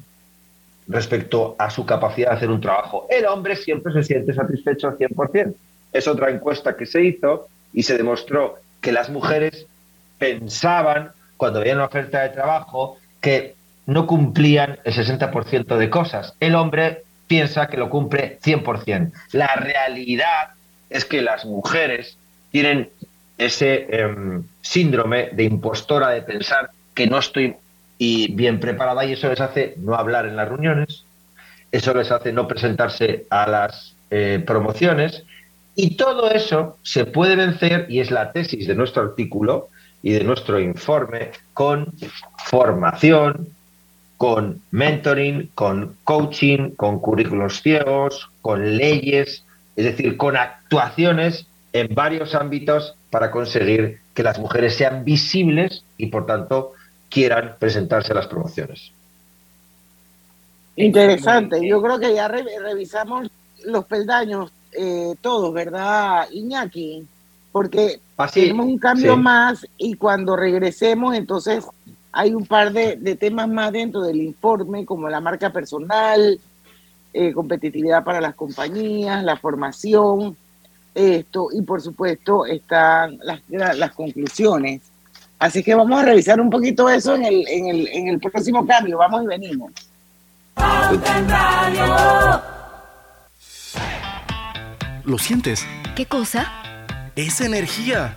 respecto 0.88 1.54
a 1.58 1.70
su 1.70 1.86
capacidad 1.86 2.30
de 2.30 2.36
hacer 2.36 2.50
un 2.50 2.60
trabajo. 2.60 3.06
El 3.08 3.26
hombre 3.26 3.56
siempre 3.56 3.92
se 3.92 4.02
siente 4.02 4.34
satisfecho 4.34 4.88
al 4.88 4.98
100%. 4.98 5.54
Es 5.92 6.08
otra 6.08 6.30
encuesta 6.30 6.76
que 6.76 6.86
se 6.86 7.04
hizo 7.04 7.48
y 7.72 7.82
se 7.84 7.96
demostró 7.96 8.56
que 8.80 8.92
las 8.92 9.10
mujeres 9.10 9.66
pensaban, 10.18 11.12
cuando 11.36 11.60
veían 11.60 11.76
una 11.76 11.86
oferta 11.86 12.22
de 12.22 12.30
trabajo, 12.30 12.98
que 13.20 13.54
no 13.86 14.06
cumplían 14.06 14.78
el 14.84 14.94
60% 14.94 15.76
de 15.76 15.90
cosas. 15.90 16.34
El 16.40 16.54
hombre 16.54 17.02
piensa 17.26 17.66
que 17.68 17.76
lo 17.76 17.90
cumple 17.90 18.38
100%. 18.40 19.12
La 19.32 19.54
realidad 19.56 20.50
es 20.90 21.04
que 21.04 21.22
las 21.22 21.44
mujeres 21.44 22.16
tienen 22.50 22.90
ese 23.38 23.86
em, 23.90 24.44
síndrome 24.60 25.30
de 25.32 25.44
impostora 25.44 26.10
de 26.10 26.22
pensar 26.22 26.70
que 26.94 27.06
no 27.06 27.18
estoy 27.18 27.56
y 27.98 28.32
bien 28.32 28.60
preparada 28.60 29.04
y 29.04 29.12
eso 29.12 29.28
les 29.28 29.40
hace 29.40 29.74
no 29.78 29.94
hablar 29.94 30.26
en 30.26 30.36
las 30.36 30.48
reuniones, 30.48 31.04
eso 31.70 31.94
les 31.94 32.10
hace 32.10 32.32
no 32.32 32.46
presentarse 32.48 33.26
a 33.30 33.48
las 33.48 33.94
eh, 34.10 34.42
promociones 34.46 35.24
y 35.74 35.96
todo 35.96 36.30
eso 36.30 36.78
se 36.82 37.06
puede 37.06 37.36
vencer 37.36 37.86
y 37.88 38.00
es 38.00 38.10
la 38.10 38.32
tesis 38.32 38.66
de 38.66 38.74
nuestro 38.74 39.02
artículo 39.02 39.68
y 40.02 40.12
de 40.12 40.24
nuestro 40.24 40.60
informe 40.60 41.30
con 41.54 41.94
formación, 42.44 43.48
con 44.22 44.62
mentoring, 44.70 45.50
con 45.56 45.96
coaching, 46.04 46.76
con 46.76 47.00
currículos 47.00 47.60
ciegos, 47.60 48.30
con 48.40 48.76
leyes, 48.76 49.42
es 49.74 49.84
decir, 49.84 50.16
con 50.16 50.36
actuaciones 50.36 51.48
en 51.72 51.92
varios 51.92 52.36
ámbitos 52.36 52.94
para 53.10 53.32
conseguir 53.32 53.98
que 54.14 54.22
las 54.22 54.38
mujeres 54.38 54.76
sean 54.76 55.04
visibles 55.04 55.82
y 55.96 56.06
por 56.06 56.26
tanto 56.26 56.70
quieran 57.10 57.56
presentarse 57.58 58.12
a 58.12 58.14
las 58.14 58.28
promociones. 58.28 58.92
Interesante. 60.76 61.58
Yo 61.66 61.82
creo 61.82 61.98
que 61.98 62.14
ya 62.14 62.28
revisamos 62.28 63.28
los 63.64 63.86
peldaños 63.86 64.52
eh, 64.70 65.16
todos, 65.20 65.52
¿verdad, 65.52 66.28
Iñaki? 66.30 67.04
Porque 67.50 67.98
tenemos 68.32 68.66
un 68.66 68.78
cambio 68.78 69.16
más 69.16 69.66
y 69.78 69.94
cuando 69.94 70.36
regresemos, 70.36 71.16
entonces 71.16 71.64
hay 72.12 72.34
un 72.34 72.46
par 72.46 72.72
de, 72.72 73.16
temas 73.16 73.48
más 73.48 73.72
dentro 73.72 74.02
del 74.02 74.20
informe, 74.20 74.84
como 74.84 75.08
la 75.08 75.20
marca 75.20 75.50
personal, 75.50 76.38
eh, 77.14 77.32
competitividad 77.32 78.04
para 78.04 78.20
las 78.20 78.34
compañías, 78.34 79.24
la 79.24 79.36
formación, 79.36 80.36
esto, 80.94 81.48
y 81.52 81.62
por 81.62 81.80
supuesto 81.80 82.44
están 82.44 83.18
las, 83.22 83.40
las 83.48 83.92
conclusiones. 83.92 84.82
Así 85.38 85.62
que 85.62 85.74
vamos 85.74 86.00
a 86.00 86.04
revisar 86.04 86.40
un 86.40 86.50
poquito 86.50 86.88
eso 86.88 87.16
en 87.16 87.24
el, 87.24 87.48
en 87.48 87.66
el, 87.66 87.88
en 87.88 88.08
el 88.08 88.20
próximo 88.20 88.64
cambio. 88.66 88.98
Vamos 88.98 89.24
y 89.24 89.26
venimos. 89.26 89.72
¿Lo 95.04 95.18
sientes? 95.18 95.66
¿Qué 95.96 96.06
cosa? 96.06 96.46
Es 97.16 97.40
energía. 97.40 98.16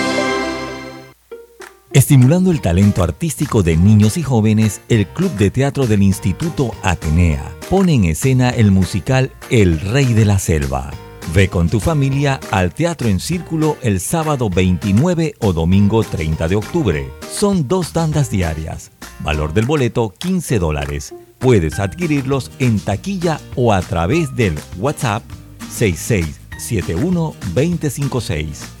Estimulando 1.93 2.51
el 2.51 2.61
talento 2.61 3.03
artístico 3.03 3.63
de 3.63 3.75
niños 3.75 4.15
y 4.15 4.23
jóvenes, 4.23 4.79
el 4.87 5.05
Club 5.07 5.29
de 5.35 5.51
Teatro 5.51 5.87
del 5.87 6.01
Instituto 6.01 6.73
Atenea 6.83 7.53
pone 7.69 7.93
en 7.93 8.05
escena 8.05 8.49
el 8.49 8.71
musical 8.71 9.33
El 9.49 9.77
Rey 9.77 10.13
de 10.13 10.23
la 10.23 10.39
Selva. 10.39 10.89
Ve 11.33 11.49
con 11.49 11.67
tu 11.67 11.81
familia 11.81 12.39
al 12.49 12.73
Teatro 12.73 13.09
en 13.09 13.19
Círculo 13.19 13.75
el 13.81 13.99
sábado 13.99 14.49
29 14.49 15.35
o 15.39 15.51
domingo 15.51 16.01
30 16.03 16.47
de 16.47 16.55
octubre. 16.55 17.09
Son 17.29 17.67
dos 17.67 17.91
tandas 17.91 18.31
diarias. 18.31 18.91
Valor 19.19 19.53
del 19.53 19.65
boleto 19.65 20.13
15 20.17 20.59
dólares. 20.59 21.13
Puedes 21.39 21.77
adquirirlos 21.77 22.51
en 22.59 22.79
taquilla 22.79 23.41
o 23.55 23.73
a 23.73 23.81
través 23.81 24.33
del 24.37 24.57
WhatsApp 24.77 25.23
6671 25.69 27.33
256. 27.53 28.80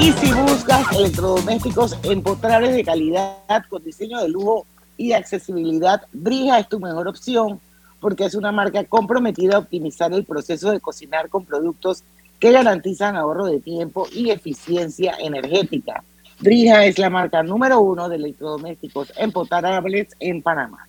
Y 0.00 0.12
si 0.12 0.32
buscas 0.32 0.92
electrodomésticos 0.92 1.98
empotrables 2.04 2.72
de 2.72 2.84
calidad 2.84 3.64
con 3.68 3.82
diseño 3.82 4.20
de 4.20 4.28
lujo 4.28 4.64
y 4.96 5.12
accesibilidad, 5.12 6.02
Brija 6.12 6.60
es 6.60 6.68
tu 6.68 6.78
mejor 6.78 7.08
opción 7.08 7.60
porque 7.98 8.24
es 8.24 8.36
una 8.36 8.52
marca 8.52 8.84
comprometida 8.84 9.56
a 9.56 9.58
optimizar 9.58 10.12
el 10.12 10.24
proceso 10.24 10.70
de 10.70 10.78
cocinar 10.78 11.28
con 11.28 11.44
productos 11.44 12.04
que 12.38 12.52
garantizan 12.52 13.16
ahorro 13.16 13.46
de 13.46 13.58
tiempo 13.58 14.06
y 14.12 14.30
eficiencia 14.30 15.16
energética. 15.18 16.04
Brija 16.38 16.84
es 16.84 16.96
la 17.00 17.10
marca 17.10 17.42
número 17.42 17.80
uno 17.80 18.08
de 18.08 18.16
electrodomésticos 18.16 19.12
empotrables 19.16 20.14
en 20.20 20.42
Panamá. 20.42 20.86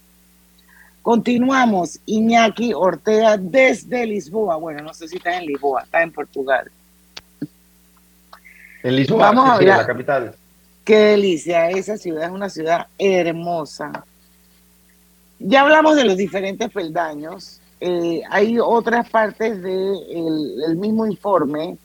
Continuamos, 1.02 2.00
Iñaki 2.06 2.74
Ortega 2.76 3.38
desde 3.38 4.06
Lisboa. 4.06 4.58
Bueno, 4.58 4.84
no 4.84 4.94
sé 4.94 5.08
si 5.08 5.18
está 5.18 5.36
en 5.40 5.48
Lisboa, 5.48 5.82
está 5.82 6.04
en 6.04 6.12
Portugal. 6.12 6.70
En 8.84 8.96
Lisboa, 8.96 9.32
Vamos 9.32 9.60
a 9.60 9.62
la 9.62 9.86
capital. 9.86 10.36
Qué 10.84 10.98
delicia, 10.98 11.70
esa 11.70 11.98
ciudad 11.98 12.26
es 12.26 12.32
una 12.32 12.50
ciudad 12.50 12.88
hermosa. 12.98 14.06
Ya 15.40 15.62
hablamos 15.62 15.96
de 15.96 16.06
los 16.06 16.18
diferentes 16.18 16.70
peldaños. 16.72 17.62
Eh, 17.82 18.22
hay 18.30 18.58
otras 18.60 19.10
partes 19.10 19.62
del 19.62 20.76
mismo 20.78 21.06
informe 21.06 21.78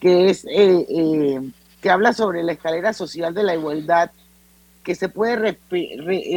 que 0.00 0.30
es 0.30 0.44
eh, 0.44 0.86
eh, 0.88 1.40
que 1.80 1.90
habla 1.90 2.12
sobre 2.12 2.42
la 2.42 2.52
escalera 2.52 2.92
social 2.92 3.34
de 3.34 3.42
la 3.42 3.54
igualdad 3.54 4.10
que 4.82 4.94
se 4.94 5.08
puede 5.08 5.58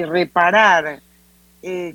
reparar 0.05 1.01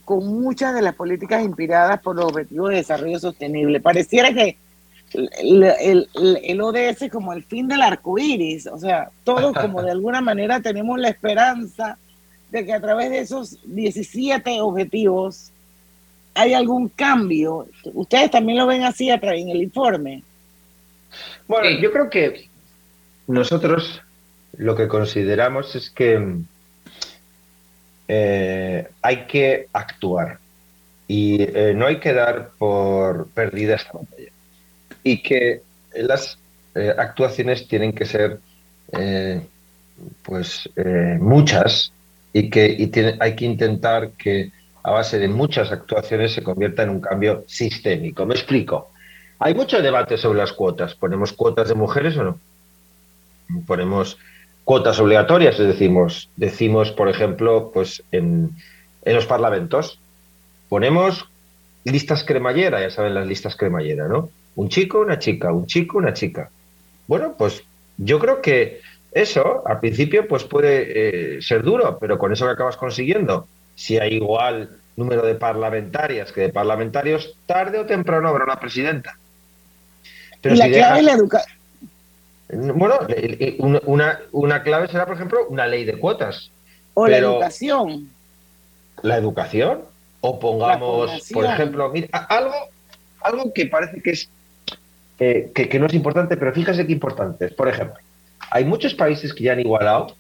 con 0.05 0.27
muchas 0.27 0.75
de 0.75 0.83
las 0.83 0.95
políticas 0.95 1.43
inspiradas 1.43 2.01
por 2.01 2.15
los 2.15 2.27
objetivos 2.27 2.71
de 2.71 2.77
desarrollo 2.77 3.19
sostenible. 3.19 3.81
Pareciera 3.81 4.33
que 4.33 4.59
el, 5.15 6.09
el, 6.15 6.61
ODS 6.61 7.11
como 7.11 7.33
el 7.33 7.45
fin 7.45 7.69
del 7.69 7.83
arco 7.83 8.19
iris, 8.19 8.67
o 8.67 8.79
sea, 8.79 9.11
todos 9.25 9.55
como 9.61 9.83
de 9.83 9.91
alguna 9.91 10.21
manera 10.21 10.61
tenemos 10.61 10.99
la 10.99 11.09
esperanza 11.09 11.99
de 12.51 12.65
que 12.65 12.73
a 12.73 12.81
través 12.81 13.11
de 13.11 13.21
esos 13.21 13.59
17 13.65 14.61
objetivos 14.61 15.53
¿hay 16.35 16.55
algún 16.55 16.89
cambio? 16.89 17.69
¿Ustedes 17.85 18.31
también 18.31 18.59
lo 18.59 18.67
ven 18.67 18.85
así 18.85 19.11
a 19.11 19.21
través 19.21 19.43
en 19.43 19.51
el 19.51 19.63
informe? 19.63 20.23
Bueno, 21.47 21.71
yo 21.81 21.93
creo 21.93 22.09
que 22.09 22.49
nosotros 23.27 24.01
lo 24.57 24.77
que 24.77 24.89
consideramos 24.89 25.75
es 25.77 25.91
que 25.91 26.37
eh, 28.09 28.89
hay 29.01 29.27
que 29.27 29.69
actuar 29.73 30.39
y 31.09 31.43
eh, 31.43 31.73
no 31.75 31.87
hay 31.87 32.01
que 32.01 32.13
dar 32.13 32.51
por 32.59 33.29
perdida 33.29 33.77
esta 33.77 33.93
batalla. 33.93 34.32
Y 35.03 35.23
que 35.23 35.63
las 35.95 36.39
eh, 36.75 36.95
actuaciones 36.97 37.67
tienen 37.69 37.93
que 37.93 38.05
ser 38.05 38.39
pues 40.23 40.69
muchas 41.19 41.93
y 42.35 42.51
que 42.51 43.17
hay 43.21 43.35
que 43.35 43.45
intentar 43.47 44.11
que 44.11 44.51
a 44.83 44.91
base 44.91 45.19
de 45.19 45.29
muchas 45.29 45.71
actuaciones 45.71 46.33
se 46.33 46.43
convierta 46.43 46.83
en 46.83 46.91
un 46.91 47.01
cambio 47.01 47.45
sistémico. 47.47 48.27
Me 48.27 48.35
explico. 48.35 48.91
Hay 49.39 49.55
mucho 49.55 49.81
debate 49.81 50.17
sobre 50.19 50.39
las 50.39 50.53
cuotas. 50.53 50.95
¿Ponemos 50.95 51.33
cuotas 51.33 51.69
de 51.69 51.75
mujeres 51.75 52.17
o 52.17 52.25
no? 52.25 52.39
Ponemos 53.67 54.19
cuotas 54.65 54.99
obligatorias, 54.99 55.59
decimos, 55.59 56.29
decimos, 56.37 56.93
por 56.93 57.09
ejemplo, 57.09 57.71
pues 57.73 58.03
en, 58.13 58.51
en 59.05 59.15
los 59.15 59.27
parlamentos, 59.27 59.99
ponemos 60.69 61.29
listas 61.85 62.25
cremallera, 62.25 62.81
ya 62.81 62.91
saben 62.91 63.15
las 63.15 63.27
listas 63.27 63.57
cremallera, 63.57 64.07
¿no? 64.07 64.31
Un 64.55 64.69
chico, 64.69 65.01
una 65.01 65.19
chica, 65.19 65.53
un 65.53 65.67
chico, 65.67 65.99
una 65.99 66.13
chica. 66.13 66.51
Bueno, 67.07 67.35
pues 67.37 67.63
yo 67.97 68.19
creo 68.19 68.41
que 68.41 68.81
eso 69.13 69.63
al 69.67 69.81
principio 69.81 70.27
pues 70.29 70.45
puede 70.45 71.37
eh, 71.37 71.43
ser 71.43 71.63
duro, 71.63 71.99
pero 72.01 72.19
con 72.19 72.33
eso 72.33 72.47
que 72.47 72.53
acabas 72.53 72.77
consiguiendo, 72.77 73.47
si 73.75 73.99
hay 73.99 74.15
igual 74.15 74.71
número 74.97 75.23
de 75.23 75.35
parlamentarias 75.35 76.33
que 76.33 76.43
de 76.43 76.49
parlamentarios, 76.51 77.37
tarde 77.47 77.79
o 77.79 77.87
temprano 77.87 78.29
habrá 78.29 78.45
una 78.45 78.61
presidenta. 78.61 79.17
Pero 80.41 80.55
la 80.55 80.69
clave 80.69 81.03
la 81.03 81.13
educación 81.13 81.63
bueno, 82.53 82.99
una, 83.87 84.21
una 84.33 84.63
clave 84.63 84.89
será, 84.89 85.07
por 85.07 85.17
ejemplo, 85.17 85.47
una 85.49 85.67
ley 85.67 85.85
de 85.85 85.99
cuotas. 85.99 86.51
O 86.95 87.09
la 87.09 87.17
educación. 87.17 88.11
La 89.03 89.17
educación. 89.17 89.81
O 90.21 90.39
pongamos, 90.39 91.29
por 91.33 91.47
ejemplo, 91.47 91.89
mira, 91.89 92.09
algo, 92.29 92.55
algo 93.21 93.53
que 93.53 93.67
parece 93.67 94.01
que 94.03 94.11
es 94.11 94.29
eh, 95.19 95.51
que, 95.55 95.79
no 95.79 95.87
es 95.87 95.95
importante, 95.95 96.37
pero 96.37 96.53
fíjese 96.53 96.87
qué 96.87 96.93
importante 96.93 97.47
es. 97.47 97.55
Por 97.55 97.69
ejemplo, 97.69 97.97
hay 98.51 98.65
muchos 98.65 98.95
países 98.95 99.33
que 99.33 99.45
ya 99.45 99.53
han 99.53 99.61
igualado 99.61 100.15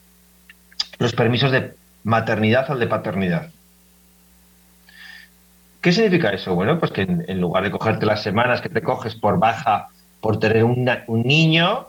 los 0.99 1.13
permisos 1.15 1.51
de 1.51 1.75
maternidad 2.05 2.71
o 2.71 2.77
de 2.77 2.87
paternidad. 2.87 3.51
¿Qué 5.81 5.93
significa 5.93 6.31
eso? 6.31 6.55
Bueno, 6.55 6.79
pues 6.79 6.93
que 6.93 7.03
en, 7.03 7.41
lugar 7.41 7.65
de 7.65 7.71
cogerte 7.73 8.07
las 8.07 8.23
semanas 8.23 8.61
que 8.61 8.69
te 8.69 8.83
coges 8.83 9.17
por 9.17 9.39
baja 9.39 9.89
por 10.21 10.39
tener 10.39 10.63
un 10.63 11.23
niño, 11.25 11.89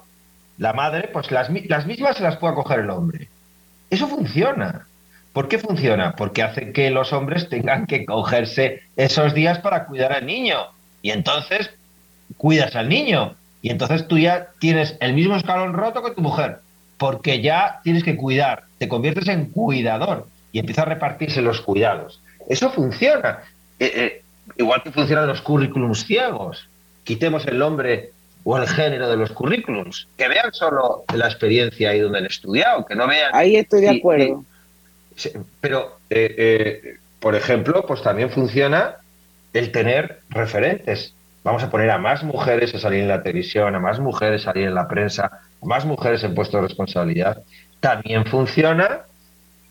la 0.58 0.74
madre, 0.74 1.10
pues 1.14 1.30
las, 1.32 1.50
las 1.68 1.86
mismas 1.86 2.18
se 2.18 2.24
las 2.24 2.38
puede 2.38 2.56
coger 2.56 2.80
el 2.80 2.90
hombre. 2.90 3.28
Eso 3.90 4.08
funciona. 4.08 4.88
¿Por 5.34 5.48
qué 5.48 5.58
funciona? 5.58 6.16
Porque 6.16 6.44
hace 6.44 6.72
que 6.72 6.92
los 6.92 7.12
hombres 7.12 7.50
tengan 7.50 7.88
que 7.88 8.06
cogerse 8.06 8.84
esos 8.96 9.34
días 9.34 9.60
para 9.60 9.86
cuidar 9.86 10.14
al 10.14 10.26
niño. 10.26 10.58
Y 11.02 11.12
entonces 11.12 11.72
cuidas 12.38 12.76
al 12.76 12.90
niño. 12.90 13.36
Y 13.62 13.70
entonces 13.70 14.08
tú 14.08 14.18
ya 14.18 14.50
tienes 14.60 14.96
el 15.00 15.14
mismo 15.14 15.36
escalón 15.36 15.74
roto 15.74 16.04
que 16.04 16.12
tu 16.12 16.22
mujer. 16.22 16.60
Porque 16.98 17.42
ya 17.42 17.80
tienes 17.84 18.04
que 18.04 18.16
cuidar. 18.16 18.64
Te 18.78 18.88
conviertes 18.88 19.28
en 19.28 19.46
cuidador. 19.46 20.28
Y 20.52 20.60
empieza 20.60 20.84
a 20.84 20.86
repartirse 20.86 21.42
los 21.42 21.62
cuidados. 21.62 22.22
Eso 22.48 22.70
funciona. 22.72 23.40
Eh, 23.80 23.92
eh, 23.96 24.22
igual 24.58 24.84
que 24.84 24.92
funcionan 24.92 25.28
los 25.28 25.42
currículums 25.42 26.06
ciegos. 26.06 26.68
Quitemos 27.04 27.46
el 27.48 27.62
hombre 27.62 28.12
o 28.44 28.58
el 28.58 28.68
género 28.68 29.10
de 29.10 29.18
los 29.18 29.32
currículums, 29.32 30.08
que 30.18 30.28
vean 30.28 30.54
solo 30.54 31.06
la 31.16 31.28
experiencia 31.28 31.92
ahí 31.92 32.00
donde 32.00 32.20
han 32.20 32.26
estudiado, 32.26 32.86
que 32.86 32.96
no 32.96 33.08
vean... 33.08 33.32
Ahí 33.34 33.56
estoy 33.56 33.82
de 33.82 33.90
acuerdo. 33.90 34.44
pero, 35.62 35.98
eh, 36.10 36.98
por 37.20 37.36
ejemplo, 37.36 37.86
pues 37.88 38.02
también 38.02 38.30
funciona 38.30 38.98
el 39.54 39.72
tener 39.72 40.20
referentes. 40.30 41.14
Vamos 41.44 41.64
a 41.64 41.70
poner 41.70 41.92
a 41.92 41.98
más 41.98 42.24
mujeres 42.24 42.74
a 42.74 42.80
salir 42.80 43.02
en 43.02 43.10
la 43.10 43.22
televisión, 43.22 43.76
a 43.76 43.80
más 43.80 44.00
mujeres 44.00 44.42
a 44.42 44.54
salir 44.54 44.68
en 44.68 44.76
la 44.76 44.88
prensa, 44.88 45.42
a 45.62 45.66
más 45.66 45.86
mujeres 45.86 46.24
en 46.24 46.36
puestos 46.36 46.62
de 46.62 46.68
responsabilidad. 46.68 47.44
También 47.80 48.26
funciona 48.26 49.02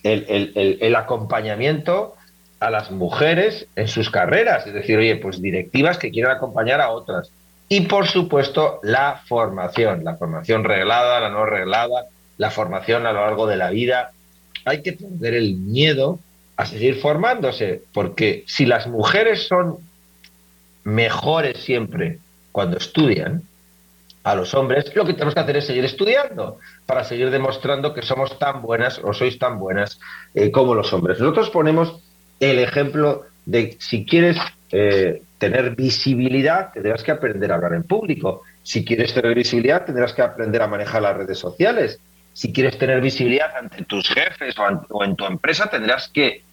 el, 0.02 0.78
el 0.80 0.96
acompañamiento 0.96 2.14
a 2.60 2.70
las 2.70 2.90
mujeres 2.90 3.66
en 3.74 3.88
sus 3.88 4.10
carreras, 4.10 4.66
es 4.66 4.74
decir, 4.74 4.98
oye, 4.98 5.16
pues 5.16 5.40
directivas 5.40 5.98
que 5.98 6.10
quieran 6.10 6.36
acompañar 6.36 6.80
a 6.80 6.90
otras 6.90 7.32
y 7.72 7.80
por 7.80 8.06
supuesto 8.06 8.80
la 8.82 9.22
formación, 9.26 10.04
la 10.04 10.16
formación 10.16 10.62
reglada, 10.62 11.20
la 11.20 11.30
no 11.30 11.46
reglada, 11.46 12.04
la 12.36 12.50
formación 12.50 13.06
a 13.06 13.12
lo 13.12 13.22
largo 13.22 13.46
de 13.46 13.56
la 13.56 13.70
vida. 13.70 14.12
Hay 14.66 14.82
que 14.82 14.92
perder 14.92 15.32
el 15.32 15.54
miedo 15.54 16.18
a 16.58 16.66
seguir 16.66 17.00
formándose, 17.00 17.80
porque 17.94 18.44
si 18.46 18.66
las 18.66 18.86
mujeres 18.88 19.48
son 19.48 19.78
mejores 20.84 21.58
siempre 21.58 22.18
cuando 22.52 22.76
estudian, 22.76 23.42
a 24.24 24.34
los 24.34 24.54
hombres, 24.54 24.94
lo 24.94 25.04
que 25.04 25.14
tenemos 25.14 25.34
que 25.34 25.40
hacer 25.40 25.56
es 25.56 25.66
seguir 25.66 25.84
estudiando 25.84 26.58
para 26.86 27.02
seguir 27.02 27.30
demostrando 27.30 27.92
que 27.92 28.02
somos 28.02 28.38
tan 28.38 28.62
buenas 28.62 29.00
o 29.02 29.12
sois 29.12 29.38
tan 29.38 29.58
buenas 29.58 29.98
eh, 30.34 30.50
como 30.52 30.74
los 30.74 30.92
hombres. 30.92 31.18
Nosotros 31.18 31.50
ponemos 31.50 32.00
el 32.38 32.58
ejemplo 32.60 33.24
de 33.46 33.76
si 33.80 34.04
quieres 34.06 34.36
eh, 34.70 35.22
tener 35.38 35.74
visibilidad, 35.74 36.72
tendrás 36.72 37.02
que 37.02 37.10
aprender 37.10 37.50
a 37.50 37.56
hablar 37.56 37.74
en 37.74 37.82
público. 37.82 38.42
Si 38.62 38.84
quieres 38.84 39.12
tener 39.12 39.34
visibilidad, 39.34 39.84
tendrás 39.84 40.12
que 40.12 40.22
aprender 40.22 40.62
a 40.62 40.68
manejar 40.68 41.02
las 41.02 41.16
redes 41.16 41.38
sociales. 41.38 41.98
Si 42.32 42.52
quieres 42.52 42.78
tener 42.78 43.00
visibilidad 43.00 43.54
ante 43.56 43.84
tus 43.84 44.08
jefes 44.08 44.54
o, 44.88 45.04
en 45.04 45.16
tu 45.16 45.26
empresa, 45.26 45.68
tendrás 45.68 46.08
que 46.08 46.44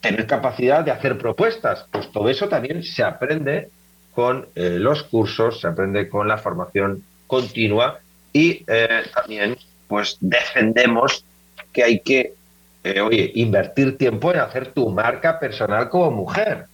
tener 0.00 0.26
capacidad 0.26 0.84
de 0.84 0.90
hacer 0.90 1.18
propuestas. 1.18 1.86
Pues 1.90 2.10
todo 2.10 2.28
eso 2.28 2.48
también 2.48 2.82
se 2.82 3.02
aprende 3.02 3.68
con 4.14 4.48
eh, 4.54 4.76
los 4.78 5.02
cursos, 5.04 5.60
se 5.60 5.68
aprende 5.68 6.08
con 6.08 6.26
la 6.26 6.38
formación 6.38 7.02
continua 7.26 8.00
y 8.32 8.64
eh, 8.66 9.02
también 9.14 9.56
pues 9.86 10.16
defendemos 10.20 11.24
que 11.72 11.84
hay 11.84 12.00
que, 12.00 12.34
eh, 12.82 13.00
oye, 13.00 13.30
invertir 13.34 13.96
tiempo 13.96 14.32
en 14.32 14.40
hacer 14.40 14.72
tu 14.72 14.88
marca 14.90 15.38
personal 15.38 15.88
como 15.88 16.10
mujer. 16.10 16.66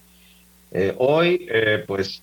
Hoy, 0.99 1.49
pues 1.87 2.23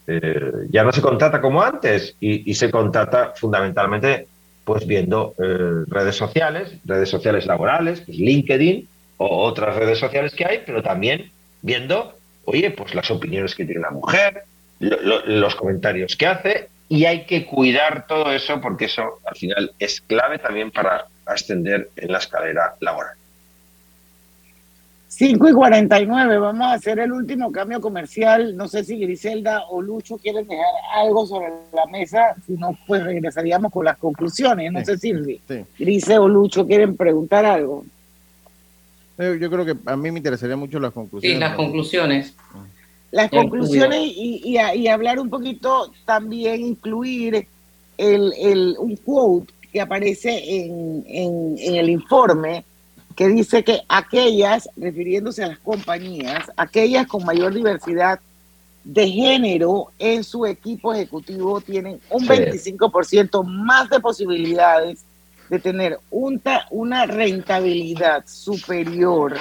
ya 0.70 0.84
no 0.84 0.92
se 0.92 1.02
contrata 1.02 1.42
como 1.42 1.64
antes 1.64 2.16
y, 2.20 2.54
se 2.54 2.70
contrata 2.70 3.34
fundamentalmente, 3.36 4.28
pues 4.64 4.86
viendo 4.86 5.34
redes 5.88 6.16
sociales, 6.16 6.72
redes 6.86 7.10
sociales 7.10 7.48
laborales, 7.48 8.02
pues 8.02 8.16
LinkedIn 8.20 8.88
o 9.18 9.44
otras 9.44 9.76
redes 9.76 10.00
sociales 10.00 10.34
que 10.34 10.46
hay, 10.46 10.64
pero 10.66 10.82
también 10.82 11.32
viendo, 11.62 12.16
oye, 12.46 12.72
pues 12.72 12.94
las 12.96 13.10
opiniones 13.12 13.56
que 13.56 13.66
tiene 13.66 13.82
la 13.82 13.92
mujer, 13.92 14.44
los 14.80 15.56
comentarios 15.56 16.16
que 16.16 16.28
hace 16.28 16.70
y 16.90 17.06
hay 17.06 17.26
que 17.26 17.46
cuidar 17.46 18.06
todo 18.08 18.32
eso 18.32 18.60
porque 18.62 18.86
eso 18.86 19.20
al 19.26 19.36
final 19.36 19.72
es 19.80 20.02
clave 20.02 20.40
también 20.40 20.72
para 20.72 21.08
ascender 21.26 21.90
en 21.96 22.12
la 22.12 22.18
escalera 22.18 22.76
laboral. 22.82 23.16
5 25.08 25.48
y 25.48 25.54
49, 25.54 26.38
vamos 26.40 26.66
a 26.66 26.74
hacer 26.74 26.98
el 26.98 27.12
último 27.12 27.52
cambio 27.52 27.80
comercial. 27.80 28.58
No 28.58 28.68
sé 28.68 28.84
si 28.84 28.98
Griselda 28.98 29.64
o 29.70 29.80
Lucho 29.80 30.18
quieren 30.18 30.48
dejar 30.48 30.66
algo 30.96 31.28
sobre 31.28 31.50
la 31.72 31.86
mesa, 31.86 32.36
si 32.46 32.54
no, 32.54 32.76
pues 32.88 33.04
regresaríamos 33.04 33.72
con 33.72 33.86
las 33.86 33.98
conclusiones. 33.98 34.72
No 34.72 34.84
sé 34.84 34.98
si 34.98 35.14
Grise 35.78 36.18
o 36.18 36.28
Lucho 36.28 36.66
quieren 36.66 36.98
preguntar 36.98 37.46
algo. 37.46 37.86
Yo 39.18 39.50
creo 39.50 39.66
que 39.66 39.76
a 39.86 39.96
mí 39.96 40.12
me 40.12 40.20
interesaría 40.20 40.56
mucho 40.56 40.80
las 40.80 40.92
conclusiones. 40.92 41.38
Sí, 41.38 41.40
las 41.40 41.56
conclusiones. 41.56 42.34
Las 43.12 43.30
conclusiones 43.30 44.00
y, 44.02 44.42
y, 44.44 44.88
hablar 44.88 45.20
un 45.20 45.30
poquito, 45.30 45.92
también 46.04 46.62
incluir 46.62 47.48
el, 47.98 48.34
el, 48.40 48.76
un 48.80 48.96
quote 48.96 49.54
que 49.72 49.82
aparece 49.82 50.66
en, 50.66 51.04
en, 51.08 51.56
en 51.60 51.76
el 51.76 51.90
informe 51.90 52.66
que 53.16 53.28
dice 53.28 53.64
que 53.64 53.82
aquellas, 53.88 54.68
refiriéndose 54.76 55.44
a 55.44 55.50
las 55.50 55.60
compañías, 55.60 56.52
aquellas 56.58 57.06
con 57.06 57.24
mayor 57.24 57.54
diversidad 57.54 58.20
de 58.84 59.08
género 59.08 59.92
en 60.00 60.24
su 60.24 60.46
equipo 60.46 60.94
ejecutivo 60.94 61.62
tienen 61.62 62.00
un 62.10 62.28
25% 62.28 63.46
más 63.46 63.90
de 63.90 64.00
posibilidades 64.00 65.06
de 65.54 65.60
tener 65.60 66.00
una 66.10 67.06
rentabilidad 67.06 68.24
superior 68.26 69.38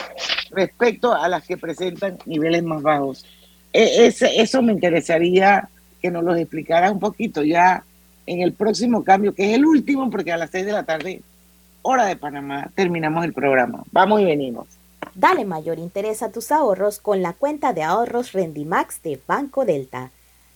respecto 0.51 1.15
a 1.15 1.27
las 1.27 1.43
que 1.47 1.57
presentan 1.57 2.19
niveles 2.27 2.63
más 2.63 2.83
bajos. 2.83 3.25
E, 3.73 4.13
eso 4.37 4.61
me 4.61 4.75
interesaría 4.75 5.71
que 6.03 6.11
nos 6.11 6.23
lo 6.23 6.37
explicara 6.37 6.91
un 6.91 7.01
poquito 7.01 7.43
ya 7.43 7.83
en 8.27 8.43
el 8.43 8.53
próximo 8.53 9.03
cambio, 9.03 9.35
que 9.35 9.49
es 9.49 9.57
el 9.57 9.65
último, 9.65 10.11
porque 10.11 10.33
a 10.33 10.37
las 10.37 10.51
6 10.51 10.67
de 10.67 10.73
la 10.73 10.83
tarde 10.83 11.23
hora 11.81 12.05
de 12.05 12.17
Panamá, 12.17 12.71
terminamos 12.75 13.25
el 13.25 13.33
programa. 13.33 13.83
Vamos 13.91 14.21
y 14.21 14.27
venimos. 14.27 14.67
Dale 15.15 15.47
mayor 15.47 15.79
interés 15.79 16.23
a 16.23 16.31
tus 16.31 16.53
ahorros 16.53 16.99
con 16.99 17.23
la 17.23 17.33
cuenta 17.33 17.73
de 17.73 17.85
ahorros 17.85 18.33
Rendimax 18.33 19.03
de 19.03 19.19
Banco 19.27 19.65
Delta. 19.65 20.11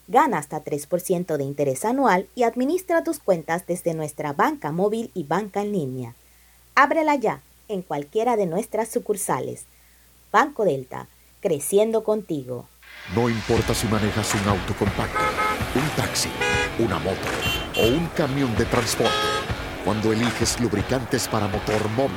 Gana 0.08 0.38
hasta 0.38 0.62
3% 0.62 1.36
de 1.36 1.44
interés 1.44 1.84
anual 1.84 2.28
y 2.34 2.44
administra 2.44 3.02
tus 3.02 3.18
cuentas 3.18 3.66
desde 3.66 3.94
nuestra 3.94 4.32
banca 4.32 4.70
móvil 4.70 5.10
y 5.14 5.24
banca 5.24 5.62
en 5.62 5.72
línea. 5.72 6.14
Ábrela 6.74 7.16
ya 7.16 7.40
en 7.68 7.82
cualquiera 7.82 8.36
de 8.36 8.46
nuestras 8.46 8.88
sucursales. 8.88 9.64
Banco 10.30 10.64
Delta, 10.64 11.08
creciendo 11.40 12.04
contigo. 12.04 12.68
No 13.14 13.28
importa 13.28 13.74
si 13.74 13.86
manejas 13.88 14.34
un 14.34 14.48
auto 14.48 14.74
compacto, 14.78 15.18
un 15.74 15.88
taxi, 15.96 16.30
una 16.78 16.98
moto 16.98 17.28
o 17.80 17.86
un 17.86 18.06
camión 18.08 18.54
de 18.56 18.64
transporte. 18.66 19.12
Cuando 19.84 20.12
eliges 20.12 20.60
lubricantes 20.60 21.28
para 21.28 21.48
motor 21.48 21.88
móvil, 21.90 22.16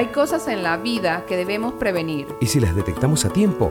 Hay 0.00 0.06
cosas 0.06 0.48
en 0.48 0.62
la 0.62 0.78
vida 0.78 1.26
que 1.26 1.36
debemos 1.36 1.74
prevenir. 1.74 2.34
Y 2.40 2.46
si 2.46 2.58
las 2.58 2.74
detectamos 2.74 3.26
a 3.26 3.28
tiempo, 3.28 3.70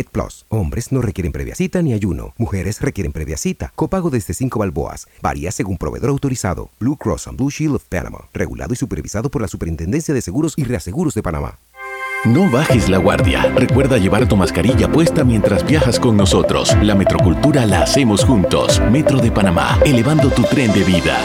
Plus. 0.09 0.45
Hombres 0.49 0.91
no 0.91 1.01
requieren 1.01 1.31
previa 1.31 1.55
cita 1.55 1.81
ni 1.81 1.93
ayuno. 1.93 2.33
Mujeres 2.37 2.81
requieren 2.81 3.11
previa 3.11 3.37
cita. 3.37 3.71
Copago 3.75 4.09
desde 4.09 4.33
5 4.33 4.57
balboas. 4.59 5.07
Varía 5.21 5.51
según 5.51 5.77
proveedor 5.77 6.09
autorizado. 6.09 6.69
Blue 6.79 6.97
Cross 6.97 7.27
and 7.27 7.37
Blue 7.37 7.49
Shield 7.49 7.75
of 7.75 7.83
Panama. 7.85 8.29
Regulado 8.33 8.73
y 8.73 8.77
supervisado 8.77 9.29
por 9.29 9.41
la 9.41 9.47
Superintendencia 9.47 10.13
de 10.13 10.21
Seguros 10.21 10.53
y 10.57 10.63
Reaseguros 10.63 11.13
de 11.13 11.23
Panamá. 11.23 11.59
No 12.23 12.51
bajes 12.51 12.87
la 12.87 12.99
guardia. 12.99 13.51
Recuerda 13.55 13.97
llevar 13.97 14.27
tu 14.27 14.37
mascarilla 14.37 14.91
puesta 14.91 15.23
mientras 15.23 15.65
viajas 15.65 15.99
con 15.99 16.15
nosotros. 16.15 16.77
La 16.83 16.93
metrocultura 16.93 17.65
la 17.65 17.81
hacemos 17.81 18.23
juntos. 18.23 18.79
Metro 18.91 19.19
de 19.19 19.31
Panamá, 19.31 19.79
elevando 19.83 20.29
tu 20.29 20.43
tren 20.43 20.71
de 20.71 20.83
vida. 20.83 21.17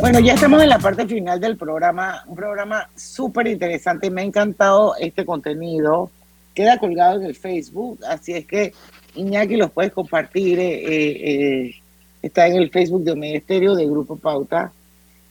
Bueno, 0.00 0.18
ya 0.20 0.32
estamos 0.32 0.62
en 0.62 0.70
la 0.70 0.78
parte 0.78 1.06
final 1.06 1.38
del 1.38 1.58
programa, 1.58 2.24
un 2.26 2.34
programa 2.34 2.88
súper 2.96 3.46
interesante. 3.48 4.10
Me 4.10 4.22
ha 4.22 4.24
encantado 4.24 4.94
este 4.98 5.26
contenido. 5.26 6.10
Queda 6.54 6.78
colgado 6.78 7.20
en 7.20 7.26
el 7.26 7.34
Facebook, 7.34 8.00
así 8.08 8.32
es 8.32 8.46
que 8.46 8.72
Iñaki 9.14 9.56
los 9.56 9.70
puedes 9.70 9.92
compartir. 9.92 10.58
Eh, 10.58 11.66
eh, 11.66 11.74
está 12.22 12.46
en 12.46 12.56
el 12.56 12.70
Facebook 12.70 13.04
de 13.04 13.14
Ministerio 13.14 13.74
de 13.74 13.84
Grupo 13.84 14.16
Pauta. 14.16 14.72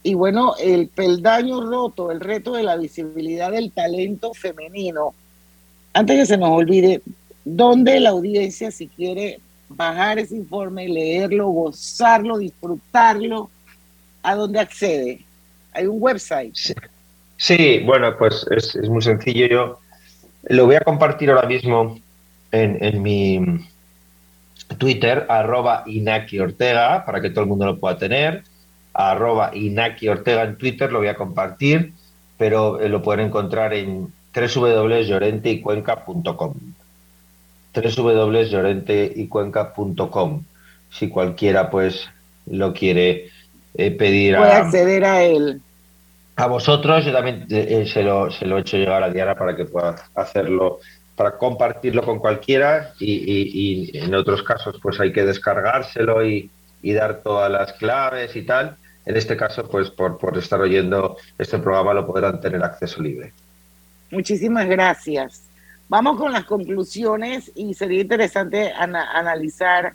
Y 0.04 0.14
bueno, 0.14 0.54
el 0.60 0.86
peldaño 0.86 1.68
roto, 1.68 2.12
el 2.12 2.20
reto 2.20 2.52
de 2.52 2.62
la 2.62 2.76
visibilidad 2.76 3.50
del 3.50 3.72
talento 3.72 4.32
femenino. 4.34 5.14
Antes 5.92 6.16
que 6.16 6.26
se 6.26 6.38
nos 6.38 6.50
olvide, 6.50 7.02
¿dónde 7.44 7.98
la 7.98 8.10
audiencia, 8.10 8.70
si 8.70 8.86
quiere 8.86 9.40
bajar 9.68 10.20
ese 10.20 10.36
informe, 10.36 10.88
leerlo, 10.88 11.48
gozarlo, 11.48 12.38
disfrutarlo? 12.38 13.50
¿A 14.22 14.34
dónde 14.34 14.60
accede? 14.60 15.20
¿Hay 15.72 15.86
un 15.86 15.96
website? 16.00 16.54
Sí, 17.36 17.80
bueno, 17.84 18.16
pues 18.18 18.46
es, 18.50 18.76
muy 18.88 19.02
sencillo. 19.02 19.46
Yo 19.46 19.78
lo 20.44 20.64
voy 20.66 20.76
a 20.76 20.80
compartir 20.80 21.30
ahora 21.30 21.46
mismo 21.46 22.00
en, 22.52 23.02
mi 23.02 23.40
Twitter, 24.78 25.26
arroba 25.28 25.82
Inaki 25.86 26.38
Ortega, 26.38 27.04
para 27.04 27.20
que 27.20 27.30
todo 27.30 27.42
el 27.42 27.48
mundo 27.48 27.66
lo 27.66 27.78
pueda 27.78 27.96
tener. 27.96 28.44
Arroba 28.92 29.52
Inaki 29.54 30.08
Ortega 30.08 30.42
en 30.42 30.56
Twitter, 30.56 30.92
lo 30.92 30.98
voy 30.98 31.08
a 31.08 31.14
compartir, 31.14 31.92
pero 32.36 32.80
eh, 32.80 32.88
lo 32.88 33.02
pueden 33.02 33.26
encontrar 33.26 33.72
en 33.72 34.12
www.llorenteycuenca.com 34.34 36.54
www.llorenteycuenca.com 37.72 40.42
si 40.90 41.08
cualquiera 41.08 41.70
pues 41.70 42.08
lo 42.46 42.72
quiere 42.72 43.30
eh, 43.74 43.90
pedir 43.90 44.36
Puede 44.36 44.52
acceder 44.52 45.04
a 45.04 45.22
él. 45.22 45.60
A 46.36 46.46
vosotros, 46.46 47.04
yo 47.04 47.12
también 47.12 47.46
eh, 47.50 47.82
eh, 47.82 47.86
se, 47.86 48.02
lo, 48.02 48.30
se 48.30 48.46
lo 48.46 48.56
he 48.56 48.60
hecho 48.60 48.76
llegar 48.76 49.02
a 49.02 49.10
Diana 49.10 49.34
para 49.34 49.54
que 49.54 49.66
pueda 49.66 49.96
hacerlo, 50.14 50.80
para 51.14 51.36
compartirlo 51.36 52.02
con 52.02 52.18
cualquiera 52.18 52.94
y, 52.98 53.90
en 53.98 54.14
otros 54.14 54.42
casos 54.42 54.78
pues 54.82 54.98
hay 55.00 55.12
que 55.12 55.24
descargárselo 55.24 56.24
y, 56.24 56.50
dar 56.82 57.20
todas 57.22 57.50
las 57.50 57.74
claves 57.74 58.34
y 58.36 58.42
tal. 58.42 58.76
En 59.04 59.16
este 59.16 59.36
caso, 59.36 59.68
pues 59.68 59.90
por, 59.90 60.18
por 60.18 60.36
estar 60.38 60.60
oyendo 60.60 61.16
este 61.38 61.58
programa 61.58 61.94
lo 61.94 62.06
podrán 62.06 62.40
tener 62.40 62.62
acceso 62.62 63.02
libre. 63.02 63.32
Muchísimas 64.10 64.66
gracias. 64.66 65.42
Vamos 65.90 66.18
con 66.18 66.32
las 66.32 66.44
conclusiones 66.44 67.50
y 67.54 67.74
sería 67.74 68.00
interesante 68.00 68.72
analizar 68.72 69.92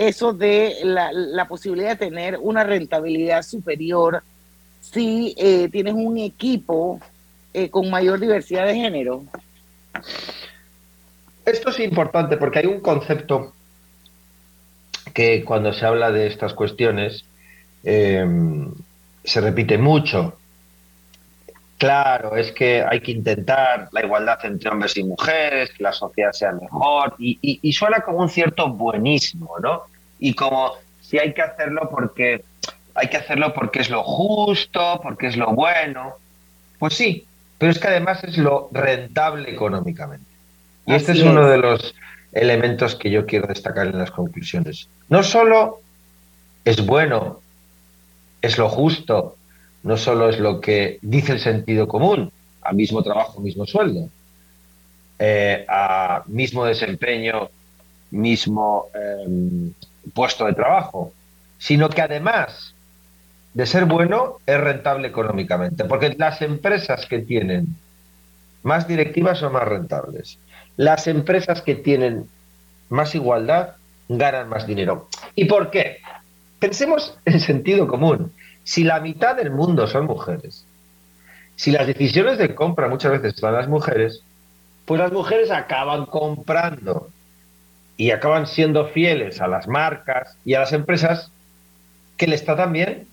eso 0.00 0.32
de 0.32 0.78
la, 0.82 1.46
posibilidad 1.46 1.90
de 1.90 2.06
tener 2.08 2.38
una 2.38 2.64
rentabilidad 2.64 3.42
superior 3.42 4.22
si 4.80 5.34
eh, 5.36 5.68
tienes 5.70 5.92
un 5.92 6.16
equipo 6.16 6.98
eh, 7.52 7.68
con 7.68 7.90
mayor 7.90 8.18
diversidad 8.18 8.66
de 8.66 8.76
género? 8.76 9.24
Esto 11.44 11.68
es 11.68 11.80
importante 11.80 12.38
porque 12.38 12.60
hay 12.60 12.66
un 12.66 12.80
concepto 12.80 13.52
que 15.12 15.44
cuando 15.44 15.70
se 15.74 15.84
habla 15.84 16.10
de 16.10 16.28
estas 16.28 16.54
cuestiones 16.54 17.26
em, 17.84 18.72
se 19.22 19.40
repite 19.42 19.76
mucho. 19.76 20.38
Claro, 21.76 22.36
es 22.36 22.52
que 22.52 22.82
hay 22.82 23.00
que 23.00 23.12
intentar 23.12 23.88
la 23.92 24.02
igualdad 24.02 24.38
entre 24.44 24.70
hombres 24.70 24.96
y 24.96 25.04
mujeres, 25.04 25.70
que 25.76 25.82
la 25.82 25.92
sociedad 25.92 26.32
sea 26.32 26.52
mejor, 26.52 27.16
y, 27.18 27.38
y 27.40 27.72
suena 27.72 28.00
como 28.00 28.18
un 28.18 28.28
cierto 28.28 28.68
buenismo, 28.70 29.56
¿no? 29.62 29.89
Y 30.20 30.34
como 30.34 30.74
si 31.00 31.18
hay 31.18 31.32
que 31.32 31.42
hacerlo 31.42 31.88
porque 31.90 32.44
hay 32.94 33.08
que 33.08 33.16
hacerlo 33.16 33.52
porque 33.54 33.80
es 33.80 33.90
lo 33.90 34.02
justo, 34.02 35.00
porque 35.02 35.28
es 35.28 35.36
lo 35.36 35.52
bueno. 35.52 36.14
Pues 36.78 36.94
sí, 36.94 37.26
pero 37.58 37.72
es 37.72 37.78
que 37.78 37.88
además 37.88 38.22
es 38.24 38.38
lo 38.38 38.68
rentable 38.72 39.50
económicamente. 39.50 40.26
Y 40.86 40.94
este 40.94 41.12
es, 41.12 41.22
uno 41.22 41.48
de 41.48 41.58
los 41.58 41.94
elementos 42.32 42.94
que 42.94 43.10
yo 43.10 43.26
quiero 43.26 43.46
destacar 43.46 43.86
en 43.86 43.98
las 43.98 44.10
conclusiones. 44.10 44.88
No 45.08 45.22
solo 45.22 45.80
es 46.64 46.84
bueno, 46.84 47.40
es 48.42 48.58
lo 48.58 48.68
justo, 48.68 49.36
no 49.82 49.96
solo 49.96 50.28
es 50.28 50.38
lo 50.38 50.60
que 50.60 50.98
dice 51.02 51.32
el 51.32 51.40
sentido 51.40 51.88
común, 51.88 52.32
a 52.62 52.72
mismo 52.72 53.02
trabajo, 53.02 53.40
mismo 53.40 53.66
sueldo, 53.66 54.08
eh, 55.18 55.64
a 55.68 56.22
mismo 56.26 56.64
desempeño, 56.64 57.48
mismo 58.10 58.86
em, 58.94 59.72
puesto 60.10 60.46
de 60.46 60.54
trabajo, 60.54 61.12
sino 61.58 61.88
que 61.88 62.02
además 62.02 62.74
de 63.54 63.66
ser 63.66 63.84
bueno 63.84 64.38
es 64.46 64.60
rentable 64.60 65.08
económicamente, 65.08 65.84
porque 65.84 66.14
las 66.18 66.40
empresas 66.42 67.06
que 67.06 67.20
tienen 67.20 67.76
más 68.62 68.86
directivas 68.86 69.38
son 69.38 69.52
más 69.52 69.66
rentables. 69.66 70.38
Las 70.76 71.06
empresas 71.06 71.62
que 71.62 71.74
tienen 71.74 72.28
más 72.88 73.14
igualdad 73.14 73.76
ganan 74.08 74.48
más 74.48 74.66
dinero. 74.66 75.08
¿Y 75.34 75.46
por 75.46 75.70
qué? 75.70 75.98
Pensemos 76.58 77.16
en 77.24 77.40
sentido 77.40 77.86
común. 77.86 78.32
Si 78.64 78.84
la 78.84 79.00
mitad 79.00 79.36
del 79.36 79.50
mundo 79.50 79.86
son 79.86 80.06
mujeres, 80.06 80.64
si 81.56 81.70
las 81.70 81.86
decisiones 81.86 82.38
de 82.38 82.54
compra 82.54 82.88
muchas 82.88 83.12
veces 83.12 83.40
van 83.40 83.54
las 83.54 83.68
mujeres, 83.68 84.22
pues 84.84 85.00
las 85.00 85.12
mujeres 85.12 85.50
acaban 85.50 86.06
comprando 86.06 87.08
y 88.00 88.12
acaban 88.12 88.46
siendo 88.46 88.86
fieles 88.86 89.42
a 89.42 89.46
las 89.46 89.68
marcas 89.68 90.34
y 90.46 90.54
a 90.54 90.60
las 90.60 90.72
empresas 90.72 91.30
que 92.16 92.26
les 92.26 92.42
tratan 92.46 92.72
bien, 92.72 93.06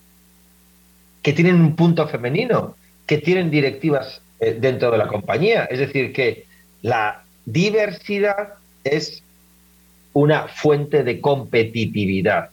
que 1.21 1.33
tienen 1.33 1.55
un 1.55 1.75
punto 1.75 2.07
femenino, 2.07 2.77
que 3.05 3.17
tienen 3.17 3.51
directivas 3.51 4.21
eh, 4.39 4.57
dentro 4.57 4.89
de 4.89 4.97
la 4.97 5.09
compañía. 5.09 5.65
Es 5.65 5.79
decir, 5.79 6.13
que 6.13 6.45
la 6.83 7.23
diversidad 7.43 8.53
es 8.85 9.23
una 10.13 10.47
fuente 10.47 11.03
de 11.03 11.19
competitividad. 11.19 12.49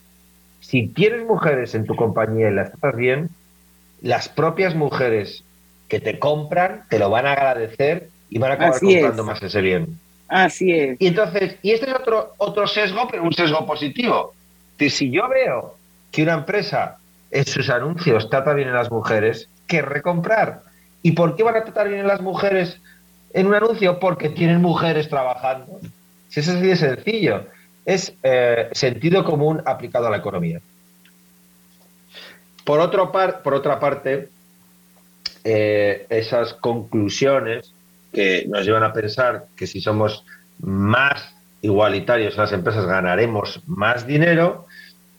Si 0.59 0.89
tienes 0.89 1.25
mujeres 1.25 1.77
en 1.77 1.87
tu 1.87 1.95
compañía 1.95 2.51
y 2.51 2.55
las 2.55 2.73
tratas 2.73 2.97
bien, 2.97 3.31
las 4.03 4.29
propias 4.29 4.75
mujeres 4.75 5.45
que 5.87 6.01
te 6.01 6.19
compran 6.19 6.83
te 6.91 6.99
lo 6.99 7.11
van 7.11 7.27
a 7.27 7.35
agradecer 7.35 8.09
y 8.29 8.41
van 8.41 8.51
a 8.51 8.55
acabar 8.55 8.81
comprando 8.81 9.23
más 9.23 9.41
ese 9.41 9.61
bien. 9.61 10.01
Así 10.35 10.73
es. 10.73 10.97
Y 10.99 11.07
entonces, 11.07 11.59
y 11.63 11.71
este 11.71 11.89
es 11.89 11.95
otro, 11.95 12.35
otro 12.39 12.67
sesgo, 12.67 13.07
pero 13.09 13.23
un 13.23 13.33
sesgo 13.33 13.65
positivo. 13.65 14.35
si 14.77 15.09
yo 15.09 15.29
veo 15.29 15.77
que 16.11 16.25
una 16.25 16.33
empresa 16.33 16.99
en 17.31 17.47
sus 17.47 17.71
anuncios 17.71 18.29
trata 18.29 18.53
bien 18.53 18.71
a 18.71 18.75
las 18.75 18.91
mujeres, 18.91 19.49
querré 19.69 20.03
comprar. 20.03 20.63
¿Y 21.03 21.13
por 21.13 21.37
qué 21.37 21.45
van 21.45 21.55
a 21.55 21.63
tratar 21.63 21.89
bien 21.89 22.01
a 22.01 22.09
las 22.09 22.21
mujeres 22.21 22.81
en 23.33 23.47
un 23.47 23.55
anuncio? 23.55 24.01
Porque 24.01 24.29
tienen 24.29 24.61
mujeres 24.61 25.09
trabajando. 25.09 25.79
Si 26.29 26.41
es 26.41 26.49
así 26.49 26.67
de 26.67 26.77
sencillo. 26.77 27.47
Es 27.87 28.13
eh, 28.25 28.71
sentido 28.73 29.23
común 29.23 29.63
aplicado 29.65 30.09
a 30.09 30.11
la 30.11 30.17
economía. 30.17 30.61
Por, 32.65 32.81
otro 32.81 33.13
par, 33.13 33.43
por 33.43 33.55
otra 33.55 33.79
parte, 33.79 34.31
eh, 35.45 36.07
esas 36.09 36.55
conclusiones 36.55 37.74
que 38.15 38.47
nos 38.49 38.65
llevan 38.65 38.85
a 38.85 38.93
pensar 38.93 39.47
que 39.57 39.67
si 39.67 39.81
somos 39.81 40.25
más 40.61 41.35
igualitarios 41.61 42.35
en 42.35 42.41
las 42.41 42.53
empresas 42.53 42.87
ganaremos 42.87 43.61
más 43.67 44.07
dinero, 44.07 44.67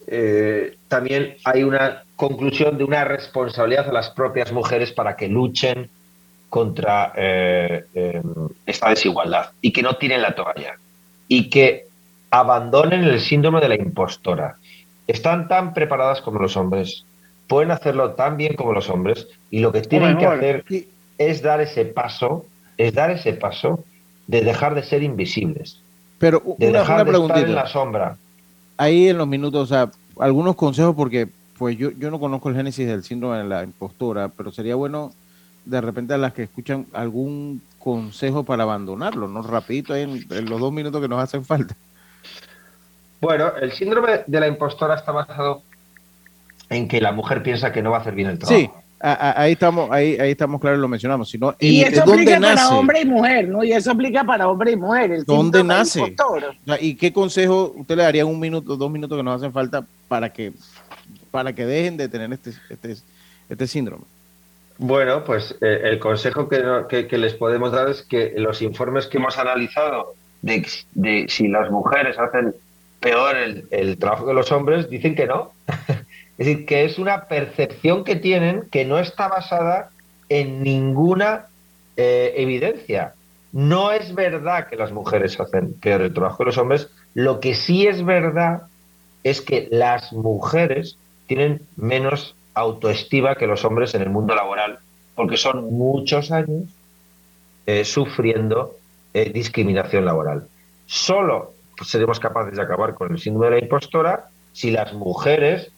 eh, 0.07 0.77
también 0.87 1.37
hay 1.43 1.63
una 1.63 2.03
conclusión 2.15 2.77
de 2.77 2.83
una 2.83 3.03
responsabilidad 3.03 3.89
a 3.89 3.93
las 3.93 4.09
propias 4.11 4.51
mujeres 4.51 4.91
para 4.91 5.15
que 5.15 5.27
luchen 5.27 5.89
contra 6.49 7.11
eh, 7.15 7.85
em, 7.93 8.23
esta 8.65 8.89
desigualdad 8.89 9.51
y 9.61 9.71
que 9.71 9.81
no 9.81 9.97
tiren 9.97 10.21
la 10.21 10.35
toalla 10.35 10.77
y 11.27 11.49
que 11.49 11.87
abandonen 12.31 13.03
el 13.03 13.19
síndrome 13.19 13.59
de 13.59 13.69
la 13.69 13.75
impostora. 13.75 14.57
Están 15.07 15.47
tan 15.47 15.73
preparadas 15.73 16.21
como 16.21 16.39
los 16.39 16.55
hombres, 16.55 17.05
pueden 17.47 17.71
hacerlo 17.71 18.11
tan 18.11 18.37
bien 18.37 18.55
como 18.55 18.73
los 18.73 18.89
hombres 18.89 19.27
y 19.49 19.59
lo 19.59 19.71
que 19.71 19.81
tienen 19.81 20.17
que 20.17 20.25
hacer 20.25 20.63
es 21.17 21.41
dar 21.41 21.61
ese 21.61 21.85
paso, 21.85 22.45
es 22.77 22.93
dar 22.93 23.11
ese 23.11 23.33
paso 23.33 23.83
de 24.27 24.41
dejar 24.41 24.75
de 24.75 24.83
ser 24.83 25.03
invisibles. 25.03 25.81
Pero 26.17 26.41
de 26.57 26.69
una, 26.69 26.79
dejar 26.79 27.07
una 27.07 27.17
de 27.17 27.25
estar 27.25 27.43
en 27.49 27.55
la 27.55 27.67
sombra. 27.67 28.17
Ahí 28.77 29.09
en 29.09 29.17
los 29.17 29.27
minutos, 29.27 29.63
o 29.63 29.73
sea, 29.73 29.91
algunos 30.19 30.55
consejos 30.55 30.95
porque 30.95 31.27
pues 31.57 31.77
yo, 31.77 31.91
yo 31.91 32.11
no 32.11 32.19
conozco 32.19 32.49
el 32.49 32.55
génesis 32.55 32.87
del 32.87 33.03
síndrome 33.03 33.37
de 33.37 33.45
la 33.45 33.63
impostora, 33.63 34.29
pero 34.29 34.51
sería 34.51 34.75
bueno 34.75 35.11
de 35.65 35.81
repente 35.81 36.13
a 36.13 36.17
las 36.17 36.33
que 36.33 36.43
escuchan 36.43 36.85
algún 36.93 37.61
consejo 37.79 38.43
para 38.43 38.63
abandonarlo, 38.63 39.27
¿no? 39.27 39.41
Rapidito 39.41 39.93
ahí 39.93 40.03
en, 40.03 40.49
los 40.49 40.59
dos 40.59 40.71
minutos 40.71 41.01
que 41.01 41.07
nos 41.07 41.21
hacen 41.21 41.43
falta. 41.43 41.75
Bueno, 43.21 43.51
el 43.59 43.71
síndrome 43.71 44.23
de 44.27 44.39
la 44.39 44.47
impostora 44.47 44.95
está 44.95 45.11
basado 45.11 45.63
en 46.69 46.87
que 46.87 47.01
la 47.01 47.11
mujer 47.11 47.41
piensa 47.41 47.71
que 47.71 47.81
no 47.81 47.91
va 47.91 47.97
a 47.97 48.01
hacer 48.01 48.13
bien 48.13 48.29
el 48.29 48.39
trabajo. 48.39 48.59
Sí, 48.59 48.69
ahí 49.05 49.53
estamos, 49.53 49.91
ahí, 49.91 50.17
ahí 50.19 50.31
estamos 50.31 50.59
claros, 50.59 50.79
lo 50.79 50.87
mencionamos. 50.87 51.29
Sino, 51.29 51.55
y 51.59 51.81
eso 51.81 52.03
aplica 52.03 52.39
para 52.39 52.69
hombre 52.69 53.01
y 53.01 53.05
mujer, 53.05 53.47
¿no? 53.47 53.63
Y 53.63 53.71
eso 53.71 53.91
aplica 53.91 54.23
para 54.23 54.47
hombre 54.47 54.71
y 54.71 54.75
mujer. 54.75 55.11
El 55.11 55.23
¿Dónde 55.23 55.63
nace? 55.63 56.15
¿Y 56.79 56.95
qué 56.95 57.13
consejo 57.13 57.73
usted 57.77 57.95
le 57.95 58.03
daría 58.03 58.21
en 58.23 58.27
un 58.27 58.39
minuto, 58.39 58.75
dos 58.75 58.91
minutos 58.91 59.17
que 59.17 59.23
nos 59.23 59.37
hacen 59.37 59.53
falta 59.53 59.85
para 60.07 60.29
que, 60.31 60.53
para 61.31 61.53
que 61.53 61.65
dejen 61.65 61.97
de 61.97 62.09
tener 62.09 62.31
este, 62.33 62.51
este, 62.69 62.95
este 63.49 63.67
síndrome? 63.67 64.03
Bueno, 64.77 65.23
pues 65.23 65.55
eh, 65.61 65.81
el 65.83 65.99
consejo 65.99 66.49
que, 66.49 67.07
que, 67.07 67.17
les 67.17 67.33
podemos 67.33 67.71
dar 67.71 67.89
es 67.89 68.01
que 68.01 68.33
los 68.37 68.61
informes 68.61 69.07
que 69.07 69.17
hemos 69.17 69.37
analizado 69.37 70.15
de, 70.41 70.67
de 70.93 71.25
si 71.29 71.47
las 71.47 71.71
mujeres 71.71 72.19
hacen 72.19 72.53
peor 72.99 73.37
el, 73.37 73.67
el, 73.71 73.97
trabajo 73.97 74.25
que 74.25 74.33
los 74.33 74.51
hombres, 74.51 74.89
dicen 74.89 75.15
que 75.15 75.27
no. 75.27 75.51
es 76.37 76.45
decir, 76.45 76.65
que 76.65 76.85
es 76.85 76.99
una 76.99 77.25
percepción 77.25 78.03
que 78.03 78.15
tienen 78.15 78.63
que 78.71 78.85
no 78.85 78.99
está 78.99 79.27
basada 79.27 79.89
en 80.29 80.63
ninguna 80.63 81.47
eh, 81.97 82.33
evidencia. 82.37 83.13
No 83.53 83.91
es 83.91 84.13
verdad 84.13 84.67
que 84.67 84.75
las 84.75 84.91
mujeres 84.91 85.39
hacen 85.39 85.73
peor 85.73 86.01
el 86.01 86.13
trabajo 86.13 86.39
que 86.39 86.45
los 86.45 86.57
hombres. 86.57 86.89
Lo 87.13 87.39
que 87.39 87.55
sí 87.55 87.87
es 87.87 88.03
verdad 88.03 88.63
es 89.23 89.41
que 89.41 89.69
las 89.71 90.11
mujeres 90.11 90.97
tienen 91.27 91.61
menos 91.77 92.35
autoestima 92.53 93.35
que 93.35 93.47
los 93.47 93.63
hombres 93.63 93.95
en 93.95 94.01
el 94.01 94.09
mundo 94.09 94.35
laboral, 94.35 94.79
porque 95.15 95.37
son 95.37 95.73
muchos 95.73 96.31
años 96.31 96.63
eh, 97.65 97.85
sufriendo 97.85 98.77
eh, 99.13 99.31
discriminación 99.31 100.05
laboral. 100.05 100.47
Solo 100.85 101.53
seremos 101.83 102.19
capaces 102.19 102.55
de 102.55 102.61
acabar 102.61 102.93
con 102.93 103.11
el 103.11 103.19
síndrome 103.19 103.47
de 103.47 103.51
la 103.53 103.63
impostora 103.63 104.29
si 104.53 104.71
las 104.71 104.93
mujeres, 104.93 105.71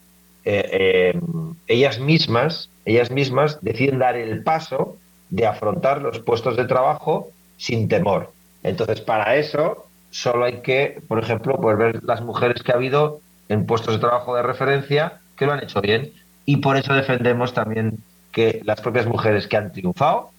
eh, 0.50 1.20
ellas 1.68 2.00
mismas, 2.00 2.70
ellas 2.86 3.12
mismas 3.12 3.60
deciden 3.62 4.00
dar 4.00 4.16
el 4.16 4.44
paso 4.44 4.98
de 5.30 5.46
afrontar 5.46 6.02
los 6.02 6.20
puestos 6.20 6.56
de 6.56 6.66
trabajo 6.66 7.32
sin 7.58 7.90
temor. 7.90 8.32
Entonces, 8.64 9.02
para 9.02 9.36
eso, 9.36 9.88
solo 10.10 10.46
hay 10.46 10.62
que, 10.62 11.02
por 11.08 11.20
ejemplo, 11.20 11.58
poder 11.58 11.78
ver 11.78 12.04
las 12.04 12.22
mujeres 12.22 12.64
que 12.64 12.72
ha 12.72 12.76
habido 12.76 13.20
en 13.50 13.66
puestos 13.66 13.96
de 13.96 14.00
trabajo 14.00 14.36
de 14.36 14.44
referencia 14.44 15.20
que 15.36 15.46
lo 15.46 15.54
han 15.54 15.64
hecho 15.64 15.82
bien 15.82 16.12
y 16.46 16.58
por 16.58 16.78
eso 16.78 16.94
defendemos 16.94 17.54
también 17.54 18.00
que 18.32 18.62
las 18.64 18.80
propias 18.82 19.06
mujeres 19.06 19.48
que 19.48 19.58
han 19.58 19.72
triunfado 19.74 20.32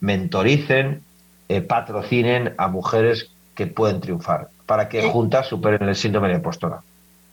mentoricen, 0.00 1.02
eh, 1.48 1.60
patrocinen 1.60 2.54
a 2.58 2.66
mujeres 2.68 3.30
que 3.54 3.66
pueden 3.68 4.00
triunfar, 4.00 4.48
para 4.66 4.88
que 4.88 5.06
eh. 5.06 5.10
juntas 5.10 5.46
superen 5.46 5.88
el 5.88 5.94
síndrome 5.94 6.28
de 6.28 6.34
impostora. 6.34 6.82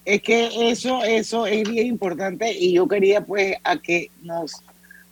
Es 0.06 0.22
que 0.22 0.70
eso, 0.72 1.04
eso 1.04 1.47
es 1.47 1.70
bien 1.70 1.88
importante 1.88 2.51
y 2.51 2.74
yo 2.74 2.88
quería 2.88 3.22
pues 3.22 3.56
a 3.64 3.78
que 3.78 4.12
nos, 4.22 4.54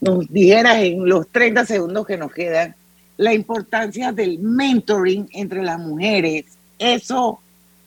nos 0.02 0.28
dijeras 0.32 0.78
en 0.80 1.08
los 1.08 1.28
30 1.30 1.66
segundos 1.66 2.06
que 2.06 2.18
nos 2.18 2.34
quedan 2.34 2.76
la 3.18 3.34
importancia 3.34 4.12
del 4.12 4.40
mentoring 4.40 5.30
entre 5.32 5.64
las 5.64 5.80
mujeres. 5.80 6.46
Eso 6.80 7.40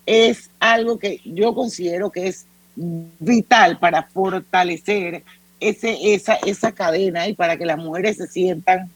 es 0.06 0.48
algo 0.60 0.98
que 0.98 1.20
yo 1.24 1.54
considero 1.54 2.10
que 2.10 2.28
es 2.28 2.46
vital 2.76 3.78
para 3.78 4.04
fortalecer 4.04 5.22
ese, 5.60 6.14
esa, 6.14 6.34
esa 6.36 6.72
cadena 6.72 7.28
y 7.28 7.34
para 7.34 7.56
que 7.56 7.66
las 7.66 7.78
mujeres 7.78 8.16
se 8.16 8.26
sientan 8.26 8.90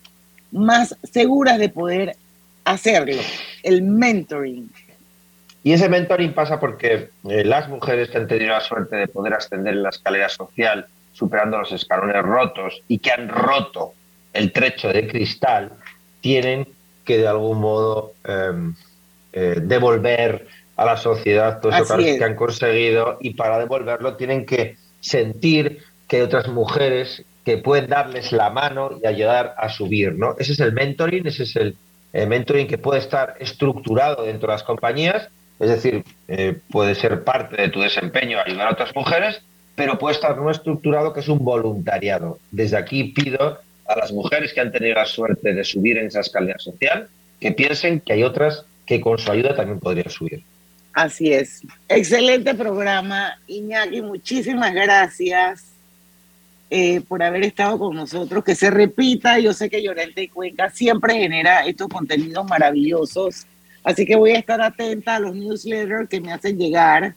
más 0.51 0.97
seguras 1.13 1.59
de 1.59 1.69
poder 1.69 2.17
hacerlo, 2.65 3.21
el 3.63 3.83
mentoring. 3.83 4.71
Y 5.69 5.75
ese 5.75 5.91
mentoring 5.91 6.33
pasa 6.33 6.59
porque 6.59 7.11
eh, 7.29 7.45
las 7.45 7.69
mujeres 7.69 8.09
que 8.09 8.17
han 8.17 8.27
tenido 8.27 8.53
la 8.53 8.63
suerte 8.63 8.97
de 8.97 9.07
poder 9.07 9.35
ascender 9.35 9.75
en 9.75 9.83
la 9.83 9.91
escalera 9.91 10.31
social 10.31 10.87
superando 11.13 11.59
los 11.59 11.71
escalones 11.73 12.23
rotos 12.23 12.81
y 12.89 13.01
que 13.01 13.13
han 13.13 13.29
roto 13.29 13.93
el 14.33 14.51
trecho 14.51 14.89
de 14.89 15.07
cristal, 15.07 15.73
tienen 16.23 16.69
que 17.05 17.19
de 17.19 17.29
algún 17.29 17.61
modo 17.61 18.15
em, 18.25 18.75
eh, 19.35 19.57
devolver 19.61 20.47
a 20.75 20.87
la 20.87 20.97
sociedad 20.97 21.61
todo 21.61 21.73
eso 21.73 21.99
que 21.99 22.25
han 22.25 22.35
conseguido 22.35 23.19
y 23.21 23.35
para 23.35 23.59
devolverlo 23.59 24.17
tienen 24.17 24.47
que 24.47 24.79
sentir 25.01 25.83
que 26.09 26.17
hay 26.17 26.23
otras 26.23 26.49
mujeres 26.49 27.27
que 27.45 27.59
pueden 27.59 27.91
darles 27.91 28.33
la 28.33 28.49
mano 28.49 28.93
y 29.03 29.07
ayudar 29.07 29.55
a 29.59 29.69
subir, 29.69 30.15
¿no? 30.15 30.35
Ese 30.39 30.53
es 30.53 30.61
el 30.61 30.73
mentoring, 30.73 31.27
ese 31.27 31.43
es 31.43 31.57
el, 31.57 31.77
eh, 32.15 32.25
mentoring 32.25 32.67
que 32.67 32.79
puede 32.79 33.01
estar 33.01 33.35
estructurado 33.39 34.25
dentro 34.25 34.47
de 34.49 34.55
las 34.55 34.63
compañías, 34.63 35.29
es 35.61 35.71
decir, 35.71 36.05
eh, 36.29 36.59
puede 36.71 36.95
ser 36.95 37.25
parte 37.25 37.61
de 37.61 37.69
tu 37.69 37.81
desempeño 37.81 38.39
ayudar 38.39 38.69
a 38.69 38.73
otras 38.73 38.95
mujeres, 38.95 39.41
pero 39.75 39.99
puede 39.99 40.15
estar 40.15 40.37
no 40.37 40.51
estructurado 40.51 41.13
que 41.13 41.21
es 41.21 41.29
un 41.29 41.45
voluntariado. 41.45 42.39
Desde 42.51 42.77
aquí 42.77 43.05
pido 43.05 43.59
a 43.87 43.97
las 43.97 44.13
mujeres 44.13 44.53
que 44.53 44.61
han 44.61 44.73
tenido 44.73 44.95
la 44.95 45.07
suerte 45.07 45.55
de 45.55 45.65
subir 45.65 45.99
en 45.99 46.07
esa 46.07 46.21
escalera 46.21 46.59
social 46.59 47.09
que 47.41 47.53
piensen 47.53 48.01
que 48.01 48.13
hay 48.13 48.23
otras 48.23 48.65
que 48.87 49.01
con 49.01 49.19
su 49.19 49.31
ayuda 49.31 49.55
también 49.55 49.81
podrían 49.81 50.11
subir. 50.11 50.43
Así 50.93 51.33
es. 51.33 51.63
Excelente 51.89 52.55
programa, 52.55 53.39
Iñaki. 53.47 54.03
Muchísimas 54.03 54.75
gracias 54.75 55.67
eh, 56.71 57.03
por 57.07 57.23
haber 57.23 57.45
estado 57.45 57.79
con 57.79 57.95
nosotros. 57.95 58.43
Que 58.43 58.55
se 58.55 58.71
repita. 58.71 59.39
Yo 59.39 59.53
sé 59.53 59.71
que 59.71 59.83
Llorente 59.83 60.23
y 60.23 60.29
Cuenca 60.29 60.71
siempre 60.71 61.15
genera 61.15 61.65
estos 61.67 61.89
contenidos 61.89 62.45
maravillosos. 62.47 63.47
Así 63.85 64.05
que 64.05 64.17
voy 64.17 64.33
a 64.33 64.39
estar 64.39 64.61
atenta 64.61 65.17
a 65.17 65.21
los 65.21 65.35
newsletters 65.35 66.09
que 66.09 66.21
me 66.21 66.33
hacen 66.33 66.59
llegar 66.59 67.15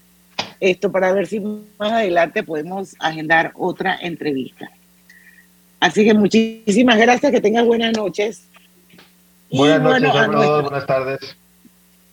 esto 0.59 0.91
para 0.91 1.11
ver 1.11 1.27
si 1.27 1.39
más 1.39 1.91
adelante 1.91 2.43
podemos 2.43 2.95
agendar 2.99 3.51
otra 3.55 3.97
entrevista. 3.99 4.69
Así 5.79 6.05
que 6.05 6.13
muchísimas 6.13 6.97
gracias. 6.97 7.31
Que 7.31 7.41
tengas 7.41 7.65
buenas 7.65 7.97
noches. 7.97 8.47
Buenas 9.51 9.81
noches, 9.81 10.13
bueno, 10.13 10.61
buenas 10.61 10.85
tardes 10.85 11.35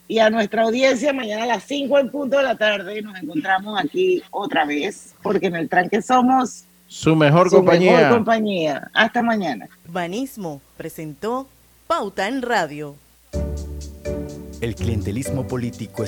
y 0.09 0.19
a 0.19 0.31
nuestra 0.31 0.63
audiencia 0.63 1.13
mañana 1.13 1.45
a 1.45 1.47
las 1.47 1.65
5 1.65 1.99
en 1.99 2.11
punto 2.11 2.39
de 2.39 2.43
la 2.43 2.57
tarde 2.57 3.03
nos 3.03 3.17
encontramos 3.23 3.79
aquí 3.79 4.23
otra 4.31 4.65
vez 4.65 5.15
porque 5.23 5.47
en 5.47 5.57
el 5.57 5.69
tranque 5.69 6.01
somos 6.01 6.65
su 6.89 7.15
mejor 7.15 7.51
compañía. 7.51 7.99
Mejor 7.99 8.15
compañía. 8.15 8.91
Hasta 8.95 9.23
mañana. 9.23 9.69
Banismo 9.87 10.63
presentó 10.79 11.47
Pauta 11.87 12.27
en 12.27 12.41
Radio. 12.41 12.97
El 14.61 14.75
clientelismo 14.75 15.47
político 15.47 16.03
es 16.03 16.07